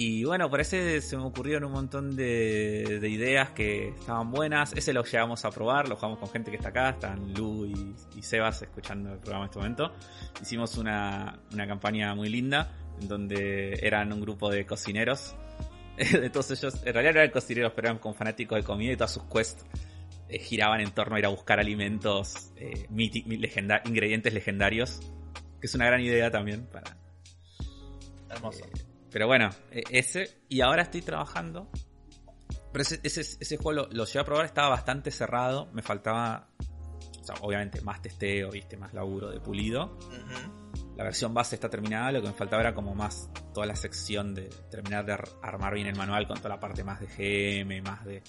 Y 0.00 0.22
bueno, 0.22 0.48
parece 0.48 1.00
se 1.00 1.16
me 1.16 1.24
ocurrieron 1.24 1.64
un 1.64 1.72
montón 1.72 2.14
de, 2.14 3.00
ideas 3.02 3.50
que 3.50 3.88
estaban 3.88 4.30
buenas. 4.30 4.72
Ese 4.74 4.92
lo 4.92 5.02
llevamos 5.02 5.44
a 5.44 5.50
probar, 5.50 5.88
lo 5.88 5.96
jugamos 5.96 6.20
con 6.20 6.28
gente 6.28 6.52
que 6.52 6.56
está 6.56 6.68
acá, 6.68 6.90
están 6.90 7.34
Lu 7.34 7.66
y, 7.66 8.22
Sebas 8.22 8.62
escuchando 8.62 9.12
el 9.12 9.18
programa 9.18 9.46
en 9.46 9.48
este 9.48 9.58
momento. 9.58 9.92
Hicimos 10.40 10.76
una, 10.76 11.40
campaña 11.50 12.14
muy 12.14 12.28
linda, 12.28 12.70
en 13.00 13.08
donde 13.08 13.72
eran 13.82 14.12
un 14.12 14.20
grupo 14.20 14.48
de 14.52 14.64
cocineros. 14.64 15.34
de 15.96 16.30
todos 16.30 16.48
ellos, 16.52 16.76
en 16.84 16.94
realidad 16.94 17.14
no 17.14 17.18
eran 17.18 17.32
cocineros, 17.32 17.72
pero 17.74 17.88
eran 17.88 17.98
con 17.98 18.14
fanáticos 18.14 18.56
de 18.56 18.62
comida 18.62 18.92
y 18.92 18.96
todas 18.96 19.14
sus 19.14 19.24
quests 19.24 19.66
eh, 20.28 20.38
giraban 20.38 20.80
en 20.80 20.92
torno 20.92 21.16
a 21.16 21.18
ir 21.18 21.26
a 21.26 21.30
buscar 21.30 21.58
alimentos, 21.58 22.52
eh, 22.54 22.86
ingredientes 22.88 24.32
legendarios. 24.32 25.00
Que 25.60 25.66
es 25.66 25.74
una 25.74 25.86
gran 25.86 26.00
idea 26.02 26.30
también 26.30 26.68
para... 26.68 26.96
Hermoso. 28.30 28.64
Eh, 28.64 28.87
pero 29.10 29.26
bueno, 29.26 29.50
e, 29.70 29.82
ese. 29.90 30.42
Y 30.48 30.60
ahora 30.60 30.82
estoy 30.82 31.02
trabajando. 31.02 31.70
Pero 32.72 32.82
ese, 32.82 33.00
ese, 33.02 33.56
juego 33.56 33.72
lo, 33.72 33.88
lo, 33.90 34.04
llevé 34.04 34.20
a 34.20 34.24
probar, 34.24 34.46
estaba 34.46 34.68
bastante 34.68 35.10
cerrado. 35.10 35.68
Me 35.72 35.82
faltaba. 35.82 36.48
O 37.20 37.24
sea, 37.24 37.36
obviamente 37.42 37.80
más 37.82 38.00
testeo, 38.00 38.50
viste, 38.50 38.76
más 38.76 38.94
laburo 38.94 39.30
de 39.30 39.40
pulido. 39.40 39.98
La 40.96 41.04
versión 41.04 41.32
base 41.32 41.54
está 41.54 41.68
terminada, 41.68 42.10
lo 42.10 42.20
que 42.20 42.28
me 42.28 42.34
faltaba 42.34 42.60
era 42.60 42.74
como 42.74 42.92
más 42.92 43.30
toda 43.54 43.66
la 43.66 43.76
sección 43.76 44.34
de 44.34 44.48
terminar 44.70 45.06
de 45.06 45.16
armar 45.42 45.74
bien 45.74 45.86
el 45.86 45.96
manual 45.96 46.26
con 46.26 46.38
toda 46.38 46.50
la 46.50 46.60
parte 46.60 46.82
más 46.82 47.00
de 47.00 47.06
GM, 47.06 47.82
más 47.82 48.04
de. 48.04 48.22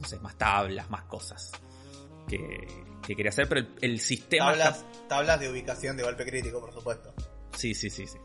No 0.00 0.06
sé, 0.06 0.18
más 0.20 0.36
tablas, 0.36 0.88
más 0.90 1.02
cosas. 1.04 1.50
Que, 2.28 2.38
quería 3.06 3.30
hacer, 3.30 3.48
pero 3.48 3.66
el, 3.80 3.98
sistema. 4.00 4.50
Tablas, 4.50 4.84
tablas 5.08 5.40
de 5.40 5.50
ubicación 5.50 5.96
de 5.96 6.02
golpe 6.02 6.24
crítico, 6.24 6.60
por 6.60 6.72
supuesto. 6.72 7.14
Sí, 7.52 7.74
sí, 7.74 7.90
sí, 7.90 8.06
sí. 8.06 8.18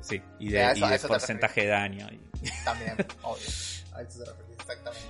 Sí, 0.00 0.20
y 0.38 0.50
de, 0.50 1.00
porcentaje 1.06 1.62
de 1.62 1.66
daño. 1.68 2.06
También, 2.64 2.96
obvio. 3.22 3.46
A 3.92 4.02
eso 4.02 4.24
se 4.24 4.54
exactamente. 4.54 5.08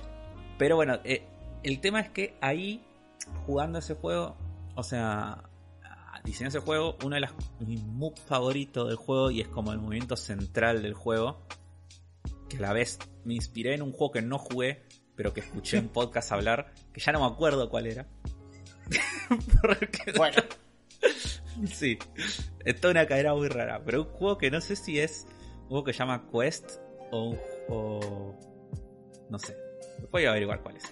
Pero 0.57 0.75
bueno, 0.75 0.99
eh, 1.03 1.25
el 1.63 1.79
tema 1.79 2.01
es 2.01 2.09
que 2.09 2.35
ahí, 2.41 2.85
jugando 3.45 3.79
ese 3.79 3.95
juego, 3.95 4.37
o 4.75 4.83
sea, 4.83 5.43
diseñando 6.23 6.57
ese 6.57 6.65
juego, 6.65 6.97
uno 7.03 7.15
de 7.15 7.21
los, 7.21 7.31
mis 7.59 7.81
moves 7.81 8.21
favoritos 8.21 8.87
del 8.87 8.97
juego 8.97 9.31
y 9.31 9.41
es 9.41 9.47
como 9.47 9.71
el 9.71 9.79
movimiento 9.79 10.15
central 10.15 10.81
del 10.81 10.93
juego, 10.93 11.41
que 12.49 12.57
a 12.57 12.61
la 12.61 12.73
vez 12.73 12.99
me 13.25 13.33
inspiré 13.33 13.73
en 13.73 13.81
un 13.81 13.91
juego 13.91 14.11
que 14.11 14.21
no 14.21 14.37
jugué, 14.37 14.83
pero 15.15 15.33
que 15.33 15.41
escuché 15.41 15.77
en 15.77 15.89
podcast 15.89 16.31
hablar, 16.31 16.73
que 16.93 17.01
ya 17.01 17.11
no 17.11 17.19
me 17.21 17.33
acuerdo 17.33 17.69
cuál 17.69 17.87
era. 17.87 18.05
bueno. 20.17 20.43
Sí, 21.67 21.97
es 22.65 22.81
toda 22.81 22.91
una 22.91 23.05
cadera 23.05 23.33
muy 23.33 23.47
rara. 23.47 23.81
Pero 23.85 24.03
un 24.03 24.09
juego 24.09 24.37
que 24.37 24.51
no 24.51 24.61
sé 24.61 24.75
si 24.75 24.99
es 24.99 25.25
un 25.63 25.69
juego 25.69 25.83
que 25.85 25.93
se 25.93 25.99
llama 25.99 26.27
Quest 26.31 26.79
o 27.11 27.29
un 27.29 27.37
juego. 27.37 28.39
No 29.29 29.39
sé. 29.39 29.55
Voy 30.11 30.25
a 30.25 30.31
averiguar 30.31 30.61
cuál 30.61 30.77
es. 30.77 30.83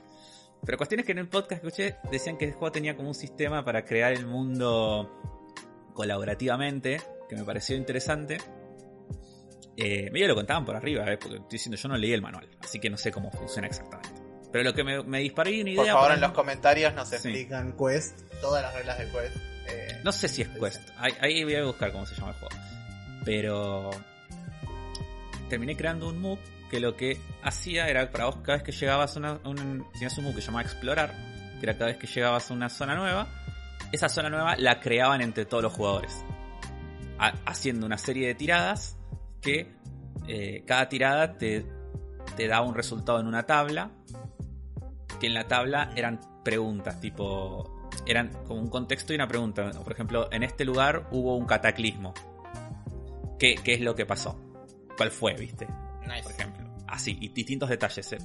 Pero 0.65 0.77
cuestiones 0.77 1.05
que 1.05 1.11
en 1.11 1.19
el 1.19 1.27
podcast 1.27 1.61
que 1.61 1.67
escuché 1.67 1.95
decían 2.11 2.37
que 2.37 2.45
el 2.45 2.51
juego 2.51 2.71
tenía 2.71 2.95
como 2.95 3.09
un 3.09 3.15
sistema 3.15 3.65
para 3.65 3.83
crear 3.83 4.13
el 4.13 4.27
mundo 4.27 5.09
colaborativamente, 5.93 7.01
que 7.27 7.35
me 7.35 7.43
pareció 7.43 7.75
interesante. 7.75 8.37
Eh, 9.75 10.11
medio 10.11 10.27
lo 10.27 10.35
contaban 10.35 10.65
por 10.65 10.75
arriba, 10.75 11.11
eh, 11.11 11.17
porque 11.17 11.37
estoy 11.37 11.49
diciendo 11.51 11.77
yo 11.77 11.89
no 11.89 11.97
leí 11.97 12.13
el 12.13 12.21
manual, 12.21 12.47
así 12.61 12.79
que 12.79 12.89
no 12.89 12.97
sé 12.97 13.11
cómo 13.11 13.31
funciona 13.31 13.67
exactamente. 13.67 14.21
Pero 14.51 14.65
lo 14.65 14.73
que 14.73 14.83
me, 14.83 15.01
me 15.03 15.19
disparó 15.19 15.49
una 15.49 15.69
idea. 15.69 15.75
Por 15.75 15.87
favor, 15.87 16.11
en 16.11 16.21
los 16.21 16.31
comentarios 16.31 16.93
nos 16.93 17.11
explican 17.13 17.75
Quest, 17.77 18.19
todas 18.41 18.61
las 18.61 18.73
reglas 18.75 18.99
de 18.99 19.09
Quest. 19.09 19.50
Eh, 19.67 20.01
no 20.03 20.11
sé 20.11 20.27
si 20.27 20.41
es 20.41 20.49
Quest. 20.49 20.89
Ahí, 20.97 21.43
voy 21.43 21.55
a 21.55 21.63
buscar 21.63 21.91
cómo 21.91 22.05
se 22.05 22.15
llama 22.15 22.29
el 22.29 22.35
juego. 22.35 22.55
Pero 23.23 23.91
terminé 25.49 25.75
creando 25.75 26.09
un 26.09 26.21
move 26.21 26.41
que 26.69 26.79
lo 26.79 26.95
que 26.95 27.19
hacía 27.43 27.89
era 27.89 28.09
para 28.09 28.25
vos 28.25 28.37
cada 28.37 28.57
vez 28.57 28.63
que 28.63 28.71
llegabas 28.71 29.15
a 29.15 29.19
una, 29.19 29.33
un, 29.43 29.85
tenías 29.93 30.17
un 30.17 30.23
move 30.23 30.35
que 30.35 30.41
se 30.41 30.47
llamaba 30.47 30.63
explorar, 30.63 31.13
que 31.59 31.65
era 31.65 31.73
cada 31.73 31.87
vez 31.87 31.97
que 31.97 32.07
llegabas 32.07 32.49
a 32.49 32.53
una 32.53 32.69
zona 32.69 32.95
nueva, 32.95 33.27
esa 33.91 34.07
zona 34.07 34.29
nueva 34.29 34.55
la 34.55 34.79
creaban 34.79 35.21
entre 35.21 35.45
todos 35.45 35.63
los 35.63 35.73
jugadores, 35.73 36.23
haciendo 37.45 37.85
una 37.85 37.97
serie 37.97 38.27
de 38.27 38.35
tiradas 38.35 38.97
que 39.41 39.75
eh, 40.27 40.63
cada 40.65 40.87
tirada 40.87 41.37
te, 41.37 41.65
te 42.37 42.47
daba 42.47 42.65
un 42.65 42.73
resultado 42.73 43.19
en 43.19 43.27
una 43.27 43.43
tabla, 43.43 43.91
que 45.19 45.27
en 45.27 45.33
la 45.33 45.47
tabla 45.47 45.91
eran 45.95 46.21
preguntas 46.43 46.99
tipo 47.01 47.80
eran 48.05 48.31
como 48.47 48.61
un 48.61 48.69
contexto 48.69 49.13
y 49.13 49.15
una 49.15 49.27
pregunta. 49.27 49.71
Por 49.71 49.91
ejemplo, 49.91 50.31
en 50.31 50.43
este 50.43 50.65
lugar 50.65 51.07
hubo 51.11 51.35
un 51.35 51.45
cataclismo. 51.45 52.13
¿Qué, 53.39 53.59
es 53.65 53.81
lo 53.81 53.95
que 53.95 54.05
pasó? 54.05 54.39
¿Cuál 54.97 55.11
fue, 55.11 55.33
viste? 55.33 55.65
Por 55.65 56.31
ejemplo. 56.31 56.69
Así, 56.87 57.17
y 57.19 57.29
distintos 57.29 57.69
detalles. 57.69 58.13
¿eh? 58.13 58.17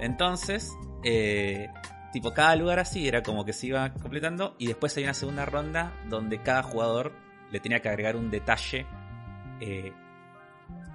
Entonces, 0.00 0.70
eh, 1.02 1.68
tipo, 2.12 2.32
cada 2.32 2.54
lugar 2.56 2.78
así 2.78 3.08
era 3.08 3.22
como 3.22 3.44
que 3.44 3.52
se 3.52 3.68
iba 3.68 3.92
completando. 3.94 4.54
Y 4.58 4.66
después 4.66 4.96
hay 4.96 5.04
una 5.04 5.14
segunda 5.14 5.46
ronda 5.46 5.92
donde 6.08 6.42
cada 6.42 6.62
jugador 6.62 7.12
le 7.50 7.60
tenía 7.60 7.80
que 7.80 7.88
agregar 7.88 8.16
un 8.16 8.30
detalle 8.30 8.86
eh, 9.60 9.92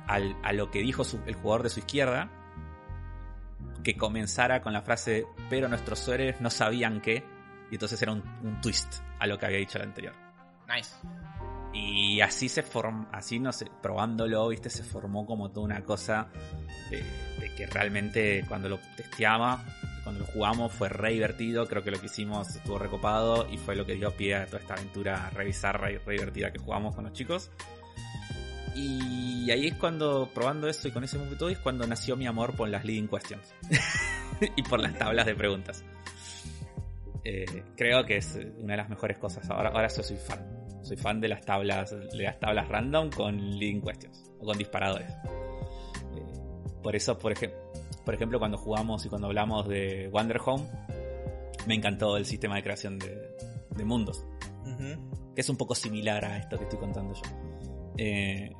a 0.08 0.54
lo 0.54 0.72
que 0.72 0.80
dijo 0.80 1.04
el 1.26 1.36
jugador 1.36 1.64
de 1.64 1.70
su 1.70 1.80
izquierda. 1.80 2.30
Que 3.84 3.98
comenzara 3.98 4.62
con 4.62 4.74
la 4.74 4.82
frase, 4.82 5.26
pero 5.50 5.68
nuestros 5.68 6.08
héroes 6.08 6.40
no 6.40 6.50
sabían 6.50 7.02
que 7.02 7.24
y 7.72 7.76
entonces 7.76 8.02
era 8.02 8.12
un, 8.12 8.62
twist 8.62 9.02
a 9.20 9.28
lo 9.28 9.38
que 9.38 9.46
había 9.46 9.60
dicho 9.60 9.78
el 9.78 9.86
anterior. 9.86 10.14
Nice. 10.68 10.96
Y 11.74 12.22
así 12.22 12.50
se 12.50 12.64
formó, 12.64 13.08
así 13.12 13.40
no 13.40 13.52
sé, 13.52 13.68
probándolo, 13.82 14.48
viste, 14.48 14.70
se 14.70 14.84
formó 14.84 15.26
como 15.26 15.52
toda 15.52 15.66
una 15.66 15.84
cosa 15.84 16.28
de, 16.90 17.04
que 17.56 17.68
realmente 17.68 18.44
cuando 18.48 18.70
lo 18.70 18.80
testeaba, 18.96 19.64
cuando 20.04 20.22
lo 20.22 20.28
jugamos 20.28 20.72
fue 20.72 20.90
re 20.90 21.12
divertido, 21.14 21.68
creo 21.68 21.84
que 21.84 21.92
lo 21.92 22.00
que 22.00 22.08
hicimos 22.08 22.56
estuvo 22.56 22.80
recopado 22.80 23.48
y 23.50 23.58
fue 23.58 23.76
lo 23.76 23.86
que 23.86 23.96
dio 23.96 24.16
pie 24.16 24.36
a 24.36 24.46
toda 24.46 24.60
esta 24.60 24.74
aventura 24.76 25.30
re 25.32 25.46
bizarra 25.46 25.92
y 25.92 25.98
re 25.98 26.14
divertida 26.14 26.52
que 26.52 26.60
jugamos 26.60 26.96
con 26.96 27.04
los 27.04 27.14
chicos. 27.14 27.52
Y 28.76 29.50
ahí 29.50 29.68
es 29.68 29.74
cuando, 29.76 30.30
probando 30.34 30.68
eso 30.68 30.88
y 30.88 30.92
con 30.92 31.04
ese 31.04 31.18
momento, 31.18 31.50
es 31.50 31.58
cuando 31.58 31.88
nació 31.88 32.16
mi 32.16 32.28
amor 32.28 32.56
por 32.56 32.70
las 32.70 32.86
leading 32.86 33.08
questions. 33.08 33.54
y 34.56 34.62
por 34.64 34.80
las 34.80 34.98
tablas 34.98 35.26
de 35.26 35.36
preguntas. 35.36 35.84
Eh, 37.30 37.64
creo 37.76 38.06
que 38.06 38.18
es 38.18 38.40
una 38.58 38.74
de 38.74 38.78
las 38.78 38.90
mejores 38.90 39.18
cosas. 39.18 39.50
Ahora, 39.50 39.70
ahora 39.70 39.90
yo 39.90 40.02
soy 40.02 40.16
fan. 40.16 40.40
Soy 40.82 40.96
fan 40.96 41.20
de 41.20 41.28
las 41.28 41.42
tablas, 41.42 41.92
de 41.92 42.24
las 42.24 42.40
tablas 42.40 42.70
random 42.70 43.10
con 43.10 43.38
leading 43.60 43.82
questions 43.82 44.32
o 44.40 44.46
con 44.46 44.58
disparadores. 44.58 45.10
Eh, 45.10 46.24
por 46.82 46.96
eso, 46.96 47.18
por, 47.18 47.34
ejemplo 47.34 47.60
por 48.06 48.16
ejemplo, 48.16 48.40
cuando 48.40 48.58
jugamos 48.58 49.06
y 49.06 49.10
cuando 49.10 49.28
hablamos 49.28 49.68
de 49.68 50.08
Wonder 50.14 50.40
Home, 50.46 50.64
me 51.68 51.76
encantó 51.76 52.16
el 52.16 52.26
sistema 52.26 52.56
de 52.56 52.64
creación 52.64 52.98
de, 52.98 53.84
mundos. 53.84 54.24
Que 55.36 55.42
es 55.42 55.50
un 55.50 55.58
poco 55.58 55.76
similar 55.76 56.24
a 56.24 56.38
esto 56.38 56.58
que 56.58 56.64
estoy 56.64 56.80
contando 56.80 57.14
yo. 57.14 57.22
Eh, 57.98 58.56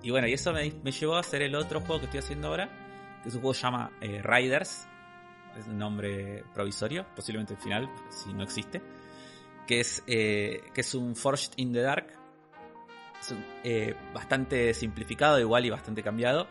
y 0.00 0.10
bueno, 0.12 0.28
y 0.28 0.34
eso 0.34 0.52
me, 0.52 0.70
llevó 0.92 1.16
a 1.16 1.20
hacer 1.20 1.42
el 1.42 1.56
otro 1.56 1.80
juego 1.80 1.98
que 1.98 2.04
estoy 2.04 2.20
haciendo 2.20 2.46
ahora, 2.46 2.68
que 3.24 3.30
es 3.30 3.34
un 3.34 3.40
juego 3.40 3.54
que 3.54 3.58
se 3.58 3.64
llama 3.64 3.90
eh, 4.00 4.22
Riders. 4.22 4.86
Es 5.58 5.66
un 5.66 5.78
nombre 5.78 6.44
provisorio, 6.54 7.06
posiblemente 7.14 7.54
el 7.54 7.60
final, 7.60 7.90
si 8.10 8.32
no 8.32 8.42
existe. 8.42 8.82
Que 9.66 9.80
es, 9.80 10.02
eh, 10.06 10.62
que 10.74 10.80
es 10.80 10.94
un 10.94 11.14
Forged 11.14 11.52
in 11.56 11.72
the 11.72 11.80
Dark. 11.80 12.06
Es 13.62 13.94
bastante 14.12 14.74
simplificado, 14.74 15.38
igual 15.38 15.64
y 15.64 15.70
bastante 15.70 16.02
cambiado. 16.02 16.48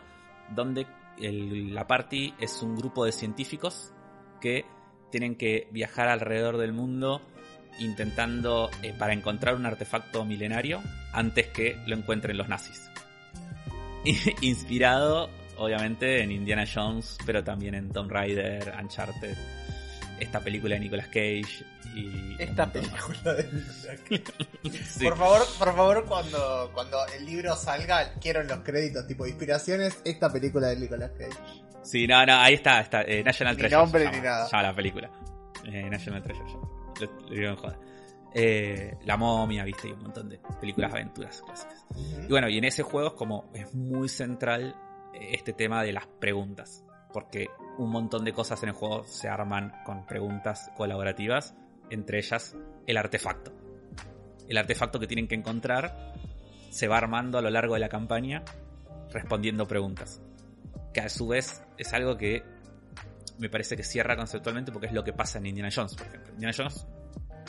Donde 0.48 0.86
la 1.18 1.86
party 1.86 2.34
es 2.38 2.62
un 2.62 2.76
grupo 2.76 3.04
de 3.04 3.12
científicos 3.12 3.92
que 4.40 4.64
tienen 5.10 5.36
que 5.36 5.68
viajar 5.70 6.08
alrededor 6.08 6.56
del 6.56 6.72
mundo 6.72 7.20
intentando 7.78 8.70
eh, 8.82 8.94
para 8.98 9.12
encontrar 9.12 9.54
un 9.54 9.66
artefacto 9.66 10.24
milenario 10.24 10.82
antes 11.12 11.48
que 11.48 11.78
lo 11.86 11.96
encuentren 11.96 12.36
los 12.36 12.48
nazis. 12.48 12.90
Inspirado, 14.40 15.30
obviamente, 15.56 16.22
en 16.22 16.32
Indiana 16.32 16.64
Jones, 16.72 17.18
pero 17.24 17.42
también 17.42 17.74
en 17.74 17.90
Tomb 17.90 18.10
Raider, 18.10 18.74
Uncharted, 18.80 19.36
esta 20.18 20.40
película 20.40 20.74
de 20.74 20.80
Nicolas 20.80 21.06
Cage 21.06 21.64
y 21.94 22.36
esta 22.38 22.70
película 22.70 23.34
de 23.34 23.44
Nicolas 23.44 24.00
Cage. 24.08 25.02
Por 25.02 25.16
favor, 25.16 25.42
por 25.58 25.74
favor, 25.74 26.04
cuando, 26.06 26.70
cuando 26.72 26.98
el 27.16 27.26
libro 27.26 27.56
salga, 27.56 28.14
quiero 28.20 28.40
en 28.40 28.48
los 28.48 28.60
créditos 28.60 29.06
tipo 29.06 29.26
inspiraciones 29.26 30.00
esta 30.04 30.32
película 30.32 30.68
de 30.68 30.76
Nicolas 30.76 31.10
Cage. 31.18 31.38
Sí, 31.82 32.06
no, 32.06 32.24
no, 32.24 32.34
ahí 32.34 32.54
está, 32.54 32.80
está 32.80 33.02
eh, 33.02 33.24
National 33.24 33.56
Treasure. 33.56 33.76
Ni 33.76 33.82
nombre 33.82 34.10
ni 34.10 34.20
nada. 34.20 34.48
Ya 34.50 34.62
la 34.62 34.74
película. 34.74 35.10
Eh, 35.64 35.90
National 35.90 36.22
Treasure. 36.22 36.48
Le, 37.00 37.34
digo 37.36 37.50
en 37.50 37.56
joda. 37.56 37.78
Eh, 38.34 38.96
la 39.04 39.16
momia, 39.16 39.64
viste, 39.64 39.88
y 39.88 39.92
un 39.92 40.02
montón 40.02 40.28
de 40.28 40.40
películas 40.60 40.92
aventuras 40.92 41.42
clásicas. 41.42 41.84
Y 42.24 42.28
bueno, 42.28 42.48
y 42.48 42.58
en 42.58 42.64
ese 42.64 42.82
juego 42.82 43.08
es 43.08 43.14
como, 43.14 43.50
es 43.52 43.74
muy 43.74 44.08
central 44.08 44.74
este 45.14 45.52
tema 45.52 45.82
de 45.82 45.92
las 45.92 46.06
preguntas. 46.06 46.84
Porque 47.12 47.48
un 47.78 47.90
montón 47.90 48.24
de 48.24 48.32
cosas 48.32 48.62
en 48.62 48.70
el 48.70 48.74
juego 48.74 49.04
se 49.04 49.28
arman 49.28 49.72
con 49.84 50.06
preguntas 50.06 50.70
colaborativas, 50.76 51.54
entre 51.90 52.18
ellas 52.18 52.56
el 52.86 52.96
artefacto. 52.96 53.52
El 54.48 54.56
artefacto 54.56 54.98
que 54.98 55.06
tienen 55.06 55.28
que 55.28 55.34
encontrar 55.34 56.14
se 56.70 56.88
va 56.88 56.96
armando 56.96 57.38
a 57.38 57.42
lo 57.42 57.50
largo 57.50 57.74
de 57.74 57.80
la 57.80 57.88
campaña 57.88 58.42
respondiendo 59.10 59.68
preguntas. 59.68 60.22
Que 60.94 61.00
a 61.00 61.08
su 61.08 61.28
vez 61.28 61.62
es 61.76 61.92
algo 61.92 62.16
que 62.16 62.42
me 63.38 63.50
parece 63.50 63.76
que 63.76 63.82
cierra 63.82 64.16
conceptualmente 64.16 64.72
porque 64.72 64.86
es 64.86 64.92
lo 64.92 65.04
que 65.04 65.12
pasa 65.12 65.38
en 65.38 65.46
Indiana 65.46 65.70
Jones, 65.74 65.94
por 65.94 66.06
ejemplo. 66.06 66.32
Indiana 66.32 66.54
Jones, 66.56 66.86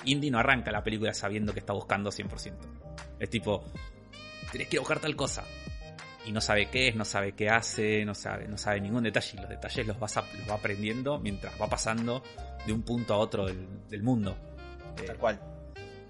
Indy 0.06 0.32
no 0.32 0.39
arranca 0.39 0.71
la 0.71 0.84
película 0.84 1.13
sabiendo 1.13 1.54
que 1.54 1.60
está 1.60 1.73
buscando 1.73 2.10
100%. 2.10 2.54
Es 3.19 3.30
tipo, 3.30 3.63
tenés 4.52 4.67
que 4.67 4.80
buscar 4.80 4.99
tal 4.99 5.15
cosa. 5.15 5.43
Y 6.25 6.31
no 6.31 6.39
sabe 6.39 6.69
qué 6.69 6.88
es, 6.88 6.95
no 6.95 7.03
sabe 7.03 7.33
qué 7.33 7.49
hace, 7.49 8.05
no 8.05 8.15
sabe, 8.15 8.47
no 8.47 8.57
sabe 8.57 8.79
ningún 8.79 9.03
detalle. 9.03 9.38
Y 9.38 9.41
los 9.41 9.49
detalles 9.49 9.88
los, 9.88 9.99
vas 9.99 10.15
los 10.15 10.49
va 10.49 10.55
aprendiendo 10.55 11.19
mientras 11.19 11.59
va 11.62 11.67
pasando 11.67 12.23
de 12.65 12.73
un 12.73 12.81
punto 12.83 13.13
a 13.13 13.17
otro 13.17 13.45
del, 13.45 14.03
mundo. 14.03 14.38
Tal 15.05 15.17
cual. 15.17 15.39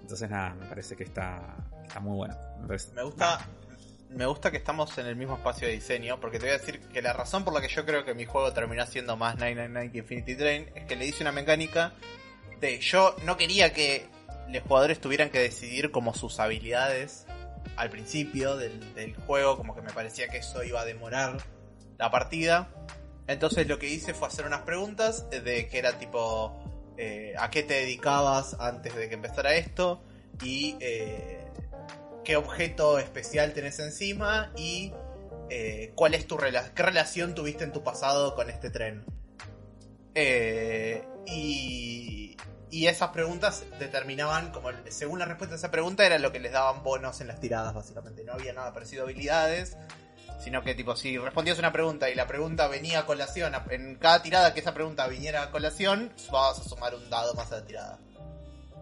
Entonces 0.00 0.30
nada, 0.30 0.54
me 0.54 0.66
parece 0.66 0.96
que 0.96 1.04
está, 1.04 1.56
está 1.82 1.98
muy 2.00 2.16
bueno. 2.16 2.36
Me, 2.94 3.02
gusta, 3.02 3.46
me 4.10 4.26
gusta 4.26 4.50
que 4.50 4.58
estamos 4.58 4.96
en 4.98 5.06
el 5.06 5.16
mismo 5.16 5.34
espacio 5.34 5.66
de 5.66 5.74
diseño, 5.74 6.20
porque 6.20 6.38
te 6.38 6.46
voy 6.46 6.54
a 6.54 6.58
decir 6.58 6.80
que 6.80 7.02
la 7.02 7.12
razón 7.12 7.44
por 7.44 7.52
la 7.52 7.60
que 7.60 7.68
yo 7.68 7.84
creo 7.84 8.04
que 8.04 8.14
mi 8.14 8.24
juego 8.24 8.52
terminó 8.52 8.86
siendo 8.86 9.16
más 9.16 9.34
999 9.36 9.90
que 9.92 9.98
Infinity 9.98 10.36
Train 10.36 10.70
es 10.74 10.84
que 10.84 10.96
le 10.96 11.06
hice 11.06 11.22
una 11.22 11.32
mecánica 11.32 11.92
de 12.60 12.78
yo 12.78 13.16
no 13.24 13.36
quería 13.36 13.72
que 13.72 14.06
los 14.48 14.62
jugadores 14.62 15.00
tuvieran 15.00 15.30
que 15.30 15.40
decidir 15.40 15.90
como 15.90 16.14
sus 16.14 16.38
habilidades 16.38 17.26
al 17.76 17.90
principio 17.90 18.56
del, 18.56 19.14
juego, 19.26 19.56
como 19.56 19.74
que 19.74 19.82
me 19.82 19.92
parecía 19.92 20.28
que 20.28 20.38
eso 20.38 20.62
iba 20.62 20.80
a 20.80 20.84
demorar 20.84 21.38
la 21.98 22.10
partida. 22.10 22.68
Entonces 23.26 23.66
lo 23.66 23.78
que 23.78 23.88
hice 23.88 24.14
fue 24.14 24.28
hacer 24.28 24.46
unas 24.46 24.62
preguntas 24.62 25.28
de 25.30 25.68
que 25.68 25.78
era 25.78 25.98
tipo, 25.98 26.52
eh, 26.96 27.34
¿a 27.38 27.50
qué 27.50 27.62
te 27.62 27.74
dedicabas 27.74 28.54
antes 28.60 28.94
de 28.94 29.08
que 29.08 29.14
empezara 29.14 29.54
esto? 29.54 30.02
Y 30.42 30.76
eh, 30.80 31.40
qué 32.24 32.36
objeto 32.36 32.98
especial 32.98 33.52
tenés 33.52 33.78
encima 33.78 34.52
y 34.56 34.92
eh, 35.50 35.92
cuál 35.94 36.14
es 36.14 36.26
tu 36.26 36.36
qué 36.36 36.82
relación 36.82 37.34
tuviste 37.34 37.64
en 37.64 37.72
tu 37.72 37.82
pasado 37.82 38.34
con 38.34 38.50
este 38.50 38.70
tren. 38.70 39.04
Y, 41.26 42.36
y 42.74 42.88
esas 42.88 43.10
preguntas 43.10 43.62
determinaban, 43.78 44.50
como 44.50 44.70
según 44.88 45.20
la 45.20 45.26
respuesta 45.26 45.54
a 45.54 45.58
esa 45.58 45.70
pregunta, 45.70 46.04
era 46.04 46.18
lo 46.18 46.32
que 46.32 46.40
les 46.40 46.50
daban 46.50 46.82
bonos 46.82 47.20
en 47.20 47.28
las 47.28 47.38
tiradas, 47.38 47.72
básicamente. 47.72 48.24
No 48.24 48.32
había 48.32 48.52
nada 48.52 48.74
parecido 48.74 49.04
habilidades, 49.04 49.76
sino 50.42 50.64
que, 50.64 50.74
tipo, 50.74 50.96
si 50.96 51.16
respondías 51.16 51.60
una 51.60 51.70
pregunta 51.70 52.10
y 52.10 52.16
la 52.16 52.26
pregunta 52.26 52.66
venía 52.66 52.98
a 52.98 53.06
colación, 53.06 53.52
en 53.70 53.94
cada 53.94 54.24
tirada 54.24 54.54
que 54.54 54.58
esa 54.58 54.74
pregunta 54.74 55.06
viniera 55.06 55.44
a 55.44 55.50
colación, 55.52 56.12
vas 56.32 56.58
a 56.58 56.64
sumar 56.64 56.96
un 56.96 57.08
dado 57.08 57.32
más 57.34 57.52
a 57.52 57.58
la 57.58 57.64
tirada. 57.64 58.00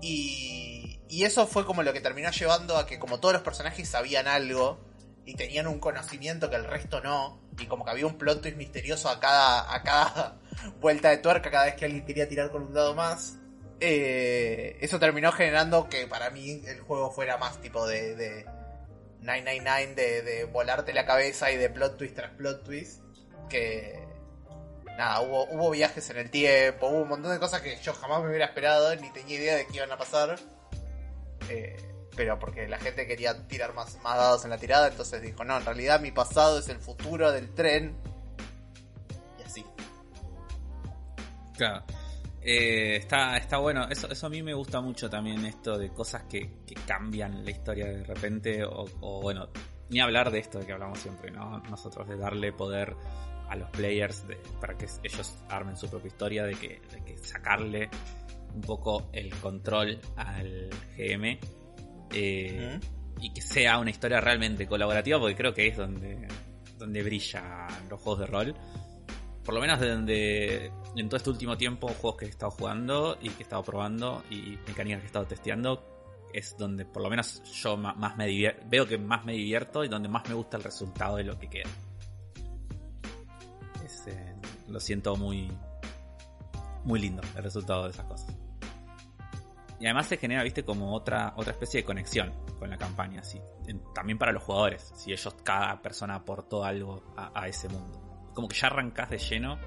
Y, 0.00 0.98
y 1.10 1.24
eso 1.24 1.46
fue 1.46 1.66
como 1.66 1.82
lo 1.82 1.92
que 1.92 2.00
terminó 2.00 2.30
llevando 2.30 2.78
a 2.78 2.86
que 2.86 2.98
como 2.98 3.20
todos 3.20 3.34
los 3.34 3.42
personajes 3.42 3.90
sabían 3.90 4.26
algo 4.26 4.80
y 5.26 5.34
tenían 5.34 5.66
un 5.66 5.78
conocimiento 5.78 6.48
que 6.48 6.56
el 6.56 6.64
resto 6.64 7.02
no, 7.02 7.42
y 7.58 7.66
como 7.66 7.84
que 7.84 7.90
había 7.90 8.06
un 8.06 8.16
plot 8.16 8.40
twist 8.40 8.56
misterioso 8.56 9.10
a 9.10 9.20
cada, 9.20 9.70
a 9.70 9.82
cada 9.82 10.40
vuelta 10.80 11.10
de 11.10 11.18
tuerca 11.18 11.50
cada 11.50 11.66
vez 11.66 11.74
que 11.74 11.84
alguien 11.84 12.06
quería 12.06 12.26
tirar 12.26 12.50
con 12.50 12.62
un 12.62 12.72
dado 12.72 12.94
más, 12.94 13.36
eh, 13.84 14.78
eso 14.80 15.00
terminó 15.00 15.32
generando 15.32 15.88
que 15.88 16.06
para 16.06 16.30
mí 16.30 16.62
el 16.66 16.80
juego 16.80 17.10
fuera 17.10 17.36
más 17.36 17.60
tipo 17.60 17.84
de, 17.84 18.14
de 18.14 18.44
999, 19.22 19.94
de, 19.94 20.22
de 20.22 20.44
volarte 20.44 20.92
la 20.92 21.04
cabeza 21.04 21.50
y 21.50 21.56
de 21.56 21.68
plot 21.68 21.98
twist 21.98 22.14
tras 22.14 22.30
plot 22.30 22.62
twist, 22.62 23.02
que, 23.48 23.98
nada, 24.96 25.20
hubo, 25.20 25.70
viajes 25.70 26.08
en 26.10 26.18
el 26.18 26.30
tiempo, 26.30 26.86
hubo 26.86 27.02
un 27.02 27.08
montón 27.08 27.32
de 27.32 27.40
cosas 27.40 27.60
que 27.60 27.76
yo 27.82 27.92
jamás 27.92 28.22
me 28.22 28.28
hubiera 28.28 28.46
esperado, 28.46 28.94
ni 28.94 29.10
tenía 29.10 29.36
idea 29.36 29.56
de 29.56 29.66
que 29.66 29.76
iban 29.76 29.90
a 29.90 29.98
pasar. 29.98 30.38
Eh, 31.48 31.76
pero 32.14 32.38
porque 32.38 32.68
la 32.68 32.78
gente 32.78 33.06
quería 33.06 33.48
tirar 33.48 33.74
más, 33.74 33.98
más 34.02 34.16
dados 34.16 34.44
en 34.44 34.50
la 34.50 34.58
tirada, 34.58 34.88
entonces 34.88 35.22
dijo, 35.22 35.44
no, 35.44 35.56
en 35.56 35.64
realidad 35.64 36.00
mi 36.00 36.12
pasado 36.12 36.60
es 36.60 36.68
el 36.68 36.78
futuro 36.78 37.32
del 37.32 37.52
tren. 37.52 37.96
Y 39.40 39.42
así. 39.42 39.66
Claro. 41.56 41.84
Eh, 42.44 42.96
está, 42.96 43.36
está 43.36 43.58
bueno, 43.58 43.86
eso, 43.88 44.10
eso 44.10 44.26
a 44.26 44.30
mí 44.30 44.42
me 44.42 44.52
gusta 44.52 44.80
mucho 44.80 45.08
también, 45.08 45.44
esto 45.46 45.78
de 45.78 45.90
cosas 45.90 46.24
que, 46.24 46.62
cambian 46.86 47.44
la 47.44 47.50
historia 47.50 47.86
de 47.86 48.02
repente, 48.02 48.64
o, 48.64 48.84
o, 49.00 49.22
bueno, 49.22 49.48
ni 49.90 50.00
hablar 50.00 50.30
de 50.30 50.40
esto 50.40 50.58
de 50.58 50.66
que 50.66 50.72
hablamos 50.72 50.98
siempre, 50.98 51.30
¿no? 51.30 51.58
Nosotros 51.70 52.08
de 52.08 52.16
darle 52.16 52.52
poder 52.52 52.96
a 53.52 53.56
los 53.56 53.68
players 53.70 54.24
para 54.60 54.76
que 54.76 54.86
ellos 55.02 55.38
armen 55.50 55.76
su 55.76 55.88
propia 55.88 56.08
historia, 56.08 56.44
de 56.44 56.54
que, 56.54 56.80
sacarle 57.22 57.90
un 58.54 58.62
poco 58.62 59.10
el 59.12 59.30
control 59.36 60.00
al 60.16 60.70
GM 60.96 61.38
eh, 62.12 62.80
y 63.20 63.32
que 63.32 63.40
sea 63.40 63.78
una 63.78 63.90
historia 63.90 64.20
realmente 64.20 64.66
colaborativa, 64.66 65.18
porque 65.18 65.36
creo 65.36 65.54
que 65.54 65.68
es 65.68 65.76
donde, 65.76 66.26
donde 66.78 67.02
brillan 67.02 67.88
los 67.88 68.00
juegos 68.00 68.20
de 68.20 68.26
rol. 68.26 68.54
Por 69.44 69.54
lo 69.54 69.60
menos 69.60 69.80
de 69.80 69.88
donde 69.90 70.72
en 70.96 71.08
todo 71.08 71.16
este 71.16 71.30
último 71.30 71.56
tiempo, 71.56 71.88
juegos 71.88 72.18
que 72.18 72.26
he 72.26 72.28
estado 72.28 72.52
jugando 72.52 73.18
y 73.20 73.30
que 73.30 73.40
he 73.40 73.42
estado 73.42 73.62
probando 73.62 74.22
y 74.30 74.58
mecánicas 74.66 75.00
que 75.00 75.04
he 75.04 75.06
estado 75.06 75.26
testeando, 75.26 76.28
es 76.32 76.56
donde 76.56 76.84
por 76.84 77.02
lo 77.02 77.10
menos 77.10 77.42
yo 77.52 77.76
más 77.76 78.16
me 78.16 78.54
veo 78.70 78.86
que 78.86 78.98
más 78.98 79.24
me 79.24 79.32
divierto 79.32 79.84
y 79.84 79.88
donde 79.88 80.08
más 80.08 80.28
me 80.28 80.34
gusta 80.34 80.56
el 80.56 80.62
resultado 80.62 81.16
de 81.16 81.24
lo 81.24 81.38
que 81.38 81.48
queda 81.48 81.68
lo 84.68 84.80
siento 84.80 85.16
muy, 85.16 85.50
muy 86.84 87.00
lindo 87.00 87.22
el 87.36 87.42
resultado 87.42 87.84
de 87.84 87.90
esas 87.90 88.06
cosas. 88.06 88.34
Y 89.78 89.86
además 89.86 90.06
se 90.06 90.16
genera, 90.16 90.44
viste, 90.44 90.64
como 90.64 90.94
otra, 90.94 91.34
otra 91.36 91.52
especie 91.52 91.80
de 91.80 91.84
conexión 91.84 92.32
con 92.58 92.70
la 92.70 92.78
campaña, 92.78 93.20
así. 93.20 93.40
también 93.92 94.16
para 94.16 94.30
los 94.30 94.42
jugadores, 94.42 94.92
si 94.94 95.12
ellos, 95.12 95.34
cada 95.42 95.82
persona 95.82 96.14
aportó 96.14 96.64
algo 96.64 97.02
a, 97.16 97.48
ese 97.48 97.68
mundo. 97.68 98.11
Como 98.34 98.48
que 98.48 98.56
ya 98.56 98.68
arrancás 98.68 99.10
de 99.10 99.18
lleno 99.18 99.58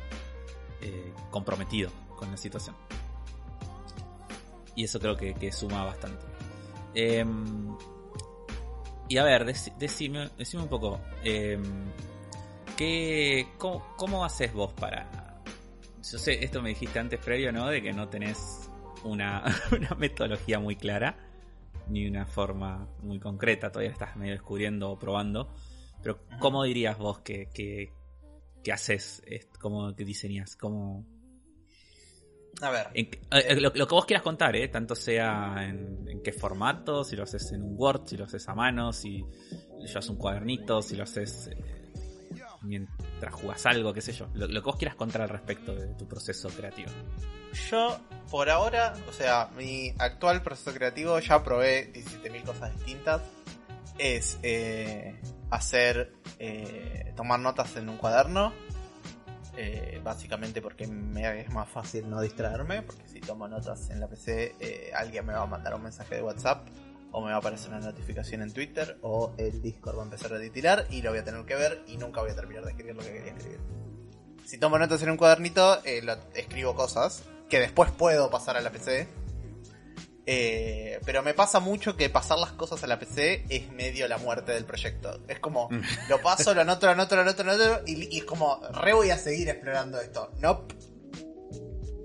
eh, 0.82 1.13
comprometido 1.30 1.91
con 2.15 2.32
la 2.32 2.38
situación. 2.38 2.75
Y 4.75 4.84
eso 4.84 4.99
creo 4.99 5.15
que, 5.15 5.51
suma 5.51 5.86
bastante. 5.86 6.25
Em, 6.93 7.75
y 9.08 9.17
a 9.17 9.23
ver, 9.23 9.45
decime, 9.45 10.30
decime 10.38 10.63
un 10.63 10.69
poco. 10.69 10.99
Eh, 11.23 11.58
¿Qué, 12.75 13.47
cómo, 13.58 14.25
haces 14.25 14.54
vos 14.54 14.73
para.? 14.73 15.41
Yo 16.12 16.19
sé, 16.19 16.43
esto 16.43 16.62
me 16.62 16.69
dijiste 16.69 16.99
antes 16.99 17.19
previo, 17.19 17.51
¿no? 17.51 17.67
De 17.67 17.82
que 17.82 17.93
no 17.93 18.10
tenés 18.10 18.69
una, 19.04 19.43
metodología 19.97 20.60
muy 20.60 20.75
clara, 20.75 21.15
ni 21.88 22.06
una 22.06 22.25
forma 22.25 22.88
muy 23.01 23.19
concreta, 23.19 23.71
todavía 23.71 23.91
estás 23.91 24.15
medio 24.17 24.34
descubriendo 24.34 24.91
o 24.91 24.99
probando. 24.99 25.54
Pero, 26.04 26.19
¿cómo 26.39 26.63
dirías 26.63 26.97
vos 26.97 27.19
que, 27.19 27.47
que, 27.54 27.93
haces? 28.71 29.21
¿Cómo 29.60 29.93
te 29.93 30.06
diseñas? 30.06 30.56
¿Cómo.? 30.56 31.06
A 32.62 32.69
ver. 32.69 32.88
Eh, 32.93 33.60
lo, 33.60 33.73
que 33.73 33.84
vos 33.84 34.06
quieras 34.06 34.23
contar, 34.23 34.56
¿eh? 34.56 34.67
Tanto 34.69 34.95
sea 34.95 35.56
en, 35.67 36.21
qué 36.23 36.32
formato, 36.32 37.04
si 37.04 37.15
lo 37.15 37.23
haces 37.23 37.51
en 37.51 37.62
un 37.62 37.75
Word, 37.78 38.08
si 38.08 38.17
lo 38.17 38.25
haces 38.25 38.47
a 38.47 38.56
mano, 38.56 38.93
si 38.93 39.23
llevas 39.86 40.10
un 40.10 40.17
cuadernito, 40.17 40.82
si 40.82 40.95
lo 40.95 41.04
haces 41.04 41.47
eh, 41.47 41.91
mientras 42.62 43.34
jugás 43.34 43.65
algo, 43.65 43.93
qué 43.93 44.01
sé 44.01 44.13
yo. 44.13 44.28
Lo, 44.34 44.47
que 44.47 44.60
vos 44.60 44.78
quieras 44.78 44.95
contar 44.95 45.21
al 45.21 45.30
respecto 45.30 45.75
de 45.75 45.88
tu 45.95 46.08
proceso 46.08 46.49
creativo. 46.49 46.91
Yo, 47.69 47.99
por 48.32 48.49
ahora, 48.49 48.93
o 49.08 49.12
sea, 49.12 49.49
mi 49.56 49.93
actual 49.97 50.41
proceso 50.41 50.73
creativo, 50.73 51.19
ya 51.19 51.43
probé 51.43 51.91
17.000 51.93 52.43
cosas 52.43 52.73
distintas. 52.75 53.21
Es 53.97 54.39
eh, 54.43 55.19
hacer, 55.56 56.13
tomar 57.15 57.39
notas 57.39 57.76
en 57.78 57.89
un 57.89 57.98
cuaderno 57.98 58.54
eh, 59.58 60.02
básicamente 60.04 60.62
porque 60.62 60.86
me 60.86 61.41
es 61.41 61.50
más 61.50 61.70
fácil 61.70 62.10
no 62.10 62.20
distraerme, 62.22 62.82
porque 62.82 63.08
si 63.08 63.22
tomo 63.22 63.48
notas 63.48 63.89
en 63.89 64.02
la 64.02 64.08
PC, 64.08 64.56
eh, 64.60 64.91
alguien 64.94 65.26
me 65.26 65.34
va 65.34 65.44
a 65.44 65.46
mandar 65.46 65.76
un 65.76 65.84
mensaje 65.84 66.15
de 66.15 66.22
WhatsApp, 66.22 66.68
o 67.12 67.22
me 67.22 67.30
va 67.30 67.36
a 67.36 67.38
aparecer 67.38 67.70
una 67.70 67.80
notificación 67.80 68.41
en 68.41 68.52
Twitter, 68.52 68.98
o 69.02 69.34
el 69.38 69.62
Discord 69.62 69.98
va 69.98 70.02
a 70.02 70.06
empezar 70.06 70.34
a 70.34 70.39
titilar 70.41 70.86
y 70.89 71.02
lo 71.02 71.12
voy 71.12 71.20
a 71.20 71.24
tener 71.24 71.46
que 71.46 71.56
ver 71.56 71.84
y 71.88 71.96
nunca 71.96 72.22
voy 72.22 72.32
a 72.32 72.36
terminar 72.36 72.65
de 72.65 72.72
escribir 72.72 72.96
lo 72.96 73.02
que 73.02 73.13
quería 73.13 73.32
escribir. 73.32 73.60
Si 74.44 74.58
tomo 74.58 74.78
notas 74.78 75.02
en 75.02 75.12
un 75.12 75.18
cuadernito, 75.18 75.82
eh, 75.86 76.06
escribo 76.36 76.76
cosas 76.76 77.24
que 77.50 77.60
después 77.60 77.91
puedo 77.91 78.30
pasar 78.30 78.58
a 78.58 78.62
la 78.62 78.72
PC 78.72 79.08
eh, 80.26 81.00
pero 81.06 81.22
me 81.22 81.34
pasa 81.34 81.60
mucho 81.60 81.96
que 81.96 82.10
pasar 82.10 82.40
las 82.40 82.52
cosas 82.52 82.84
a 82.84 82.88
la 82.88 82.98
PC 83.00 83.46
es 83.50 83.72
medio 83.72 84.08
la 84.08 84.18
muerte 84.18 84.54
del 84.54 84.66
proyecto. 84.66 85.22
Es 85.28 85.40
como, 85.40 85.70
mm. 85.70 85.82
lo 86.10 86.22
paso, 86.22 86.54
lo 86.54 86.62
anoto, 86.62 86.88
lo 86.88 86.94
anoto, 86.94 87.16
lo 87.16 87.22
anoto, 87.22 87.44
lo 87.44 87.52
anoto, 87.52 87.82
y, 87.86 88.18
es 88.18 88.24
como, 88.24 88.60
re 88.82 88.94
voy 88.94 89.12
a 89.12 89.18
seguir 89.18 89.50
explorando 89.50 90.00
esto. 90.00 90.32
Nope. 90.40 90.76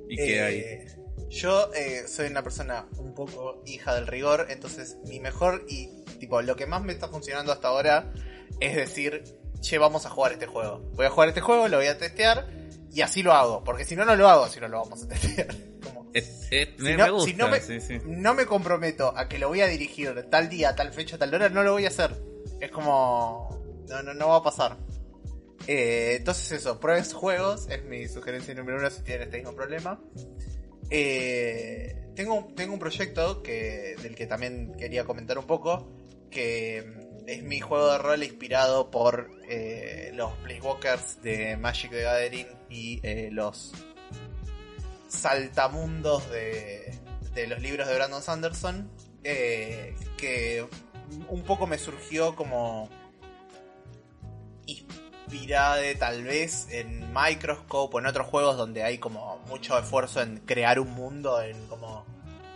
¿Y 0.08 0.16
qué 0.16 0.42
hay? 0.42 0.58
Eh, 0.58 0.86
yo 1.30 1.72
eh, 1.74 2.08
soy 2.08 2.26
una 2.26 2.42
persona 2.42 2.86
un 2.98 3.14
poco 3.14 3.62
hija 3.64 3.94
del 3.94 4.06
rigor, 4.06 4.48
entonces 4.50 4.98
mi 5.06 5.20
mejor 5.20 5.64
y, 5.68 6.04
tipo, 6.18 6.42
lo 6.42 6.56
que 6.56 6.66
más 6.66 6.82
me 6.82 6.92
está 6.92 7.08
funcionando 7.08 7.52
hasta 7.52 7.68
ahora 7.68 8.12
es 8.58 8.74
decir, 8.74 9.22
che, 9.60 9.78
vamos 9.78 10.04
a 10.06 10.10
jugar 10.10 10.32
este 10.32 10.46
juego. 10.46 10.80
Voy 10.94 11.06
a 11.06 11.10
jugar 11.10 11.28
este 11.28 11.40
juego, 11.40 11.68
lo 11.68 11.76
voy 11.76 11.86
a 11.86 11.96
testear, 11.96 12.48
y 12.92 13.02
así 13.02 13.22
lo 13.22 13.32
hago, 13.32 13.62
porque 13.64 13.84
si 13.84 13.96
no, 13.96 14.04
no 14.04 14.16
lo 14.16 14.28
hago, 14.28 14.48
si 14.48 14.60
no 14.60 14.68
lo 14.68 14.82
vamos 14.82 15.04
a 15.04 15.08
testear 15.08 15.48
no, 18.06 18.34
me, 18.34 18.46
comprometo 18.46 19.16
a 19.16 19.28
que 19.28 19.38
lo 19.38 19.48
voy 19.48 19.60
a 19.60 19.66
dirigir 19.66 20.26
tal 20.30 20.48
día, 20.48 20.74
tal 20.74 20.92
fecha, 20.92 21.18
tal 21.18 21.32
hora, 21.34 21.48
no 21.48 21.62
lo 21.62 21.72
voy 21.72 21.84
a 21.84 21.88
hacer. 21.88 22.10
Es 22.60 22.70
como. 22.70 23.84
No, 23.88 24.02
no, 24.02 24.14
no 24.14 24.28
va 24.28 24.36
a 24.36 24.42
pasar. 24.42 24.76
Eh, 25.66 26.16
entonces, 26.18 26.52
eso, 26.52 26.80
pruebes 26.80 27.12
juegos, 27.12 27.68
es 27.70 27.84
mi 27.84 28.08
sugerencia 28.08 28.54
número 28.54 28.78
uno 28.78 28.90
si 28.90 29.02
tienen 29.02 29.22
este 29.24 29.38
mismo 29.38 29.54
problema. 29.54 30.00
Eh, 30.90 31.96
tengo, 32.16 32.48
tengo 32.56 32.72
un 32.72 32.80
proyecto 32.80 33.42
que, 33.42 33.94
del 34.02 34.14
que 34.14 34.26
también 34.26 34.74
quería 34.76 35.04
comentar 35.04 35.38
un 35.38 35.46
poco, 35.46 35.92
que 36.30 37.09
es 37.26 37.42
mi 37.42 37.60
juego 37.60 37.92
de 37.92 37.98
rol 37.98 38.22
inspirado 38.22 38.90
por 38.90 39.30
eh, 39.48 40.12
los 40.14 40.32
Playwalkers 40.38 41.22
de 41.22 41.56
Magic 41.56 41.90
the 41.90 42.02
Gathering 42.02 42.46
y 42.68 43.00
los 43.30 43.72
saltamundos 45.08 46.30
de, 46.30 47.00
de 47.34 47.46
los 47.46 47.60
libros 47.60 47.88
de 47.88 47.94
Brandon 47.94 48.22
Sanderson, 48.22 48.90
eh, 49.24 49.94
que 50.16 50.66
un 51.28 51.42
poco 51.42 51.66
me 51.66 51.78
surgió 51.78 52.34
como 52.36 52.88
inspirada 54.66 55.80
tal 55.98 56.24
vez 56.24 56.68
en 56.70 57.12
Microscope 57.12 57.96
o 57.96 58.00
en 58.00 58.06
otros 58.06 58.26
juegos 58.26 58.56
donde 58.56 58.82
hay 58.82 58.98
como 58.98 59.38
mucho 59.48 59.78
esfuerzo 59.78 60.22
en 60.22 60.38
crear 60.38 60.78
un 60.80 60.90
mundo, 60.92 61.40
en 61.42 61.66
como 61.66 62.04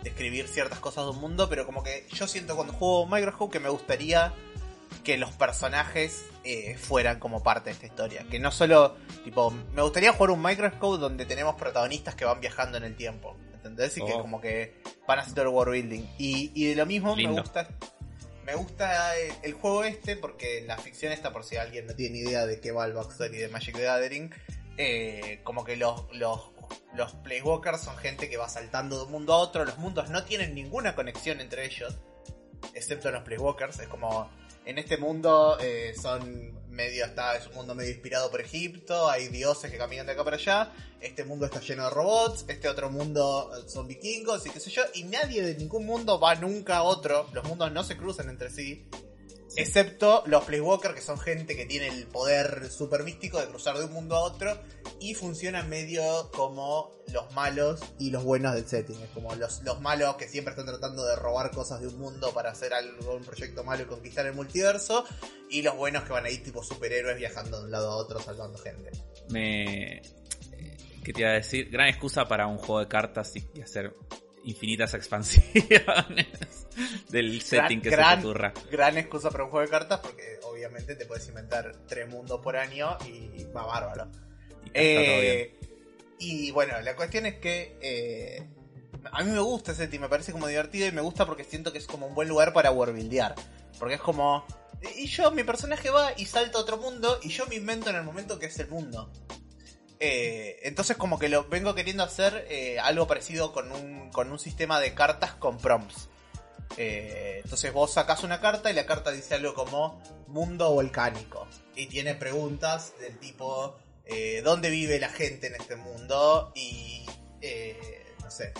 describir 0.03 0.47
ciertas 0.47 0.79
cosas 0.79 1.05
de 1.05 1.11
un 1.11 1.19
mundo, 1.19 1.49
pero 1.49 1.65
como 1.65 1.83
que 1.83 2.05
yo 2.11 2.27
siento 2.27 2.55
cuando 2.55 2.73
juego 2.73 3.07
Microscope 3.07 3.53
que 3.53 3.59
me 3.59 3.69
gustaría 3.69 4.33
que 5.03 5.17
los 5.17 5.31
personajes 5.31 6.25
eh, 6.43 6.77
fueran 6.77 7.19
como 7.19 7.43
parte 7.43 7.69
de 7.69 7.73
esta 7.73 7.85
historia. 7.85 8.25
Que 8.29 8.39
no 8.39 8.51
solo, 8.51 8.95
tipo, 9.23 9.51
me 9.51 9.81
gustaría 9.81 10.13
jugar 10.13 10.31
un 10.31 10.41
Microscope 10.41 10.99
donde 10.99 11.25
tenemos 11.25 11.55
protagonistas 11.55 12.15
que 12.15 12.25
van 12.25 12.39
viajando 12.39 12.77
en 12.77 12.83
el 12.83 12.95
tiempo. 12.95 13.35
¿Entendés? 13.53 13.97
Y 13.97 14.05
que 14.05 14.13
oh. 14.13 14.21
como 14.21 14.39
que 14.39 14.75
van 15.07 15.19
haciendo 15.19 15.41
el 15.41 15.47
world 15.47 15.73
building. 15.73 16.05
Y, 16.17 16.51
y 16.53 16.69
de 16.69 16.75
lo 16.75 16.85
mismo 16.85 17.15
me 17.15 17.27
gusta. 17.27 17.67
Me 18.45 18.53
gusta 18.53 19.17
el, 19.41 19.53
juego 19.53 19.83
este 19.83 20.15
porque 20.15 20.63
la 20.67 20.77
ficción 20.77 21.11
esta, 21.11 21.33
por 21.33 21.43
si 21.43 21.57
alguien 21.57 21.87
no 21.87 21.95
tiene 21.95 22.19
idea 22.19 22.45
de 22.45 22.59
qué 22.59 22.71
va 22.71 22.85
el 22.85 22.93
backstory 22.93 23.37
de 23.37 23.49
Magic 23.49 23.75
the 23.75 23.81
Gathering, 23.81 24.31
eh, 24.77 25.39
como 25.43 25.63
que 25.63 25.77
los, 25.77 26.05
los, 26.13 26.51
los 26.93 27.13
Playwalkers 27.13 27.81
son 27.81 27.97
gente 27.97 28.29
que 28.29 28.37
va 28.37 28.47
saltando 28.47 28.99
de 28.99 29.05
un 29.05 29.11
mundo 29.11 29.33
a 29.33 29.37
otro. 29.37 29.65
Los 29.65 29.79
mundos 29.79 30.11
no 30.11 30.25
tienen 30.25 30.53
ninguna 30.53 30.93
conexión 30.93 31.41
entre 31.41 31.65
ellos, 31.65 31.97
excepto 32.75 33.09
los 33.09 33.23
Playwalkers. 33.23 33.79
Es 33.79 33.87
como 33.87 34.29
en 34.65 34.77
este 34.77 34.97
mundo 34.97 35.57
eh, 35.59 35.93
son 35.99 36.53
medio 36.69 37.05
está 37.05 37.37
es 37.37 37.47
un 37.47 37.55
mundo 37.55 37.73
medio 37.73 37.91
inspirado 37.91 38.29
por 38.29 38.41
Egipto 38.41 39.09
hay 39.09 39.29
dioses 39.29 39.71
que 39.71 39.77
caminan 39.77 40.05
de 40.05 40.11
acá 40.11 40.23
para 40.23 40.35
allá 40.35 40.73
este 40.99 41.23
mundo 41.23 41.45
está 41.45 41.61
lleno 41.61 41.83
de 41.85 41.89
robots 41.91 42.45
este 42.47 42.67
otro 42.67 42.89
mundo 42.89 43.51
eh, 43.55 43.69
son 43.69 43.87
vikingos 43.87 44.45
y 44.45 44.49
qué 44.49 44.59
sé 44.59 44.69
yo 44.71 44.81
y 44.93 45.03
nadie 45.03 45.41
de 45.41 45.55
ningún 45.55 45.85
mundo 45.85 46.19
va 46.19 46.35
nunca 46.35 46.77
a 46.77 46.83
otro 46.83 47.29
los 47.33 47.43
mundos 47.45 47.71
no 47.71 47.83
se 47.83 47.95
cruzan 47.95 48.29
entre 48.29 48.49
sí 48.49 48.87
Excepto 49.57 50.23
los 50.25 50.43
Playwalkers, 50.43 50.95
que 50.95 51.01
son 51.01 51.17
gente 51.17 51.55
que 51.55 51.65
tiene 51.65 51.87
el 51.87 52.07
poder 52.07 52.69
super 52.69 53.03
místico 53.03 53.39
de 53.39 53.47
cruzar 53.47 53.77
de 53.77 53.85
un 53.85 53.93
mundo 53.93 54.15
a 54.15 54.21
otro 54.21 54.57
y 54.99 55.13
funcionan 55.13 55.69
medio 55.69 56.29
como 56.31 56.91
los 57.13 57.33
malos 57.33 57.79
y 57.97 58.11
los 58.11 58.23
buenos 58.23 58.53
del 58.53 58.67
setting. 58.67 59.01
Es 59.01 59.09
como 59.11 59.33
los, 59.35 59.63
los 59.63 59.79
malos 59.79 60.15
que 60.17 60.27
siempre 60.27 60.51
están 60.51 60.65
tratando 60.65 61.05
de 61.05 61.15
robar 61.15 61.51
cosas 61.51 61.79
de 61.79 61.87
un 61.87 61.97
mundo 61.97 62.31
para 62.33 62.51
hacer 62.51 62.73
algo, 62.73 63.15
un 63.15 63.23
proyecto 63.23 63.63
malo 63.63 63.83
y 63.83 63.85
conquistar 63.85 64.25
el 64.25 64.33
multiverso. 64.33 65.05
Y 65.49 65.61
los 65.61 65.77
buenos 65.77 66.03
que 66.03 66.11
van 66.11 66.25
ahí 66.25 66.39
tipo 66.39 66.61
superhéroes 66.61 67.17
viajando 67.17 67.59
de 67.59 67.65
un 67.65 67.71
lado 67.71 67.91
a 67.91 67.95
otro 67.95 68.19
salvando 68.19 68.57
gente. 68.57 68.91
Me... 69.29 70.01
¿Qué 71.03 71.13
te 71.13 71.21
iba 71.21 71.29
a 71.29 71.33
decir? 71.33 71.69
Gran 71.69 71.87
excusa 71.87 72.25
para 72.27 72.47
un 72.47 72.57
juego 72.57 72.79
de 72.79 72.87
cartas 72.87 73.31
y 73.35 73.61
hacer 73.61 73.93
infinitas 74.45 74.93
expansiones 74.95 76.27
del 77.09 77.41
setting 77.41 77.81
que 77.81 77.89
se 77.89 77.97
te 77.97 78.19
ocurra. 78.19 78.53
Gran 78.71 78.97
excusa 78.97 79.29
para 79.29 79.43
un 79.43 79.49
juego 79.49 79.65
de 79.65 79.71
cartas 79.71 79.99
porque 79.99 80.39
obviamente 80.43 80.95
te 80.95 81.05
puedes 81.05 81.27
inventar 81.27 81.75
tres 81.87 82.07
mundos 82.09 82.41
por 82.41 82.55
año 82.55 82.97
y 83.05 83.43
va 83.45 83.65
bárbaro. 83.65 84.09
Y, 84.65 84.69
eh, 84.73 85.59
y 86.19 86.51
bueno, 86.51 86.81
la 86.81 86.95
cuestión 86.95 87.25
es 87.25 87.35
que 87.35 87.77
eh, 87.81 88.47
a 89.11 89.23
mí 89.23 89.31
me 89.31 89.39
gusta 89.39 89.71
ese 89.71 89.83
setting, 89.83 90.01
me 90.01 90.09
parece 90.09 90.31
como 90.31 90.47
divertido 90.47 90.87
y 90.87 90.91
me 90.91 91.01
gusta 91.01 91.25
porque 91.25 91.43
siento 91.43 91.71
que 91.71 91.77
es 91.77 91.87
como 91.87 92.07
un 92.07 92.15
buen 92.15 92.27
lugar 92.27 92.53
para 92.53 92.71
warbuildear. 92.71 93.35
Porque 93.79 93.95
es 93.95 94.01
como... 94.01 94.45
Y 94.97 95.07
yo, 95.07 95.31
mi 95.31 95.43
personaje 95.43 95.89
va 95.89 96.11
y 96.17 96.25
salta 96.25 96.57
a 96.57 96.61
otro 96.61 96.77
mundo 96.77 97.19
y 97.23 97.29
yo 97.29 97.45
me 97.47 97.55
invento 97.55 97.89
en 97.89 97.95
el 97.95 98.03
momento 98.03 98.37
que 98.39 98.47
es 98.47 98.59
el 98.59 98.67
mundo. 98.67 99.11
Eh, 99.99 100.59
entonces 100.63 100.97
como 100.97 101.17
que 101.17 101.29
lo 101.29 101.47
vengo 101.47 101.73
queriendo 101.73 102.03
hacer 102.03 102.45
eh, 102.49 102.79
algo 102.79 103.07
parecido 103.07 103.53
con 103.53 103.71
un, 103.71 104.11
con 104.11 104.31
un 104.31 104.39
sistema 104.39 104.79
de 104.79 104.93
cartas 104.93 105.33
con 105.33 105.57
prompts. 105.57 106.09
Eh, 106.77 107.41
entonces 107.43 107.71
vos 107.71 107.93
sacás 107.93 108.23
una 108.23 108.41
carta 108.41 108.69
y 108.69 108.73
la 108.73 108.85
carta 108.85 109.11
dice 109.11 109.35
algo 109.35 109.53
como 109.53 110.01
mundo 110.27 110.71
volcánico. 110.73 111.47
Y 111.75 111.87
tiene 111.87 112.15
preguntas 112.15 112.93
del 112.99 113.17
tipo 113.19 113.77
¿dónde 114.43 114.69
vive 114.69 114.99
la 114.99 115.09
gente 115.09 115.47
en 115.47 115.55
este 115.55 115.75
mundo? 115.75 116.51
Y 116.55 117.05
no 118.21 118.29
sé, 118.29 118.53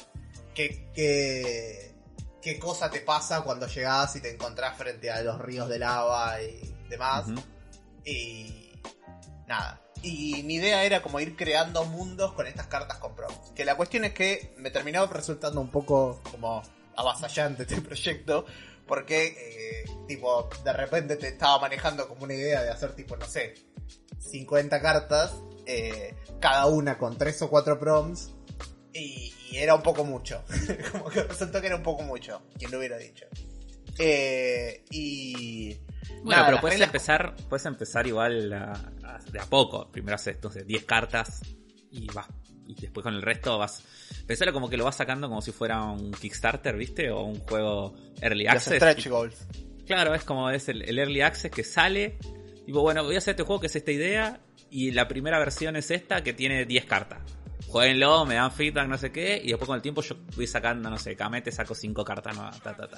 ¿qué, 0.53 0.89
qué, 0.93 1.93
qué 2.41 2.59
cosa 2.59 2.89
te 2.89 3.01
pasa 3.01 3.41
cuando 3.41 3.67
llegás 3.67 4.15
y 4.15 4.21
te 4.21 4.31
encontrás 4.31 4.77
frente 4.77 5.11
a 5.11 5.21
los 5.21 5.39
ríos 5.39 5.69
de 5.69 5.79
lava 5.79 6.41
y 6.41 6.75
demás? 6.89 7.25
Y 8.03 8.71
nada, 9.47 9.84
y 10.05 10.43
mi 10.43 10.55
idea 10.55 10.83
era 10.83 11.01
como 11.01 11.19
ir 11.19 11.35
creando 11.35 11.83
mundos 11.85 12.33
con 12.33 12.45
estas 12.45 12.67
cartas 12.67 12.99
con 12.99 13.15
prompts. 13.15 13.51
Que 13.55 13.65
la 13.65 13.75
cuestión 13.75 14.05
es 14.05 14.13
que 14.13 14.53
me 14.57 14.69
terminó 14.69 15.07
resultando 15.07 15.59
un 15.59 15.71
poco 15.71 16.21
como 16.29 16.61
avasallante 16.95 17.63
este 17.63 17.81
proyecto. 17.81 18.45
Porque, 18.85 19.25
eh, 19.25 19.91
tipo, 20.07 20.47
de 20.63 20.73
repente 20.73 21.15
te 21.15 21.29
estaba 21.29 21.59
manejando 21.59 22.07
como 22.07 22.23
una 22.23 22.35
idea 22.35 22.61
de 22.61 22.69
hacer, 22.69 22.93
tipo, 22.93 23.17
no 23.17 23.25
sé, 23.25 23.55
50 24.19 24.79
cartas, 24.79 25.33
eh, 25.65 26.15
cada 26.39 26.67
una 26.67 26.99
con 26.99 27.17
3 27.17 27.41
o 27.41 27.49
4 27.49 27.79
prompts. 27.79 28.31
Y, 28.93 29.33
era 29.53 29.73
un 29.73 29.81
poco 29.81 30.03
mucho. 30.03 30.43
como 30.91 31.09
que 31.09 31.23
resultó 31.23 31.61
que 31.61 31.67
era 31.67 31.77
un 31.77 31.83
poco 31.83 32.03
mucho, 32.03 32.43
quien 32.59 32.69
lo 32.69 32.77
hubiera 32.77 32.97
dicho. 32.97 33.25
Eh, 33.97 34.83
y 34.91 35.79
bueno, 36.23 36.43
pero 36.45 36.61
puedes 36.61 36.81
empezar, 36.81 37.35
puedes 37.49 37.65
empezar 37.65 38.07
igual 38.07 38.49
de 38.49 39.39
a 39.39 39.45
poco. 39.45 39.89
Primero 39.91 40.15
haces 40.15 40.35
entonces 40.35 40.65
10 40.65 40.85
cartas 40.85 41.41
y 41.91 42.07
vas. 42.07 42.27
Y 42.67 42.73
después 42.81 43.03
con 43.03 43.13
el 43.13 43.21
resto 43.21 43.57
vas. 43.57 43.83
Pensalo 44.25 44.51
como 44.51 44.69
que 44.69 44.77
lo 44.77 44.85
vas 44.85 44.95
sacando 44.95 45.27
como 45.27 45.41
si 45.41 45.51
fuera 45.51 45.83
un 45.83 46.11
Kickstarter, 46.11 46.75
¿viste? 46.75 47.11
O 47.11 47.23
un 47.23 47.39
juego 47.39 47.95
Early 48.21 48.47
Access. 48.47 48.77
Stretch 48.77 49.07
goals. 49.07 49.47
Claro, 49.85 50.15
es 50.15 50.23
como 50.23 50.49
es 50.49 50.67
el, 50.69 50.97
Early 50.97 51.21
Access 51.21 51.51
que 51.51 51.63
sale. 51.63 52.17
Digo, 52.65 52.81
bueno, 52.81 53.03
voy 53.03 53.15
a 53.15 53.19
hacer 53.19 53.33
este 53.33 53.43
juego 53.43 53.61
que 53.61 53.67
es 53.67 53.75
esta 53.75 53.91
idea. 53.91 54.39
Y 54.71 54.91
la 54.91 55.07
primera 55.07 55.37
versión 55.37 55.75
es 55.75 55.91
esta 55.91 56.23
que 56.23 56.33
tiene 56.33 56.65
10 56.65 56.85
cartas. 56.85 57.19
Jueguenlo, 57.67 58.25
me 58.25 58.35
dan 58.35 58.51
feedback, 58.51 58.87
no 58.87 58.97
sé 58.97 59.11
qué, 59.11 59.39
y 59.43 59.49
después 59.49 59.67
con 59.67 59.75
el 59.75 59.81
tiempo 59.81 60.01
yo 60.01 60.15
voy 60.35 60.47
sacando, 60.47 60.89
no 60.89 60.97
sé, 60.97 61.15
Kamete 61.15 61.51
saco 61.51 61.75
cinco 61.75 62.05
cartas 62.05 62.35
nuevas, 62.35 62.61
ta, 62.61 62.75
ta, 62.75 62.87
ta, 62.87 62.97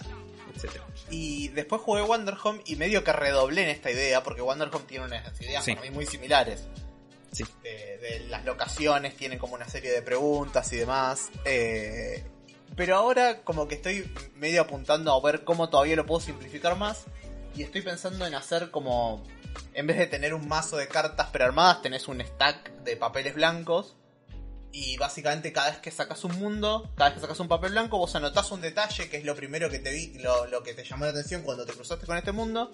etc. 0.55 0.81
Y 1.09 1.49
después 1.49 1.81
jugué 1.81 2.01
Wonder 2.01 2.35
Home 2.43 2.61
y 2.65 2.75
medio 2.75 3.03
que 3.03 3.13
redoblé 3.13 3.63
en 3.63 3.69
esta 3.69 3.91
idea, 3.91 4.23
porque 4.23 4.41
Wonder 4.41 4.69
Home 4.71 4.85
tiene 4.87 5.05
unas 5.05 5.41
ideas 5.41 5.65
mí 5.67 5.89
muy 5.91 6.05
similares. 6.05 6.65
Sí. 7.31 7.43
De, 7.63 8.25
las 8.29 8.45
locaciones, 8.45 9.15
tienen 9.15 9.37
como 9.37 9.55
una 9.55 9.67
serie 9.67 9.91
de 9.91 10.01
preguntas 10.01 10.71
y 10.73 10.77
demás. 10.77 11.29
Eh, 11.45 12.23
pero 12.75 12.95
ahora 12.95 13.41
como 13.41 13.67
que 13.67 13.75
estoy 13.75 14.09
medio 14.35 14.61
apuntando 14.61 15.13
a 15.13 15.21
ver 15.21 15.43
cómo 15.43 15.69
todavía 15.69 15.95
lo 15.95 16.05
puedo 16.05 16.21
simplificar 16.21 16.77
más. 16.77 17.05
Y 17.55 17.63
estoy 17.63 17.81
pensando 17.81 18.25
en 18.25 18.35
hacer 18.35 18.71
como... 18.71 19.23
En 19.73 19.87
vez 19.87 19.97
de 19.97 20.07
tener 20.07 20.33
un 20.33 20.47
mazo 20.47 20.77
de 20.77 20.87
cartas 20.87 21.29
prearmadas, 21.29 21.81
tenés 21.81 22.07
un 22.07 22.21
stack 22.21 22.71
de 22.83 22.95
papeles 22.95 23.33
blancos 23.33 23.95
y 24.79 24.95
básicamente 24.95 25.51
cada 25.51 25.71
vez 25.71 25.79
que 25.79 25.89
sacas 25.89 26.23
un 26.23 26.37
mundo, 26.37 26.91
cada 26.95 27.09
vez 27.09 27.15
que 27.15 27.21
sacas 27.21 27.39
un 27.39 27.47
papel 27.47 27.71
blanco, 27.71 27.97
vos 27.97 28.15
anotás 28.15 28.51
un 28.51 28.61
detalle 28.61 29.09
que 29.09 29.17
es 29.17 29.25
lo 29.25 29.35
primero 29.35 29.71
que 29.71 29.79
te 29.79 29.91
vi, 29.91 30.19
lo, 30.19 30.61
que 30.61 30.75
te 30.75 30.83
llamó 30.83 31.05
la 31.05 31.11
atención 31.11 31.41
cuando 31.41 31.65
te 31.65 31.73
cruzaste 31.73 32.05
con 32.05 32.15
este 32.15 32.31
mundo. 32.31 32.71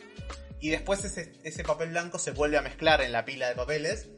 Y 0.60 0.70
después 0.70 1.06
ese, 1.06 1.32
ese 1.46 1.64
papel 1.64 1.92
blanco 1.92 2.20
se 2.20 2.32
vuelve 2.32 2.58
a 2.58 2.62
mezclar 2.62 3.00
en 3.00 3.14
la 3.14 3.24
pila 3.24 3.48
de 3.48 3.56
papeles. 3.56 4.10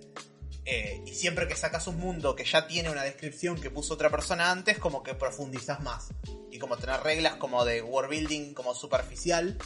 Eh, 0.65 1.03
y 1.05 1.13
siempre 1.13 1.47
que 1.47 1.55
sacas 1.55 1.85
un 1.85 1.97
mundo 1.97 2.35
que 2.35 2.43
ya 2.43 2.65
tiene 2.65 2.89
una 2.89 3.03
descripción 3.03 3.61
que 3.61 3.69
puso 3.69 3.93
otra 3.93 4.09
persona 4.09 4.49
antes, 4.49 4.79
como 4.79 5.03
que 5.03 5.13
profundizas 5.13 5.79
más. 5.81 6.07
Y 6.49 6.57
como 6.57 6.77
tener 6.77 7.01
reglas 7.01 7.35
como 7.35 7.65
de 7.65 7.83
world 7.83 8.09
building 8.09 8.55
como 8.55 8.73
superficial. 8.73 9.59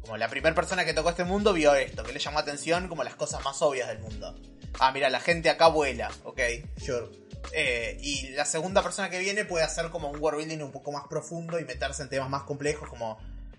Como 0.00 0.16
la 0.16 0.30
primera 0.30 0.54
persona 0.54 0.86
que 0.86 0.94
tocó 0.94 1.10
este 1.10 1.24
mundo 1.24 1.52
vio 1.52 1.74
esto, 1.74 2.04
que 2.04 2.14
le 2.14 2.20
llamó 2.20 2.38
atención 2.38 2.88
como 2.88 3.04
las 3.04 3.16
cosas 3.16 3.44
más 3.44 3.60
obvias 3.60 3.88
del 3.88 3.98
mundo. 3.98 4.34
Ah, 4.78 4.92
mira, 4.92 5.10
la 5.10 5.20
gente 5.20 5.50
acá 5.50 5.68
vuela, 5.68 6.10
ok, 6.24 6.40
sure. 6.82 7.29
Eh, 7.52 7.98
y 8.00 8.28
la 8.30 8.44
segunda 8.44 8.82
persona 8.82 9.10
que 9.10 9.18
viene 9.18 9.44
puede 9.44 9.64
hacer 9.64 9.90
como 9.90 10.08
un 10.08 10.20
world 10.20 10.38
building 10.38 10.62
un 10.62 10.72
poco 10.72 10.92
más 10.92 11.06
profundo 11.08 11.58
y 11.58 11.64
meterse 11.64 12.02
en 12.02 12.08
temas 12.08 12.30
más 12.30 12.42
complejos 12.42 12.88
como, 12.88 13.18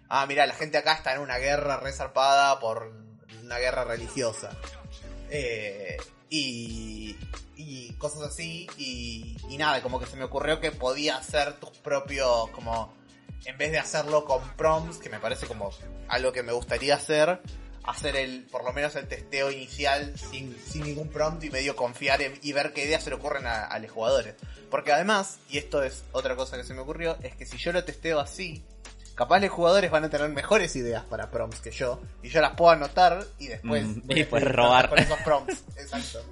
ah, 0.09 0.25
mira, 0.25 0.45
la 0.45 0.53
gente 0.53 0.77
acá 0.77 0.93
está 0.93 1.13
en 1.13 1.21
una 1.21 1.37
guerra 1.37 1.77
resarpada 1.77 2.59
por 2.59 2.91
una 3.43 3.57
guerra 3.57 3.83
religiosa. 3.83 4.51
Eh, 5.29 5.97
y, 6.29 7.17
y 7.55 7.93
cosas 7.93 8.23
así. 8.23 8.67
Y, 8.77 9.37
y 9.49 9.57
nada, 9.57 9.81
como 9.81 9.99
que 9.99 10.05
se 10.05 10.15
me 10.15 10.23
ocurrió 10.23 10.59
que 10.59 10.71
podía 10.71 11.17
hacer 11.17 11.59
tus 11.59 11.71
propios, 11.71 12.49
como, 12.51 12.93
en 13.45 13.57
vez 13.57 13.71
de 13.71 13.79
hacerlo 13.79 14.25
con 14.25 14.41
prompts, 14.55 14.97
que 14.97 15.09
me 15.09 15.19
parece 15.19 15.47
como 15.47 15.71
algo 16.07 16.31
que 16.31 16.43
me 16.43 16.51
gustaría 16.51 16.95
hacer, 16.95 17.41
hacer 17.83 18.15
el, 18.15 18.43
por 18.43 18.63
lo 18.63 18.73
menos 18.73 18.95
el 18.95 19.07
testeo 19.07 19.51
inicial 19.51 20.13
sin, 20.17 20.55
sin 20.59 20.83
ningún 20.83 21.09
prompt 21.09 21.43
y 21.43 21.49
medio 21.49 21.75
confiar 21.75 22.19
y 22.41 22.53
ver 22.53 22.73
qué 22.73 22.85
ideas 22.85 23.03
se 23.03 23.09
le 23.09 23.15
ocurren 23.15 23.45
a, 23.47 23.77
los 23.79 23.91
jugadores. 23.91 24.35
Porque 24.69 24.91
además, 24.91 25.39
y 25.49 25.57
esto 25.57 25.83
es 25.83 26.03
otra 26.11 26.35
cosa 26.35 26.57
que 26.57 26.63
se 26.63 26.73
me 26.73 26.81
ocurrió, 26.81 27.17
es 27.23 27.35
que 27.35 27.45
si 27.45 27.57
yo 27.57 27.71
lo 27.71 27.83
testeo 27.83 28.19
así, 28.19 28.63
capaz 29.15 29.39
los 29.39 29.49
jugadores 29.49 29.91
van 29.91 30.05
a 30.05 30.09
tener 30.09 30.29
mejores 30.29 30.75
ideas 30.75 31.03
para 31.05 31.31
prompts 31.31 31.59
que 31.61 31.71
yo, 31.71 32.01
y 32.23 32.29
yo 32.29 32.41
las 32.41 32.55
puedo 32.55 32.71
anotar 32.71 33.25
y 33.39 33.47
después, 33.47 33.83
mm, 33.85 34.11
y 34.11 34.23
robar 34.23 34.89
con 34.89 34.99
esos 34.99 35.19
prompts. 35.19 35.63
Exacto. 35.77 36.23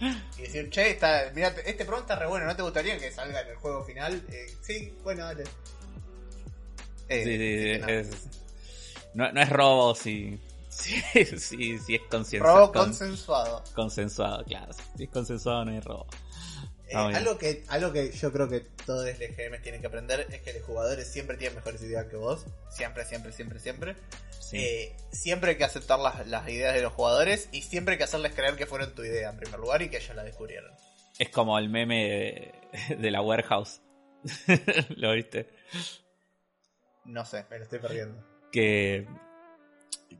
Y 0.00 0.42
decir, 0.42 0.70
che, 0.70 0.90
está, 0.90 1.32
mira, 1.34 1.48
este 1.66 1.84
prompt 1.84 2.02
está 2.02 2.16
re 2.16 2.28
bueno, 2.28 2.46
¿no 2.46 2.54
te 2.54 2.62
gustaría 2.62 2.96
que 2.98 3.10
salga 3.10 3.40
en 3.40 3.48
el 3.48 3.56
juego 3.56 3.84
final? 3.84 4.22
Eh, 4.30 4.46
sí, 4.60 4.94
bueno, 5.02 5.24
dale. 5.24 5.44
Eh, 7.08 8.08
no. 9.14 9.32
no, 9.32 9.40
es 9.40 9.48
robo 9.48 9.94
si, 9.94 10.38
Sí, 10.78 11.02
sí, 11.38 11.78
sí 11.78 11.94
es 11.96 12.02
consensuado. 12.10 12.58
Robo 12.58 12.72
consensuado. 12.72 13.64
Consensuado, 13.74 14.44
claro. 14.44 14.72
Si 14.96 15.04
es 15.04 15.10
consensuado 15.10 15.64
no 15.64 15.72
hay 15.72 15.80
robo. 15.80 16.06
Eh, 16.88 16.96
algo, 16.96 17.36
que, 17.36 17.64
algo 17.68 17.92
que 17.92 18.12
yo 18.12 18.32
creo 18.32 18.48
que 18.48 18.60
todos 18.86 19.04
los 19.06 19.18
GM 19.18 19.60
tienen 19.60 19.82
que 19.82 19.88
aprender 19.88 20.26
es 20.30 20.40
que 20.40 20.54
los 20.54 20.62
jugadores 20.62 21.06
siempre 21.06 21.36
tienen 21.36 21.56
mejores 21.56 21.82
ideas 21.82 22.06
que 22.06 22.16
vos. 22.16 22.46
Siempre, 22.70 23.04
siempre, 23.04 23.32
siempre, 23.32 23.60
siempre. 23.60 23.96
Eh, 24.52 24.96
siempre 25.12 25.50
hay 25.50 25.56
que 25.58 25.64
aceptar 25.64 25.98
las, 25.98 26.26
las, 26.26 26.48
ideas 26.48 26.74
de 26.74 26.80
los 26.80 26.94
jugadores 26.94 27.50
y 27.52 27.60
siempre 27.60 27.92
hay 27.92 27.98
que 27.98 28.04
hacerles 28.04 28.32
creer 28.32 28.56
que 28.56 28.64
fueron 28.64 28.94
tu 28.94 29.04
idea 29.04 29.28
en 29.28 29.36
primer 29.36 29.60
lugar 29.60 29.82
y 29.82 29.90
que 29.90 29.98
ellos 29.98 30.16
la 30.16 30.24
descubrieron. 30.24 30.72
Es 31.18 31.28
como 31.28 31.58
el 31.58 31.68
meme 31.68 32.54
de, 32.88 33.10
la 33.10 33.20
warehouse. 33.20 33.82
¿Lo 34.96 35.12
viste? 35.12 35.50
No 37.04 37.26
sé, 37.26 37.44
me 37.50 37.58
lo 37.58 37.64
estoy 37.64 37.80
perdiendo. 37.80 38.24
Que 38.50 39.06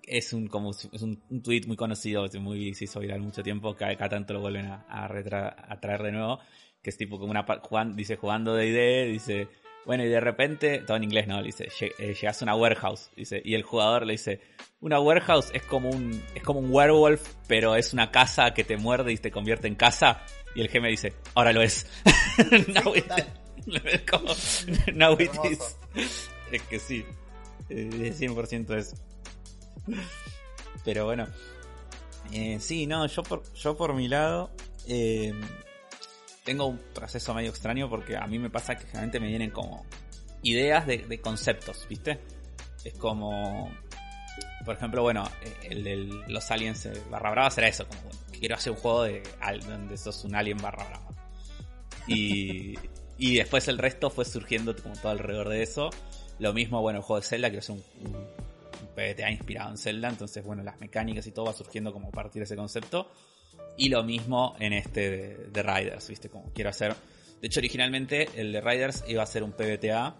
es 0.08 0.32
un 0.32 0.48
como 0.48 0.70
es 0.70 1.02
un, 1.02 1.22
tweet 1.42 1.62
muy 1.66 1.76
conocido, 1.76 2.26
muy 2.40 2.74
se 2.74 2.84
hizo 2.84 3.00
viral 3.00 3.20
mucho 3.20 3.42
tiempo, 3.42 3.76
que 3.76 3.84
acá 3.84 4.08
tanto 4.08 4.34
lo 4.34 4.40
vuelven 4.40 4.66
a, 4.66 4.84
a, 4.88 5.80
traer 5.80 6.02
de 6.02 6.12
nuevo, 6.12 6.40
que 6.82 6.90
es 6.90 6.96
tipo 6.96 7.18
como 7.18 7.30
una 7.30 7.46
dice 7.94 8.16
jugando 8.16 8.54
de 8.54 8.66
idea, 8.66 9.04
dice, 9.04 9.48
bueno, 9.84 10.04
y 10.04 10.08
de 10.08 10.20
repente, 10.20 10.80
todo 10.80 10.96
en 10.96 11.04
inglés, 11.04 11.26
¿no? 11.26 11.42
Dice, 11.42 11.68
eh, 11.80 12.14
llegas 12.14 12.42
a 12.42 12.44
una 12.44 12.54
warehouse, 12.54 13.10
dice, 13.16 13.40
y 13.44 13.54
el 13.54 13.62
jugador 13.62 14.06
le 14.06 14.12
dice, 14.12 14.40
una 14.80 15.00
warehouse 15.00 15.50
es 15.52 15.62
como 15.62 15.90
un 15.90 16.22
es 16.34 16.42
como 16.42 16.60
un 16.60 16.70
werewolf, 16.70 17.34
pero 17.46 17.76
es 17.76 17.92
una 17.92 18.10
casa 18.10 18.52
que 18.54 18.64
te 18.64 18.76
muerde 18.76 19.12
y 19.12 19.16
te 19.16 19.30
convierte 19.30 19.68
en 19.68 19.74
casa, 19.76 20.22
y 20.54 20.60
el 20.60 20.68
GM 20.68 20.88
dice, 20.88 21.14
ahora 21.34 21.52
lo 21.52 21.62
es. 21.62 21.86
no, 22.68 22.92
Es 26.50 26.62
que 26.62 26.78
sí, 26.78 27.04
es 27.68 28.20
100% 28.20 28.74
eso. 28.74 28.96
Pero 30.85 31.05
bueno. 31.05 31.26
Eh, 32.33 32.59
sí, 32.61 32.87
no, 32.87 33.07
yo 33.07 33.22
por, 33.22 33.43
yo 33.55 33.76
por 33.76 33.95
mi 33.95 34.07
lado 34.07 34.51
eh, 34.87 35.33
tengo 36.45 36.66
un 36.66 36.79
proceso 36.95 37.35
medio 37.35 37.51
extraño 37.51 37.89
porque 37.89 38.16
a 38.16 38.26
mí 38.26 38.39
me 38.39 38.51
pasa 38.51 38.74
que 38.76 38.83
generalmente 38.85 39.20
me 39.20 39.29
vienen 39.29 39.51
como 39.51 39.85
ideas 40.43 40.87
de, 40.87 41.20
conceptos, 41.20 41.87
¿viste? 41.89 42.20
Es 42.85 42.95
como, 42.95 43.70
por 44.64 44.76
ejemplo, 44.76 45.03
bueno, 45.03 45.24
el 45.62 45.85
de 45.85 45.97
los 46.29 46.51
aliens 46.51 46.87
eh, 46.87 47.03
barra 47.11 47.31
brava 47.31 47.51
será 47.51 47.68
eso, 47.68 47.87
como 47.87 48.11
quiero 48.39 48.55
hacer 48.55 48.72
un 48.72 48.79
juego 48.79 49.03
de 49.05 49.22
donde 49.66 49.97
sos 49.97 50.24
un 50.24 50.35
alien 50.35 50.59
barra 50.59 50.85
brava. 50.85 51.09
Y, 52.07 52.79
y 53.18 53.37
después 53.37 53.68
el 53.68 53.79
resto 53.79 54.11
fue 54.11 54.24
surgiendo 54.24 54.74
como 54.76 54.95
todo 54.95 55.11
alrededor 55.12 55.49
de 55.49 55.62
eso. 55.62 55.91
Lo 56.39 56.53
mismo, 56.53 56.81
bueno, 56.81 57.01
el 57.01 57.05
juego 57.05 57.20
de 57.20 57.26
Zelda, 57.26 57.51
que 57.51 57.59
es 57.59 57.68
un 57.68 57.83
ha 59.03 59.30
inspirado 59.30 59.70
en 59.70 59.78
Zelda, 59.78 60.09
entonces 60.09 60.44
bueno, 60.44 60.62
las 60.62 60.80
mecánicas 60.80 61.26
y 61.26 61.32
todo 61.32 61.46
va 61.46 61.53
surgiendo 61.53 61.92
como 61.92 62.09
a 62.09 62.12
partir 62.12 62.40
de 62.40 62.44
ese 62.44 62.57
concepto. 62.57 63.11
Y 63.76 63.88
lo 63.88 64.03
mismo 64.03 64.57
en 64.59 64.72
este 64.72 65.49
de, 65.51 65.62
Riders, 65.62 66.09
¿viste? 66.09 66.28
Como 66.28 66.53
quiero 66.53 66.70
hacer... 66.70 66.94
De 67.40 67.46
hecho, 67.46 67.61
originalmente 67.61 68.28
el 68.34 68.53
de 68.53 68.61
Riders 68.61 69.05
iba 69.07 69.22
a 69.22 69.26
ser 69.26 69.44
un 69.44 69.53
PBTA 69.53 70.16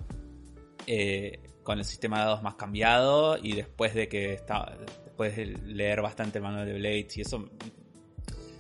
eh, 0.87 1.41
con 1.65 1.79
el 1.79 1.85
sistema 1.85 2.19
de 2.19 2.25
dados 2.25 2.43
más 2.43 2.55
cambiado 2.55 3.37
y 3.37 3.55
después 3.55 3.93
de 3.95 4.09
que 4.09 4.33
estaba, 4.33 4.77
después 5.05 5.37
de 5.37 5.47
leer 5.47 6.01
bastante 6.01 6.39
el 6.39 6.45
manual 6.45 6.65
de 6.65 6.75
Blades 6.75 7.17
y 7.19 7.23
eso, 7.23 7.51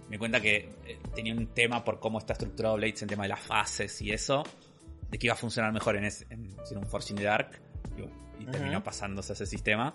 me 0.08 0.18
cuenta 0.18 0.40
que 0.40 0.74
eh, 0.86 0.98
tenía 1.14 1.34
un 1.34 1.46
tema 1.54 1.84
por 1.84 2.00
cómo 2.00 2.18
está 2.18 2.32
estructurado 2.32 2.76
Blades 2.76 3.02
en 3.02 3.08
tema 3.08 3.22
de 3.22 3.30
las 3.30 3.40
fases 3.40 4.02
y 4.02 4.10
eso, 4.10 4.42
de 5.08 5.18
que 5.18 5.26
iba 5.26 5.34
a 5.34 5.36
funcionar 5.36 5.72
mejor 5.72 5.96
en, 5.96 6.04
ese, 6.04 6.26
en, 6.30 6.54
un 6.76 6.86
Force 6.86 7.12
in 7.12 7.18
the 7.18 7.24
Dark 7.24 7.60
y, 8.38 8.44
terminó 8.46 8.82
pasándose 8.82 9.32
ese 9.32 9.46
sistema. 9.46 9.94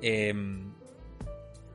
Em, 0.00 0.72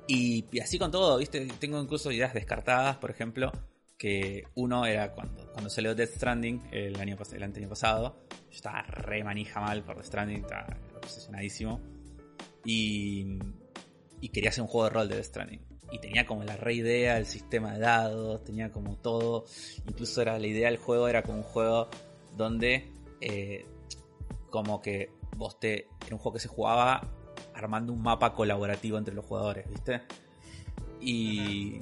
y, 0.08 0.60
así 0.60 0.80
con 0.80 0.92
todo, 0.92 1.18
¿viste? 1.18 1.46
Tengo 1.60 1.80
incluso 1.82 2.12
ideas 2.12 2.34
descartadas, 2.34 2.98
por 2.98 3.12
ejemplo, 3.12 3.52
que 3.98 4.46
uno 4.56 4.86
era 4.86 5.14
cuando, 5.14 5.52
cuando 5.52 5.70
salió 5.70 5.94
Death 5.94 6.16
Stranding 6.16 6.62
el 6.72 7.00
año, 7.00 7.18
el 7.32 7.44
año 7.44 7.70
pasado. 7.70 8.18
Yo 8.50 8.56
estaba 8.56 8.82
re 8.82 9.24
manija 9.24 9.62
mal 9.62 9.84
por 9.84 9.96
Death 9.96 10.08
Stranding, 10.08 10.38
estaba 10.38 10.68
obsesionadísimo. 10.98 11.80
Y, 12.66 13.38
y 14.20 14.30
quería 14.30 14.50
hacer 14.50 14.64
un 14.64 14.68
juego 14.68 14.86
de 14.86 14.90
rol 14.92 15.10
de 15.10 15.16
Death 15.16 15.26
Stranding. 15.26 15.62
Y 15.92 16.00
tenía 16.00 16.26
como 16.26 16.44
la 16.44 16.56
re 16.56 16.74
idea, 16.74 17.18
el 17.18 17.26
sistema 17.26 17.74
de 17.74 17.80
dados, 17.80 18.44
tenía 18.44 18.72
como 18.72 18.98
todo. 18.98 19.46
Incluso 19.88 20.22
era 20.22 20.38
la 20.40 20.48
idea 20.48 20.70
del 20.70 20.78
juego, 20.78 21.08
era 21.08 21.24
como 21.24 21.40
un 21.40 21.44
juego 21.44 21.90
donde 22.36 22.92
eh, 23.22 23.66
como 24.50 24.82
que 24.82 25.12
vos 25.36 25.60
te. 25.60 25.88
Era 26.06 26.16
un 26.16 26.20
juego 26.20 26.34
que 26.34 26.40
se 26.40 26.48
jugaba 26.48 27.19
armando 27.60 27.94
un 27.94 28.02
mapa 28.02 28.34
colaborativo 28.34 28.98
entre 28.98 29.14
los 29.14 29.26
jugadores, 29.26 29.70
¿viste? 29.70 30.02
Y, 31.02 31.82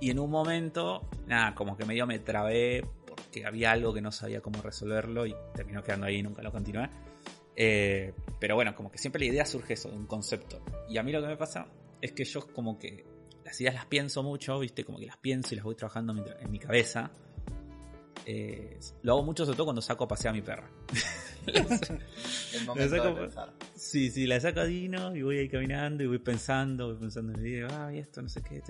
y 0.00 0.10
en 0.10 0.18
un 0.18 0.30
momento, 0.30 1.08
nada, 1.26 1.54
como 1.54 1.76
que 1.76 1.84
medio 1.84 2.06
me 2.06 2.18
trabé 2.18 2.84
porque 3.06 3.46
había 3.46 3.72
algo 3.72 3.92
que 3.92 4.00
no 4.00 4.12
sabía 4.12 4.40
cómo 4.40 4.62
resolverlo 4.62 5.26
y 5.26 5.34
terminó 5.54 5.82
quedando 5.82 6.06
ahí 6.06 6.18
y 6.18 6.22
nunca 6.22 6.42
lo 6.42 6.50
continué. 6.50 6.88
Eh, 7.54 8.12
pero 8.40 8.54
bueno, 8.54 8.74
como 8.74 8.90
que 8.90 8.98
siempre 8.98 9.20
la 9.20 9.32
idea 9.32 9.46
surge 9.46 9.74
eso, 9.74 9.90
de 9.90 9.96
un 9.96 10.06
concepto. 10.06 10.60
Y 10.88 10.98
a 10.98 11.02
mí 11.02 11.12
lo 11.12 11.20
que 11.20 11.28
me 11.28 11.36
pasa 11.36 11.66
es 12.00 12.12
que 12.12 12.24
yo 12.24 12.46
como 12.52 12.78
que 12.78 13.04
las 13.44 13.60
ideas 13.60 13.74
las 13.74 13.86
pienso 13.86 14.22
mucho, 14.22 14.58
¿viste? 14.58 14.84
Como 14.84 14.98
que 14.98 15.06
las 15.06 15.18
pienso 15.18 15.54
y 15.54 15.56
las 15.56 15.64
voy 15.64 15.74
trabajando 15.74 16.14
en 16.40 16.50
mi 16.50 16.58
cabeza. 16.58 17.10
Eh, 18.24 18.78
lo 19.02 19.12
hago 19.12 19.22
mucho 19.24 19.44
sobre 19.44 19.56
todo 19.56 19.66
cuando 19.66 19.82
saco 19.82 20.04
a 20.04 20.08
pasear 20.08 20.32
a 20.32 20.36
mi 20.36 20.42
perra. 20.42 20.70
el 22.54 22.66
momento 22.66 23.02
de 23.02 23.12
pensar. 23.12 23.52
Sí, 23.74 24.10
sí, 24.10 24.26
la 24.26 24.40
saco 24.40 24.60
a 24.60 24.64
Dino 24.64 25.14
y 25.14 25.22
voy 25.22 25.38
ahí 25.38 25.48
caminando 25.48 26.02
y 26.02 26.06
voy 26.06 26.18
pensando, 26.18 26.88
voy 26.88 26.96
pensando 26.96 27.32
en 27.32 27.38
el 27.38 27.44
video, 27.44 27.68
ah, 27.70 27.92
y 27.92 27.98
esto, 27.98 28.22
no 28.22 28.28
sé 28.28 28.42
qué, 28.42 28.62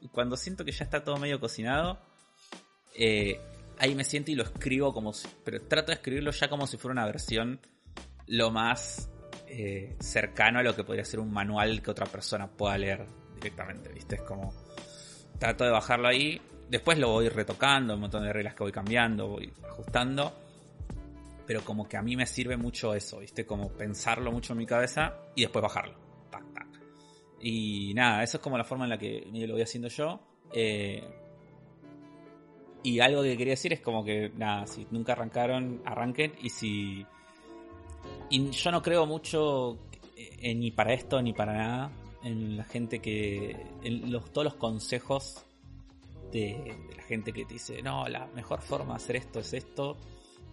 y 0.00 0.08
cuando 0.08 0.36
siento 0.36 0.64
que 0.64 0.72
ya 0.72 0.84
está 0.84 1.02
todo 1.02 1.16
medio 1.16 1.40
cocinado, 1.40 1.98
eh, 2.94 3.40
ahí 3.78 3.94
me 3.94 4.04
siento 4.04 4.30
y 4.30 4.34
lo 4.34 4.42
escribo 4.42 4.92
como 4.92 5.12
si, 5.12 5.28
pero 5.44 5.60
trato 5.62 5.88
de 5.88 5.94
escribirlo 5.94 6.30
ya 6.30 6.48
como 6.48 6.66
si 6.66 6.76
fuera 6.76 6.92
una 6.92 7.06
versión 7.06 7.60
lo 8.28 8.50
más 8.50 9.10
eh, 9.48 9.96
cercano 10.00 10.58
a 10.58 10.62
lo 10.62 10.74
que 10.74 10.84
podría 10.84 11.04
ser 11.04 11.20
un 11.20 11.32
manual 11.32 11.82
que 11.82 11.90
otra 11.90 12.06
persona 12.06 12.48
pueda 12.48 12.76
leer 12.78 13.06
directamente, 13.34 13.92
¿viste? 13.92 14.16
Es 14.16 14.22
como 14.22 14.52
trato 15.38 15.64
de 15.64 15.70
bajarlo 15.70 16.08
ahí, 16.08 16.40
después 16.68 16.98
lo 16.98 17.10
voy 17.10 17.28
retocando, 17.28 17.94
un 17.94 18.00
montón 18.00 18.24
de 18.24 18.32
reglas 18.32 18.54
que 18.54 18.64
voy 18.64 18.72
cambiando, 18.72 19.28
voy 19.28 19.52
ajustando, 19.68 20.32
pero 21.46 21.64
como 21.64 21.88
que 21.88 21.96
a 21.96 22.02
mí 22.02 22.16
me 22.16 22.26
sirve 22.26 22.56
mucho 22.56 22.94
eso, 22.94 23.20
¿viste? 23.20 23.46
Como 23.46 23.70
pensarlo 23.70 24.32
mucho 24.32 24.52
en 24.52 24.58
mi 24.58 24.66
cabeza 24.66 25.14
y 25.34 25.42
después 25.42 25.62
bajarlo. 25.62 26.06
Y 27.40 27.92
nada, 27.94 28.22
eso 28.22 28.38
es 28.38 28.42
como 28.42 28.58
la 28.58 28.64
forma 28.64 28.84
en 28.84 28.90
la 28.90 28.98
que 28.98 29.28
lo 29.30 29.52
voy 29.54 29.62
haciendo 29.62 29.88
yo. 29.88 30.20
Eh, 30.52 31.02
y 32.82 33.00
algo 33.00 33.22
que 33.22 33.36
quería 33.36 33.52
decir 33.52 33.72
es 33.72 33.80
como 33.80 34.04
que, 34.04 34.30
nada, 34.36 34.66
si 34.66 34.86
nunca 34.90 35.12
arrancaron, 35.12 35.82
arranquen. 35.84 36.32
Y 36.40 36.50
si. 36.50 37.06
Y 38.30 38.50
yo 38.50 38.70
no 38.70 38.82
creo 38.82 39.06
mucho 39.06 39.78
ni 40.42 40.70
para 40.70 40.92
esto 40.92 41.20
ni 41.20 41.32
para 41.32 41.52
nada 41.52 41.92
en 42.22 42.56
la 42.56 42.64
gente 42.64 43.00
que. 43.00 43.56
en 43.82 44.10
los, 44.10 44.32
todos 44.32 44.44
los 44.44 44.54
consejos 44.54 45.44
de, 46.32 46.76
la 46.96 47.02
gente 47.02 47.32
que 47.32 47.44
te 47.44 47.54
dice, 47.54 47.82
no, 47.82 48.08
la 48.08 48.26
mejor 48.34 48.60
forma 48.60 48.94
de 48.94 48.96
hacer 48.96 49.16
esto 49.16 49.40
es 49.40 49.52
esto. 49.52 49.96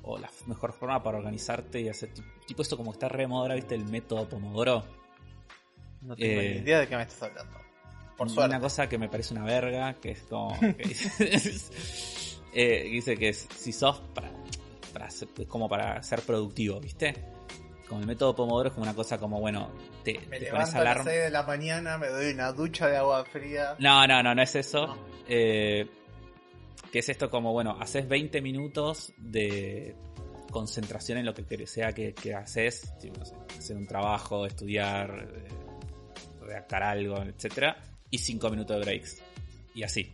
O 0.03 0.17
la 0.17 0.29
mejor 0.47 0.73
forma 0.73 1.01
para 1.01 1.17
organizarte 1.17 1.81
y 1.81 1.89
hacer. 1.89 2.09
Tipo, 2.45 2.61
esto 2.61 2.77
como 2.77 2.91
está 2.91 3.07
re 3.07 3.25
moda, 3.25 3.55
¿viste? 3.55 3.75
El 3.75 3.85
método 3.85 4.27
Pomodoro. 4.27 4.83
No 6.01 6.15
tengo 6.15 6.41
ni 6.41 6.47
eh, 6.47 6.57
idea 6.57 6.79
de 6.79 6.87
qué 6.87 6.95
me 6.97 7.03
estás 7.03 7.23
hablando. 7.23 7.57
Por 8.17 8.29
suerte. 8.29 8.49
Una 8.49 8.59
cosa 8.59 8.89
que 8.89 8.97
me 8.97 9.07
parece 9.07 9.33
una 9.33 9.45
verga, 9.45 9.93
que 9.95 10.11
es 10.11 10.23
como. 10.23 10.57
Eh, 12.55 12.83
dice 12.83 13.17
que 13.17 13.33
si 13.33 13.73
sos 13.73 13.99
para, 14.13 14.29
para 14.93 15.09
ser, 15.09 15.27
como 15.47 15.67
para 15.67 16.01
ser 16.03 16.21
productivo, 16.21 16.79
¿viste? 16.79 17.15
Como 17.87 18.01
el 18.01 18.05
método 18.05 18.35
Pomodoro 18.35 18.69
es 18.69 18.75
como 18.75 18.83
una 18.83 18.93
cosa 18.93 19.17
como, 19.17 19.39
bueno, 19.39 19.71
te, 20.03 20.19
me 20.29 20.39
te 20.39 20.51
pones 20.51 20.73
alarma. 20.75 20.91
a 21.01 21.05
las 21.05 21.05
6 21.05 21.23
de 21.23 21.29
la 21.31 21.43
mañana, 21.43 21.97
me 21.97 22.09
doy 22.09 22.31
una 22.31 22.51
ducha 22.51 22.87
de 22.87 22.97
agua 22.97 23.25
fría. 23.25 23.75
No, 23.79 24.05
no, 24.05 24.21
no, 24.21 24.35
no 24.35 24.41
es 24.43 24.55
eso. 24.55 24.95
Eh, 25.27 25.89
que 26.93 26.99
es 26.99 27.09
esto 27.09 27.31
como, 27.31 27.53
bueno, 27.53 27.75
haces 27.79 28.07
20 28.07 28.39
minutos 28.43 29.13
de 29.17 29.95
concentración 30.51 31.17
en 31.17 31.25
lo 31.25 31.33
que 31.33 31.65
sea 31.65 31.91
que, 31.91 32.13
que 32.13 32.35
haces, 32.35 32.93
hacer 33.57 33.77
un 33.77 33.87
trabajo, 33.87 34.45
estudiar, 34.45 35.27
eh, 35.33 36.45
redactar 36.45 36.83
algo, 36.83 37.17
etcétera, 37.17 37.81
y 38.11 38.19
5 38.19 38.47
minutos 38.51 38.77
de 38.77 38.83
breaks. 38.83 39.23
Y 39.73 39.81
así. 39.81 40.13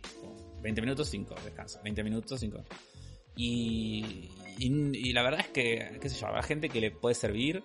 20 0.62 0.80
minutos, 0.80 1.10
5, 1.10 1.34
descanso. 1.44 1.80
20 1.84 2.02
minutos, 2.02 2.40
5. 2.40 2.64
Y, 3.36 4.30
y, 4.56 5.12
la 5.12 5.22
verdad 5.22 5.40
es 5.40 5.48
que, 5.48 5.98
qué 6.00 6.08
sé 6.08 6.18
yo, 6.18 6.28
habrá 6.28 6.42
gente 6.42 6.70
que 6.70 6.80
le 6.80 6.90
puede 6.90 7.14
servir, 7.14 7.62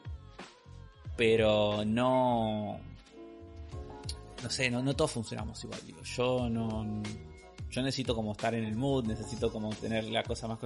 pero 1.16 1.86
no... 1.86 2.82
No 4.44 4.50
sé, 4.50 4.70
no, 4.70 4.84
no 4.84 4.94
todos 4.94 5.12
funcionamos 5.12 5.64
igual, 5.64 5.80
digo. 5.86 6.02
Yo 6.04 6.50
no... 6.50 7.02
Yo 7.76 7.82
necesito 7.82 8.16
como 8.16 8.32
estar 8.32 8.56
en 8.56 8.64
el 8.64 8.74
mood, 8.74 9.04
necesito 9.04 9.52
como 9.52 9.70
tener 9.76 10.06
la 10.06 10.24
cosa 10.24 10.48
más... 10.48 10.60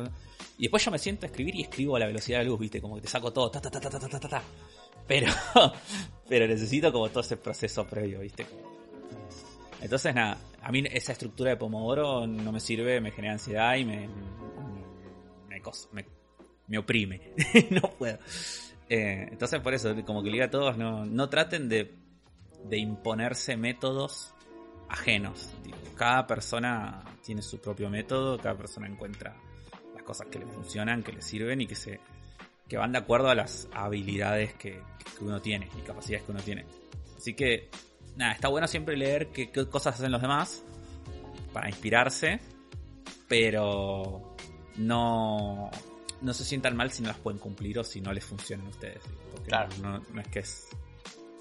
Y 0.59 0.63
después 0.63 0.85
yo 0.85 0.91
me 0.91 0.99
siento 0.99 1.25
a 1.25 1.29
escribir 1.29 1.55
y 1.55 1.63
escribo 1.63 1.95
a 1.95 1.99
la 1.99 2.05
velocidad 2.05 2.37
de 2.37 2.45
luz, 2.45 2.59
¿viste? 2.59 2.79
Como 2.79 2.93
que 2.93 3.01
te 3.01 3.07
saco 3.07 3.33
todo, 3.33 3.49
ta, 3.49 3.59
ta, 3.59 3.71
ta, 3.71 3.79
ta, 3.79 3.89
ta, 3.89 4.07
ta, 4.07 4.29
ta. 4.29 4.43
Pero, 5.07 5.33
pero 6.29 6.47
necesito 6.47 6.91
como 6.91 7.09
todo 7.09 7.21
ese 7.21 7.37
proceso 7.37 7.87
previo, 7.87 8.19
¿viste? 8.19 8.45
Entonces, 9.81 10.13
nada, 10.13 10.37
a 10.61 10.71
mí 10.71 10.83
esa 10.91 11.13
estructura 11.13 11.49
de 11.49 11.57
Pomodoro 11.57 12.27
no 12.27 12.51
me 12.51 12.59
sirve, 12.59 13.01
me 13.01 13.09
genera 13.09 13.33
ansiedad 13.33 13.75
y 13.75 13.85
me, 13.85 14.07
me, 15.47 16.05
me, 16.67 16.77
oprime. 16.77 17.33
no 17.71 17.81
puedo. 17.97 18.19
Eh, 18.87 19.29
entonces, 19.31 19.59
por 19.61 19.73
eso, 19.73 19.95
como 20.05 20.21
que 20.21 20.29
le 20.29 20.33
digo 20.33 20.45
a 20.45 20.51
todos, 20.51 20.77
no, 20.77 21.07
no 21.07 21.27
traten 21.27 21.69
de, 21.69 21.91
de 22.65 22.77
imponerse 22.77 23.57
métodos 23.57 24.35
ajenos. 24.89 25.49
Cada 25.95 26.25
persona 26.27 27.03
tiene 27.23 27.41
su 27.41 27.59
propio 27.59 27.89
método, 27.89 28.37
cada 28.37 28.55
persona 28.55 28.87
encuentra 28.87 29.35
las 29.93 30.03
cosas 30.03 30.27
que 30.27 30.39
le 30.39 30.45
funcionan, 30.45 31.03
que 31.03 31.11
le 31.11 31.21
sirven 31.21 31.61
y 31.61 31.67
que 31.67 31.75
se 31.75 31.99
que 32.67 32.77
van 32.77 32.91
de 32.91 32.99
acuerdo 32.99 33.29
a 33.29 33.35
las 33.35 33.67
habilidades 33.73 34.53
que, 34.53 34.79
que 35.17 35.23
uno 35.23 35.41
tiene 35.41 35.67
y 35.75 35.81
capacidades 35.81 36.25
que 36.25 36.31
uno 36.31 36.41
tiene. 36.41 36.65
Así 37.17 37.33
que 37.33 37.69
nada, 38.15 38.33
está 38.33 38.47
bueno 38.47 38.67
siempre 38.67 38.95
leer 38.95 39.29
qué, 39.29 39.49
cosas 39.51 39.95
hacen 39.95 40.11
los 40.11 40.21
demás 40.21 40.63
para 41.51 41.67
inspirarse, 41.67 42.39
pero 43.27 44.35
no, 44.75 45.71
no 46.21 46.33
se 46.33 46.43
sientan 46.43 46.75
mal 46.75 46.91
si 46.91 47.01
no 47.01 47.09
las 47.09 47.17
pueden 47.17 47.39
cumplir 47.39 47.79
o 47.79 47.83
si 47.83 48.01
no 48.01 48.13
les 48.13 48.23
funcionan 48.23 48.67
a 48.67 48.69
ustedes. 48.69 49.01
Porque 49.31 49.49
claro. 49.49 49.69
no, 49.81 50.21
es 50.21 50.27
que 50.27 50.39
es 50.39 50.67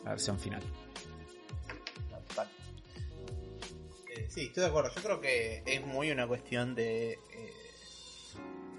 la 0.05 0.11
versión 0.11 0.39
final. 0.39 0.63
Sí, 4.29 4.47
estoy 4.47 4.63
de 4.63 4.69
acuerdo. 4.69 4.91
Yo 4.95 5.03
creo 5.03 5.21
que 5.21 5.63
es 5.67 5.85
muy 5.85 6.11
una 6.11 6.27
cuestión 6.27 6.75
de, 6.75 7.13
eh, 7.13 7.53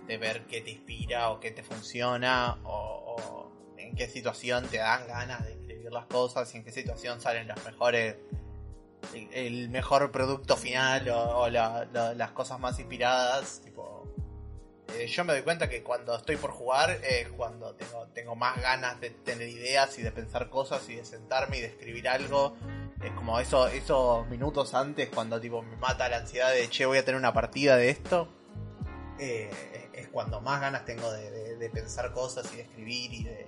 de 0.07 0.17
ver 0.17 0.45
qué 0.45 0.61
te 0.61 0.71
inspira 0.71 1.29
o 1.31 1.39
qué 1.39 1.51
te 1.51 1.63
funciona 1.63 2.59
o 2.63 3.51
en 3.77 3.95
qué 3.95 4.07
situación 4.07 4.67
te 4.67 4.77
dan 4.77 5.07
ganas 5.07 5.45
de 5.45 5.89
las 5.91 6.05
cosas 6.05 6.53
y 6.53 6.57
en 6.57 6.63
qué 6.63 6.71
situación 6.71 7.19
salen 7.19 7.47
los 7.47 7.63
mejores 7.65 8.15
el, 9.13 9.69
mejor 9.69 10.11
producto 10.11 10.55
final 10.57 11.09
o, 11.09 11.49
las 11.49 12.31
cosas 12.31 12.59
más 12.59 12.79
inspiradas 12.79 13.61
tipo 13.63 14.07
eh, 14.95 15.07
yo 15.07 15.23
me 15.23 15.33
doy 15.33 15.43
cuenta 15.43 15.69
que 15.69 15.83
cuando 15.83 16.15
estoy 16.15 16.35
por 16.35 16.51
jugar 16.51 16.91
es 17.03 17.29
cuando 17.29 17.75
tengo, 17.75 18.07
tengo 18.07 18.35
más 18.35 18.59
ganas 18.61 18.99
de 18.99 19.11
tener 19.11 19.47
ideas 19.47 19.97
y 19.99 20.01
de 20.01 20.11
pensar 20.11 20.49
cosas 20.49 20.87
y 20.89 20.95
de 20.95 21.05
sentarme 21.05 21.57
y 21.57 21.61
de 21.61 21.67
escribir 21.67 22.09
algo 22.09 22.55
es 23.01 23.11
como 23.11 23.39
eso, 23.39 23.67
esos 23.67 24.27
minutos 24.27 24.73
antes 24.73 25.09
cuando 25.09 25.39
tipo 25.39 25.61
me 25.61 25.75
mata 25.77 26.09
la 26.09 26.17
ansiedad 26.17 26.51
de 26.51 26.69
che 26.69 26.85
voy 26.85 26.97
a 26.97 27.05
tener 27.05 27.17
una 27.17 27.33
partida 27.33 27.77
de 27.77 27.89
esto 27.89 28.27
eh, 29.17 29.89
es 29.93 30.07
cuando 30.09 30.41
más 30.41 30.61
ganas 30.61 30.85
tengo 30.85 31.11
de 31.11 31.69
pensar 31.73 32.11
cosas 32.13 32.51
y 32.53 32.57
de 32.57 32.61
escribir 32.63 33.13
y 33.13 33.23
de, 33.23 33.47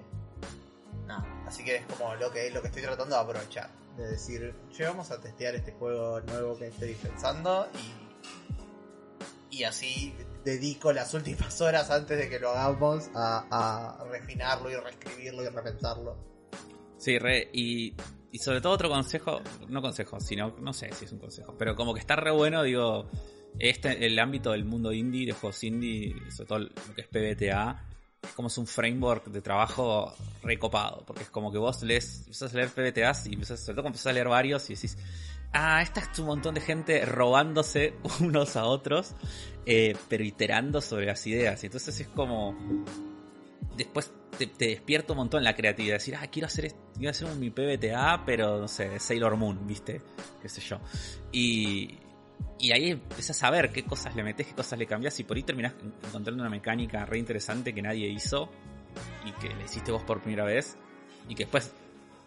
Así 1.46 1.64
que 1.64 1.78
es 1.78 1.86
como 1.86 2.16
lo 2.16 2.32
que, 2.32 2.50
lo 2.52 2.62
que 2.62 2.68
estoy 2.68 2.84
tratando 2.84 3.16
de 3.16 3.22
aprovechar. 3.22 3.70
De 3.98 4.08
decir, 4.08 4.56
che, 4.72 4.86
vamos 4.86 5.12
a 5.12 5.20
testear 5.20 5.56
este 5.56 5.74
juego 5.74 6.22
nuevo 6.22 6.58
que 6.58 6.68
estoy 6.68 6.94
pensando 6.94 7.68
y, 9.52 9.58
y 9.58 9.64
así 9.66 10.16
dedico 10.46 10.94
las 10.94 11.14
últimas 11.14 11.60
horas 11.62 11.92
antes 11.92 12.18
de 12.18 12.30
que 12.30 12.40
lo 12.40 12.52
hagamos 12.52 13.10
a, 13.14 14.04
refinarlo 14.10 14.72
y 14.72 14.76
reescribirlo 14.76 15.44
y 15.44 15.50
repensarlo. 15.50 16.18
Sí, 16.98 17.20
re, 17.20 17.50
y, 17.52 17.96
y 18.32 18.40
sobre 18.40 18.62
todo 18.62 18.74
otro 18.74 18.90
consejo, 18.90 19.42
no 19.68 19.82
consejo, 19.82 20.20
sino, 20.20 20.56
no 20.60 20.74
sé 20.74 20.92
si 20.94 21.06
es 21.06 21.12
un 21.12 21.20
consejo, 21.20 21.56
pero 21.58 21.76
como 21.76 21.94
que 21.94 22.00
está 22.00 22.16
re 22.16 22.32
bueno, 22.32 22.64
digo, 22.64 23.08
este, 23.60 24.06
el 24.06 24.18
ámbito 24.20 24.52
del 24.52 24.66
mundo 24.66 24.94
indie, 24.94 25.26
de 25.26 25.34
juegos 25.34 25.64
indie, 25.64 26.16
sobre 26.30 26.48
todo 26.48 26.60
lo 26.60 26.96
que 26.96 27.02
es 27.02 27.08
PBTA, 27.08 27.86
como 28.36 28.48
es 28.48 28.58
un 28.58 28.68
framework 28.68 29.28
de 29.28 29.42
trabajo 29.42 30.14
recopado, 30.44 31.04
porque 31.06 31.24
es 31.24 31.30
como 31.30 31.52
que 31.52 31.58
vos 31.58 31.82
lees, 31.84 32.22
empezás 32.22 32.54
a 32.54 32.58
leer 32.58 32.70
PBTAs 32.70 33.28
y 33.28 33.34
empezás, 33.34 33.60
sobre 33.60 33.76
todo 33.78 33.88
empezás 33.88 34.08
a 34.08 34.14
leer 34.14 34.28
varios 34.28 34.70
y 34.70 34.76
decís, 34.76 34.98
ah, 35.54 35.82
esta 35.82 36.02
es 36.02 36.20
un 36.20 36.28
montón 36.28 36.56
de 36.56 36.62
gente 36.62 37.06
robándose 37.06 37.96
unos 38.22 38.56
a 38.56 38.66
otros, 38.66 39.14
eh, 39.66 39.96
pero 40.08 40.24
iterando 40.24 40.82
sobre 40.82 41.06
las 41.06 41.26
ideas. 41.28 41.64
Y 41.64 41.68
entonces 41.68 42.00
es 42.00 42.08
como, 42.08 42.56
después 43.78 44.12
te, 44.38 44.50
despierta 44.66 45.14
un 45.14 45.18
montón 45.18 45.44
la 45.44 45.56
creatividad, 45.56 45.96
decir, 45.96 46.16
ah, 46.16 46.28
quiero 46.28 46.48
hacer, 46.48 46.74
quiero 46.94 47.12
hacer 47.12 47.28
un, 47.28 47.40
mi 47.40 47.50
PBTA, 47.50 48.24
pero 48.26 48.60
no 48.60 48.68
sé, 48.68 49.00
Sailor 49.00 49.38
Moon, 49.38 49.66
¿viste? 49.68 50.02
Qué 50.42 50.50
sé 50.50 50.62
yo. 50.62 50.80
Y, 51.32 51.98
y 52.60 52.72
ahí 52.72 52.92
empiezas 52.92 53.42
a 53.44 53.50
ver 53.50 53.72
qué 53.72 53.84
cosas 53.84 54.16
le 54.16 54.24
metes, 54.24 54.48
qué 54.48 54.54
cosas 54.54 54.78
le 54.78 54.86
cambias 54.86 55.20
y 55.20 55.24
por 55.24 55.38
ahí 55.38 55.44
terminás 55.44 55.74
encontrando 56.04 56.42
una 56.42 56.50
mecánica 56.50 57.06
re 57.06 57.20
interesante 57.20 57.74
que 57.74 57.82
nadie 57.82 58.08
hizo 58.08 58.50
y 59.26 59.32
que 59.34 59.54
le 59.54 59.64
hiciste 59.64 59.92
vos 59.92 60.04
por 60.04 60.22
primera 60.22 60.44
vez 60.44 60.78
y 61.28 61.36
que 61.36 61.44
después 61.44 61.74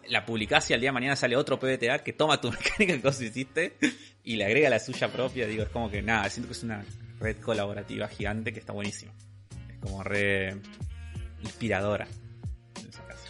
la 0.07 0.25
publicás 0.25 0.69
y 0.69 0.73
al 0.73 0.81
día 0.81 0.89
de 0.89 0.93
mañana 0.93 1.15
sale 1.15 1.35
otro 1.35 1.59
PBTA 1.59 2.03
que 2.03 2.13
toma 2.13 2.39
tu 2.39 2.51
mecánica 2.51 2.93
que 2.93 2.99
vos 2.99 3.19
hiciste 3.21 3.77
y 4.23 4.35
le 4.35 4.45
agrega 4.45 4.69
la 4.69 4.79
suya 4.79 5.11
propia. 5.11 5.47
Digo, 5.47 5.63
es 5.63 5.69
como 5.69 5.89
que 5.89 6.01
nada, 6.01 6.29
siento 6.29 6.49
que 6.49 6.53
es 6.53 6.63
una 6.63 6.83
red 7.19 7.37
colaborativa 7.37 8.07
gigante 8.07 8.53
que 8.53 8.59
está 8.59 8.73
buenísima. 8.73 9.13
Es 9.69 9.77
como 9.79 10.03
re 10.03 10.61
inspiradora. 11.45 12.07
En 12.79 12.89
ese 12.89 13.01
caso. 13.03 13.23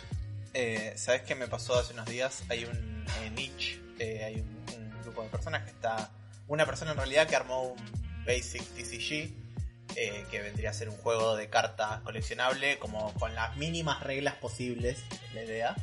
Eh, 0.54 0.94
¿Sabes 0.96 1.22
qué 1.24 1.36
me 1.36 1.48
pasó 1.48 1.76
hace 1.76 1.94
unos 1.94 2.08
días? 2.08 2.44
Hay 2.50 2.66
un 2.66 3.06
niche, 3.36 3.82
eh, 4.00 4.24
hay 4.24 4.36
un 4.36 5.02
grupo 5.04 5.24
de 5.24 5.30
personas 5.30 5.64
que 5.64 5.72
está 5.72 6.12
una 6.48 6.66
persona 6.66 6.92
en 6.92 6.98
realidad 6.98 7.28
que 7.28 7.36
armó 7.36 7.64
un 7.64 8.06
Basic 8.26 8.64
TCG, 8.64 9.34
eh, 9.96 10.26
que 10.30 10.42
vendría 10.42 10.72
a 10.72 10.74
ser 10.74 10.90
un 10.90 10.98
juego 10.98 11.36
de 11.36 11.50
cartas 11.50 12.02
coleccionable, 12.02 12.80
como 12.80 13.14
con 13.14 13.34
las 13.36 13.56
mínimas 13.58 14.02
reglas 14.04 14.36
posibles, 14.36 14.98
es 15.12 15.34
la 15.34 15.44
idea. 15.44 15.76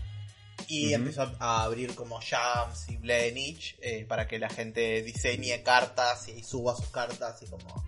Y 0.68 0.95
empezó 0.95 1.35
a 1.41 1.64
abrir 1.64 1.95
como 1.95 2.20
jams 2.20 2.89
y 2.89 2.97
Play 2.97 3.33
Niche 3.33 3.76
eh, 3.83 4.05
para 4.05 4.28
que 4.28 4.39
la 4.39 4.49
gente 4.49 5.03
diseñe 5.03 5.62
cartas 5.64 6.28
y 6.28 6.43
suba 6.45 6.76
sus 6.76 6.89
cartas 6.89 7.43
y 7.43 7.47
como 7.47 7.85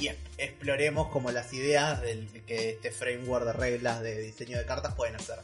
y 0.00 0.10
exploremos 0.36 1.08
como 1.08 1.30
las 1.30 1.52
ideas 1.52 2.00
del 2.02 2.28
que 2.46 2.70
este 2.70 2.90
framework 2.90 3.44
de 3.46 3.52
reglas 3.52 4.00
de 4.00 4.18
diseño 4.20 4.58
de 4.58 4.64
cartas 4.64 4.94
pueden 4.94 5.16
hacer. 5.16 5.38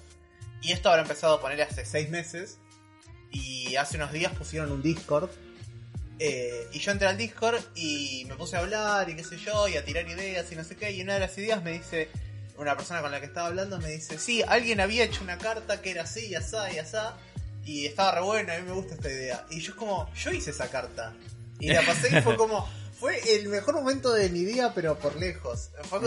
Y 0.63 0.73
esto 0.73 0.89
habrá 0.89 1.03
empezado 1.03 1.35
a 1.35 1.41
poner 1.41 1.61
hace 1.63 1.85
seis 1.85 2.09
meses 2.11 2.59
y 3.31 3.77
hace 3.77 3.97
unos 3.97 4.13
días 4.13 4.33
pusieron 4.33 4.71
un 4.71 4.83
Discord 4.83 5.31
eh, 6.19 6.69
y 6.73 6.79
yo 6.79 6.93
entré 6.93 7.09
al 7.09 7.17
Discord 7.17 7.61
y 7.75 8.25
me 8.29 8.37
puse 8.37 8.57
a 8.57 8.61
hablar 8.61 9.09
y 9.11 9.17
qué 9.17 9.25
sé 9.25 9.37
yo, 9.37 9.67
y 9.69 9.77
a 9.77 9.85
tirar 9.85 10.09
ideas 10.09 10.51
y 10.53 10.57
no 10.57 10.65
sé 10.65 10.77
qué. 10.77 10.93
Y 10.93 11.03
una 11.03 11.15
de 11.15 11.21
las 11.21 11.37
ideas 11.39 11.63
me 11.63 11.73
dice, 11.73 12.09
una 12.57 12.77
persona 12.77 13.01
con 13.01 13.11
la 13.11 13.21
que 13.21 13.27
estaba 13.27 13.49
hablando 13.49 13.79
me 13.79 13.91
dice, 13.91 14.19
sí, 14.19 14.43
alguien 14.47 14.81
había 14.81 15.05
hecho 15.05 15.23
una 15.23 15.39
carta 15.39 15.81
que 15.81 15.91
era 15.91 16.03
así 16.03 16.27
y 16.27 16.35
asá 16.35 16.73
y 16.73 16.79
asá. 16.79 17.17
Y 17.65 17.87
estaba 17.87 18.13
re 18.13 18.21
buena, 18.21 18.55
a 18.55 18.59
mí 18.59 18.65
me 18.67 18.75
gusta 18.75 18.95
esta 18.95 19.11
idea. 19.11 19.47
Y 19.51 19.61
yo 19.61 19.73
es 19.73 19.79
como, 19.79 20.13
yo 20.15 20.31
hice 20.31 20.51
esa 20.51 20.71
carta. 20.71 21.15
Y 21.59 21.69
la 21.69 21.83
pasé 21.83 22.17
y 22.17 22.21
fue 22.21 22.37
como, 22.37 22.69
fue 23.05 23.37
el 23.37 23.49
mejor 23.49 23.75
momento 23.75 24.15
de 24.15 24.31
mi 24.31 24.45
día, 24.45 24.73
pero 24.75 24.99
por 24.99 25.15
lejos. 25.17 25.69
Fue 25.91 26.01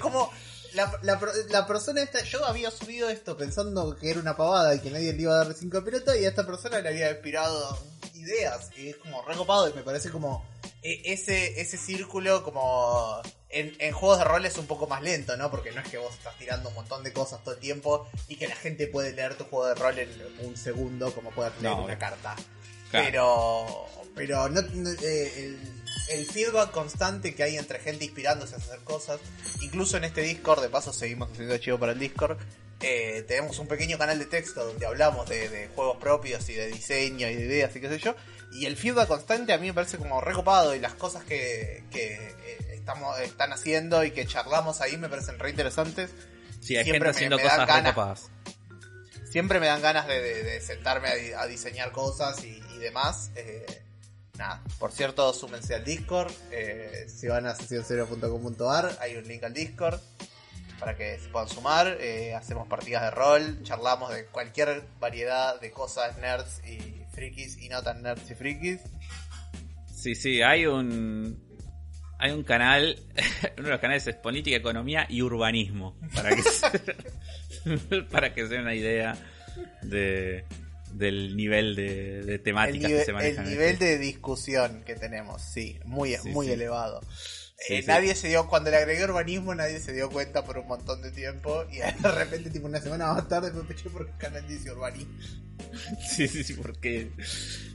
como, 0.00 0.28
la, 0.74 0.98
la, 1.02 1.66
persona 1.68 2.02
esta, 2.02 2.24
yo 2.24 2.44
había 2.44 2.72
subido 2.72 3.08
esto 3.08 3.36
pensando 3.36 3.94
que 3.94 4.10
era 4.10 4.18
una 4.18 4.36
pavada 4.36 4.74
y 4.74 4.80
que 4.80 4.90
nadie 4.90 5.12
le 5.12 5.22
iba 5.22 5.34
a 5.34 5.44
dar 5.44 5.54
cinco 5.54 5.84
pelotas 5.84 6.16
y 6.16 6.24
a 6.24 6.30
esta 6.30 6.44
persona 6.44 6.80
le 6.80 6.88
había 6.88 7.12
inspirado 7.12 7.78
ideas 8.14 8.70
y 8.76 8.88
es 8.88 8.96
como 8.96 9.22
recopado 9.22 9.68
y 9.68 9.72
me 9.72 9.82
parece 9.82 10.10
como 10.10 10.44
e, 10.82 11.12
ese, 11.12 11.60
ese 11.60 11.76
círculo 11.76 12.42
como 12.42 13.22
en, 13.48 13.92
juegos 13.92 14.18
de 14.18 14.24
rol 14.24 14.44
es 14.44 14.58
un 14.58 14.66
poco 14.66 14.88
más 14.88 15.02
lento, 15.02 15.36
¿no? 15.36 15.48
Porque 15.48 15.70
no 15.70 15.80
es 15.80 15.88
que 15.88 15.98
vos 15.98 16.12
estás 16.12 16.36
tirando 16.38 16.70
un 16.70 16.74
montón 16.74 17.04
de 17.04 17.12
cosas 17.12 17.44
todo 17.44 17.54
el 17.54 17.60
tiempo 17.60 18.08
y 18.26 18.34
que 18.34 18.48
la 18.48 18.56
gente 18.56 18.88
puede 18.88 19.12
leer 19.12 19.36
tu 19.36 19.44
juego 19.44 19.68
de 19.68 19.74
rol 19.76 19.96
en 19.96 20.10
un 20.40 20.56
segundo 20.56 21.14
como 21.14 21.30
puede 21.30 21.52
leer 21.60 21.74
una 21.74 21.96
carta. 21.96 22.34
Pero, 22.90 23.86
pero 24.16 24.48
no, 24.48 24.60
eh, 24.60 25.32
el, 25.36 25.79
el, 26.08 26.26
feedback 26.26 26.70
constante 26.70 27.34
que 27.34 27.42
hay 27.42 27.56
entre 27.56 27.78
gente 27.78 28.04
inspirándose 28.04 28.54
a 28.54 28.58
hacer 28.58 28.80
cosas, 28.80 29.20
incluso 29.60 29.96
en 29.96 30.04
este 30.04 30.22
Discord, 30.22 30.62
de 30.62 30.68
paso 30.68 30.92
seguimos 30.92 31.30
haciendo 31.30 31.56
chivo 31.58 31.78
para 31.78 31.92
el 31.92 31.98
Discord, 31.98 32.38
eh, 32.82 33.24
tenemos 33.28 33.58
un 33.58 33.66
pequeño 33.66 33.98
canal 33.98 34.18
de 34.18 34.24
texto 34.24 34.64
donde 34.64 34.86
hablamos 34.86 35.28
de, 35.28 35.68
juegos 35.74 35.98
propios 35.98 36.48
y 36.48 36.54
de 36.54 36.68
diseño 36.68 37.28
y 37.28 37.34
de 37.34 37.44
ideas 37.44 37.76
y 37.76 37.80
qué 37.80 37.88
sé 37.88 37.98
yo. 37.98 38.14
Y 38.52 38.66
el 38.66 38.76
feedback 38.76 39.06
constante 39.06 39.52
a 39.52 39.58
mí 39.58 39.66
me 39.68 39.74
parece 39.74 39.98
como 39.98 40.20
recopado 40.20 40.74
y 40.74 40.80
las 40.80 40.94
cosas 40.94 41.22
que, 41.24 41.84
eh, 41.94 42.34
estamos, 42.72 43.18
están 43.20 43.52
haciendo 43.52 44.02
y 44.02 44.12
que 44.12 44.26
charlamos 44.26 44.80
ahí 44.80 44.96
me 44.96 45.08
parecen 45.08 45.38
re 45.38 45.50
interesantes. 45.50 46.10
Sí, 46.60 46.76
hay 46.76 46.84
gente 46.84 47.08
haciendo 47.08 47.38
cosas 47.38 47.68
recopadas. 47.68 48.30
Siempre 49.30 49.60
me 49.60 49.66
dan 49.66 49.80
ganas 49.82 50.08
de, 50.08 50.60
sentarme 50.60 51.08
a, 51.36 51.46
diseñar 51.46 51.92
cosas 51.92 52.42
y, 52.44 52.60
demás. 52.78 53.30
Eh, 53.36 53.82
nada, 54.40 54.62
por 54.80 54.90
cierto, 54.90 55.32
súmense 55.32 55.74
al 55.76 55.84
Discord. 55.84 56.32
si 57.06 57.28
van 57.28 57.46
a 57.46 57.54
sesión0.com.ar, 57.54 58.98
hay 59.00 59.16
un 59.16 59.28
link 59.28 59.44
al 59.44 59.54
Discord 59.54 60.00
para 60.80 60.96
que 60.96 61.18
se 61.18 61.28
puedan 61.28 61.48
sumar. 61.48 61.98
Eh, 62.00 62.34
hacemos 62.34 62.66
partidas 62.66 63.02
de 63.02 63.10
rol, 63.10 63.62
charlamos 63.62 64.12
de 64.12 64.24
cualquier 64.26 64.82
variedad 64.98 65.60
de 65.60 65.70
cosas 65.70 66.16
nerds 66.18 66.62
y 66.66 67.04
frikis 67.12 67.58
y 67.58 67.68
no 67.68 67.82
tan 67.82 68.02
nerds 68.02 68.28
y 68.30 68.34
frikis. 68.34 68.80
Sí, 69.94 70.14
sí, 70.14 70.42
hay 70.42 70.66
un 70.66 71.38
hay 72.18 72.32
un 72.32 72.42
canal, 72.42 72.98
uno 73.58 73.66
de 73.66 73.70
los 73.70 73.80
canales 73.80 74.06
es 74.06 74.16
política, 74.16 74.56
economía 74.56 75.06
y 75.08 75.22
urbanismo, 75.22 75.96
para 76.14 76.30
que 76.34 76.42
se, 76.42 78.02
para 78.10 78.34
que 78.34 78.48
sea 78.48 78.60
una 78.60 78.74
idea 78.74 79.16
de 79.82 80.44
del 80.92 81.36
nivel 81.36 81.76
de, 81.76 82.38
temáticas 82.38 82.90
que 82.90 83.04
se 83.04 83.12
manejan. 83.12 83.44
El 83.44 83.50
nivel 83.50 83.78
de 83.78 83.98
discusión 83.98 84.82
que 84.84 84.94
tenemos, 84.94 85.42
sí, 85.42 85.78
muy, 85.84 86.16
muy 86.24 86.48
elevado. 86.50 87.00
Eh, 87.68 87.84
nadie 87.86 88.14
se 88.14 88.28
dio, 88.28 88.48
cuando 88.48 88.70
le 88.70 88.78
agregué 88.78 89.04
urbanismo, 89.04 89.54
nadie 89.54 89.80
se 89.80 89.92
dio 89.92 90.08
cuenta 90.08 90.44
por 90.44 90.56
un 90.58 90.66
montón 90.66 91.02
de 91.02 91.10
tiempo. 91.10 91.64
Y 91.70 91.76
de 92.02 92.10
repente, 92.10 92.50
tipo 92.50 92.66
una 92.66 92.80
semana 92.80 93.12
más 93.12 93.28
tarde, 93.28 93.52
me 93.52 93.62
peché 93.64 93.90
porque 93.90 94.12
el 94.12 94.18
canal 94.18 94.46
dice 94.46 94.70
urbanismo. 94.72 95.12
Sí, 96.00 96.26
sí, 96.26 96.42
sí, 96.42 96.54
porque. 96.54 97.10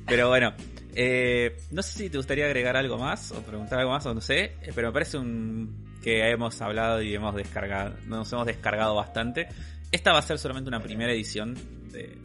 Pero 0.07 0.27
bueno, 0.27 0.53
eh, 0.95 1.55
no 1.71 1.83
sé 1.83 1.93
si 1.93 2.09
te 2.09 2.17
gustaría 2.17 2.45
agregar 2.45 2.75
algo 2.75 2.97
más 2.97 3.31
o 3.31 3.41
preguntar 3.43 3.79
algo 3.79 3.91
más, 3.91 4.05
o 4.05 4.13
no 4.13 4.21
sé, 4.21 4.55
eh, 4.61 4.71
pero 4.73 4.87
me 4.87 4.93
parece 4.93 5.17
un 5.17 5.85
que 6.01 6.29
hemos 6.29 6.61
hablado 6.61 7.01
y 7.01 7.15
hemos 7.15 7.33
descargado, 7.35 7.95
nos 8.05 8.31
hemos 8.33 8.45
descargado 8.45 8.95
bastante. 8.95 9.47
Esta 9.91 10.11
va 10.11 10.19
a 10.19 10.21
ser 10.21 10.37
solamente 10.37 10.67
una 10.67 10.81
primera 10.81 11.11
edición. 11.11 11.55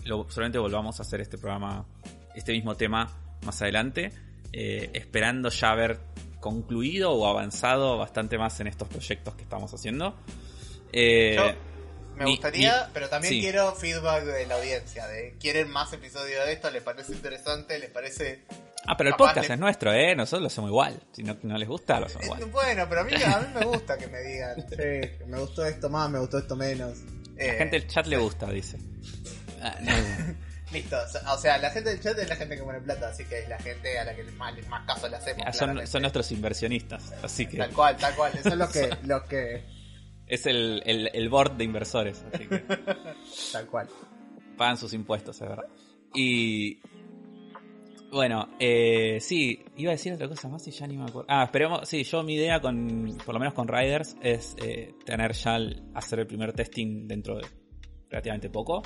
Lo, 0.04 0.26
solamente 0.30 0.58
volvamos 0.58 0.98
a 0.98 1.02
hacer 1.02 1.20
este 1.20 1.38
programa, 1.38 1.84
este 2.34 2.52
mismo 2.52 2.76
tema 2.76 3.10
más 3.44 3.62
adelante. 3.62 4.12
esperando 4.52 5.48
ya 5.50 5.74
ver 5.74 5.98
concluido 6.40 7.12
o 7.12 7.26
avanzado 7.26 7.98
bastante 7.98 8.38
más 8.38 8.58
en 8.60 8.66
estos 8.66 8.88
proyectos 8.88 9.34
que 9.34 9.42
estamos 9.42 9.72
haciendo. 9.72 10.16
Eh, 10.92 11.36
me 12.16 12.24
gustaría, 12.24 12.90
pero 12.92 13.08
también 13.08 13.40
quiero 13.40 13.74
feedback 13.74 14.24
de 14.24 14.46
la 14.46 14.56
audiencia, 14.56 15.06
de 15.06 15.36
quieren 15.38 15.70
más 15.70 15.92
episodios 15.92 16.44
de 16.44 16.52
esto, 16.52 16.70
les 16.70 16.82
parece 16.82 17.12
interesante, 17.12 17.78
les 17.78 17.90
parece... 17.90 18.44
Ah, 18.86 18.96
pero 18.96 19.10
el 19.10 19.16
podcast 19.16 19.50
es 19.50 19.58
nuestro, 19.58 19.92
¿eh? 19.92 20.16
Nosotros 20.16 20.40
lo 20.40 20.46
hacemos 20.48 20.70
igual. 20.70 21.00
Si 21.12 21.22
no, 21.22 21.36
no 21.42 21.58
les 21.58 21.68
gusta, 21.68 22.00
lo 22.00 22.06
hacemos 22.06 22.24
igual. 22.24 22.44
Bueno, 22.46 22.86
pero 22.88 23.02
a 23.02 23.04
mí, 23.04 23.12
a 23.14 23.40
mí 23.40 23.46
me 23.54 23.66
gusta 23.66 23.96
que 23.96 24.06
me 24.08 24.20
digan, 24.22 24.66
me 25.26 25.38
gustó 25.38 25.64
esto 25.66 25.90
más, 25.90 26.10
me 26.10 26.18
gustó 26.18 26.38
esto 26.38 26.56
menos. 26.56 26.98
La 27.36 27.54
gente 27.54 27.78
del 27.78 27.86
chat 27.86 28.06
le 28.06 28.16
gusta, 28.16 28.50
dice. 28.50 28.78
Ah, 29.60 29.76
Listo, 30.72 30.96
o 31.28 31.36
sea, 31.36 31.58
la 31.58 31.70
gente 31.70 31.90
del 31.90 32.00
chat 32.00 32.16
es 32.18 32.28
la 32.28 32.36
gente 32.36 32.56
que 32.56 32.62
pone 32.62 32.80
plata, 32.80 33.08
así 33.08 33.24
que 33.24 33.40
es 33.40 33.48
la 33.48 33.58
gente 33.58 33.98
a 33.98 34.04
la 34.04 34.14
que 34.14 34.22
más, 34.32 34.54
más 34.68 34.86
caso 34.86 35.08
le 35.08 35.16
hacemos. 35.16 35.56
son, 35.56 36.02
nuestros 36.02 36.30
inversionistas, 36.30 37.12
así 37.24 37.46
que. 37.46 37.56
Tal 37.56 37.72
cual, 37.72 37.96
tal 37.96 38.14
cual, 38.14 38.32
eso 38.38 38.50
es 38.50 38.56
lo 38.56 38.68
que. 38.68 38.90
Lo 39.04 39.24
que... 39.24 39.64
Es 40.28 40.46
el, 40.46 40.80
el, 40.86 41.28
board 41.28 41.56
de 41.56 41.64
inversores, 41.64 42.24
así 42.32 42.46
que. 42.46 42.58
tal 43.52 43.66
cual. 43.66 43.88
Pagan 44.56 44.76
sus 44.76 44.92
impuestos, 44.92 45.40
es 45.40 45.48
verdad. 45.48 45.66
Y. 46.14 46.80
Bueno, 48.12 48.54
eh, 48.60 49.18
sí, 49.20 49.64
iba 49.76 49.90
a 49.90 49.94
decir 49.94 50.12
otra 50.12 50.28
cosa 50.28 50.48
más 50.48 50.66
y 50.68 50.70
ya 50.70 50.86
ni 50.86 50.96
me 50.96 51.04
acuerdo. 51.04 51.26
Ah, 51.28 51.44
esperemos, 51.44 51.88
sí, 51.88 52.04
yo 52.04 52.22
mi 52.22 52.34
idea 52.34 52.60
con, 52.60 53.18
por 53.24 53.34
lo 53.34 53.40
menos 53.40 53.54
con 53.54 53.66
Riders, 53.66 54.16
es 54.20 54.54
eh, 54.64 54.94
tener 55.04 55.32
ya, 55.32 55.58
hacer 55.94 56.20
el 56.20 56.26
primer 56.28 56.52
testing 56.52 57.08
dentro 57.08 57.38
de 57.38 57.46
relativamente 58.08 58.50
poco 58.50 58.82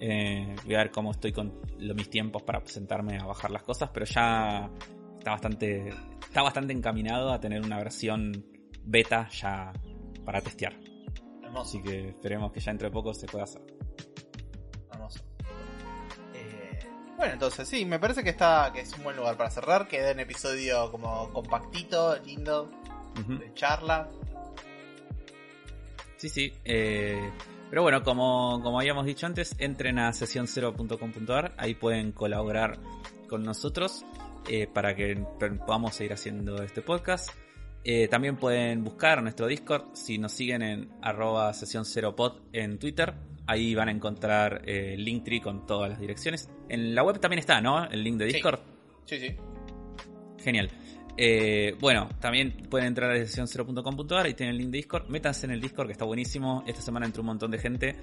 eh, 0.00 0.56
voy 0.64 0.74
a 0.74 0.78
ver 0.78 0.90
cómo 0.90 1.12
estoy 1.12 1.32
con 1.32 1.60
mis 1.78 2.10
tiempos 2.10 2.42
para 2.42 2.60
sentarme 2.66 3.18
a 3.18 3.24
bajar 3.24 3.50
las 3.50 3.62
cosas, 3.62 3.90
pero 3.92 4.06
ya 4.06 4.70
está 5.18 5.30
bastante, 5.30 5.88
está 6.20 6.42
bastante 6.42 6.72
encaminado 6.72 7.32
a 7.32 7.40
tener 7.40 7.62
una 7.62 7.78
versión 7.78 8.44
beta 8.84 9.28
ya 9.28 9.72
para 10.24 10.40
testear. 10.40 10.74
Así 11.56 11.82
que 11.82 12.08
esperemos 12.08 12.50
que 12.52 12.60
ya 12.60 12.70
entre 12.70 12.90
poco 12.90 13.12
se 13.14 13.26
pueda 13.26 13.44
hacer. 13.44 13.62
Eh, 16.34 16.78
bueno, 17.16 17.34
entonces 17.34 17.68
sí, 17.68 17.84
me 17.84 17.98
parece 17.98 18.24
que 18.24 18.30
está 18.30 18.70
que 18.72 18.80
es 18.80 18.92
un 18.96 19.04
buen 19.04 19.16
lugar 19.16 19.36
para 19.36 19.50
cerrar. 19.50 19.86
Queda 19.86 20.12
un 20.12 20.20
episodio 20.20 20.90
como 20.90 21.32
compactito, 21.32 22.16
lindo, 22.24 22.70
de 23.38 23.52
charla. 23.54 24.08
Sí, 26.16 26.28
sí. 26.28 26.52
Eh, 26.64 27.30
pero 27.72 27.80
bueno, 27.80 28.02
como, 28.02 28.60
como 28.62 28.78
habíamos 28.78 29.06
dicho 29.06 29.24
antes, 29.24 29.56
entren 29.56 29.98
a 29.98 30.10
sesión0.com.ar, 30.10 31.54
ahí 31.56 31.74
pueden 31.74 32.12
colaborar 32.12 32.78
con 33.30 33.42
nosotros 33.44 34.04
eh, 34.46 34.66
para 34.66 34.94
que 34.94 35.16
podamos 35.66 35.94
seguir 35.94 36.12
haciendo 36.12 36.62
este 36.62 36.82
podcast. 36.82 37.30
Eh, 37.82 38.08
también 38.08 38.36
pueden 38.36 38.84
buscar 38.84 39.22
nuestro 39.22 39.46
Discord 39.46 39.84
si 39.94 40.18
nos 40.18 40.32
siguen 40.32 40.60
en 40.60 40.90
arroba 41.00 41.50
sesión 41.54 41.86
0 41.86 42.14
pod 42.14 42.42
en 42.52 42.78
Twitter. 42.78 43.14
Ahí 43.46 43.74
van 43.74 43.88
a 43.88 43.92
encontrar 43.92 44.60
eh, 44.66 44.94
Linktree 44.98 45.40
con 45.40 45.64
todas 45.64 45.88
las 45.88 45.98
direcciones. 45.98 46.50
En 46.68 46.94
la 46.94 47.02
web 47.02 47.20
también 47.20 47.38
está, 47.38 47.62
¿no? 47.62 47.86
El 47.86 48.04
link 48.04 48.18
de 48.18 48.26
Discord. 48.26 48.60
sí. 49.06 49.18
sí. 49.18 49.34
Genial. 50.44 50.68
Eh, 51.16 51.76
bueno, 51.80 52.08
también 52.20 52.52
pueden 52.70 52.88
entrar 52.88 53.10
a 53.10 53.16
sesión0.com.ar 53.16 54.28
y 54.28 54.34
tienen 54.34 54.54
el 54.54 54.58
link 54.58 54.70
de 54.70 54.78
Discord. 54.78 55.08
Métanse 55.08 55.46
en 55.46 55.52
el 55.52 55.60
Discord 55.60 55.86
que 55.86 55.92
está 55.92 56.04
buenísimo. 56.04 56.64
Esta 56.66 56.82
semana 56.82 57.06
entró 57.06 57.22
un 57.22 57.26
montón 57.26 57.50
de 57.50 57.58
gente. 57.58 57.96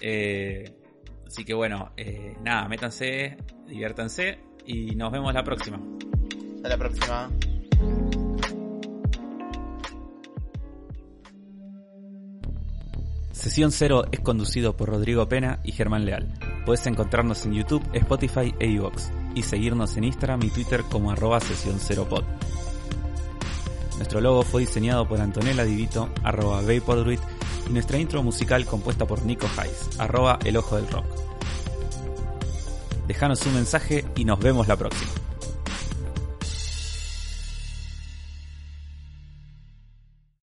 Eh, 0.00 0.72
así 1.26 1.44
que 1.44 1.54
bueno, 1.54 1.92
eh, 1.96 2.36
nada, 2.42 2.68
métanse, 2.68 3.36
diviértanse 3.66 4.38
y 4.66 4.94
nos 4.94 5.10
vemos 5.10 5.34
la 5.34 5.42
próxima. 5.42 5.80
Hasta 6.56 6.68
la 6.68 6.78
próxima. 6.78 7.30
Sesión 13.32 13.72
Cero 13.72 14.04
es 14.12 14.20
conducido 14.20 14.76
por 14.76 14.88
Rodrigo 14.88 15.28
Pena 15.28 15.58
y 15.64 15.72
Germán 15.72 16.04
Leal. 16.04 16.32
Puedes 16.64 16.86
encontrarnos 16.86 17.44
en 17.44 17.54
YouTube, 17.54 17.82
Spotify 17.92 18.54
e 18.60 18.68
iVoox 18.68 19.21
y 19.34 19.42
seguirnos 19.42 19.96
en 19.96 20.04
Instagram 20.04 20.42
y 20.44 20.50
Twitter 20.50 20.84
como 20.90 21.10
arroba 21.10 21.40
sesión 21.40 21.76
cero 21.78 22.06
pod. 22.08 22.24
Nuestro 23.96 24.20
logo 24.20 24.42
fue 24.42 24.62
diseñado 24.62 25.06
por 25.06 25.20
Antonella 25.20 25.64
Divito, 25.64 26.08
arroba 26.22 26.62
Vapordruid, 26.62 27.20
y 27.68 27.72
nuestra 27.72 27.98
intro 27.98 28.22
musical 28.22 28.66
compuesta 28.66 29.06
por 29.06 29.24
Nico 29.24 29.46
Hayes, 29.56 29.90
arroba 29.98 30.38
El 30.44 30.56
Ojo 30.56 30.76
del 30.76 30.88
Rock. 30.88 31.06
Dejanos 33.06 33.44
un 33.46 33.54
mensaje 33.54 34.04
y 34.16 34.24
nos 34.24 34.38
vemos 34.40 34.68
la 34.68 34.76
próxima. 34.76 35.10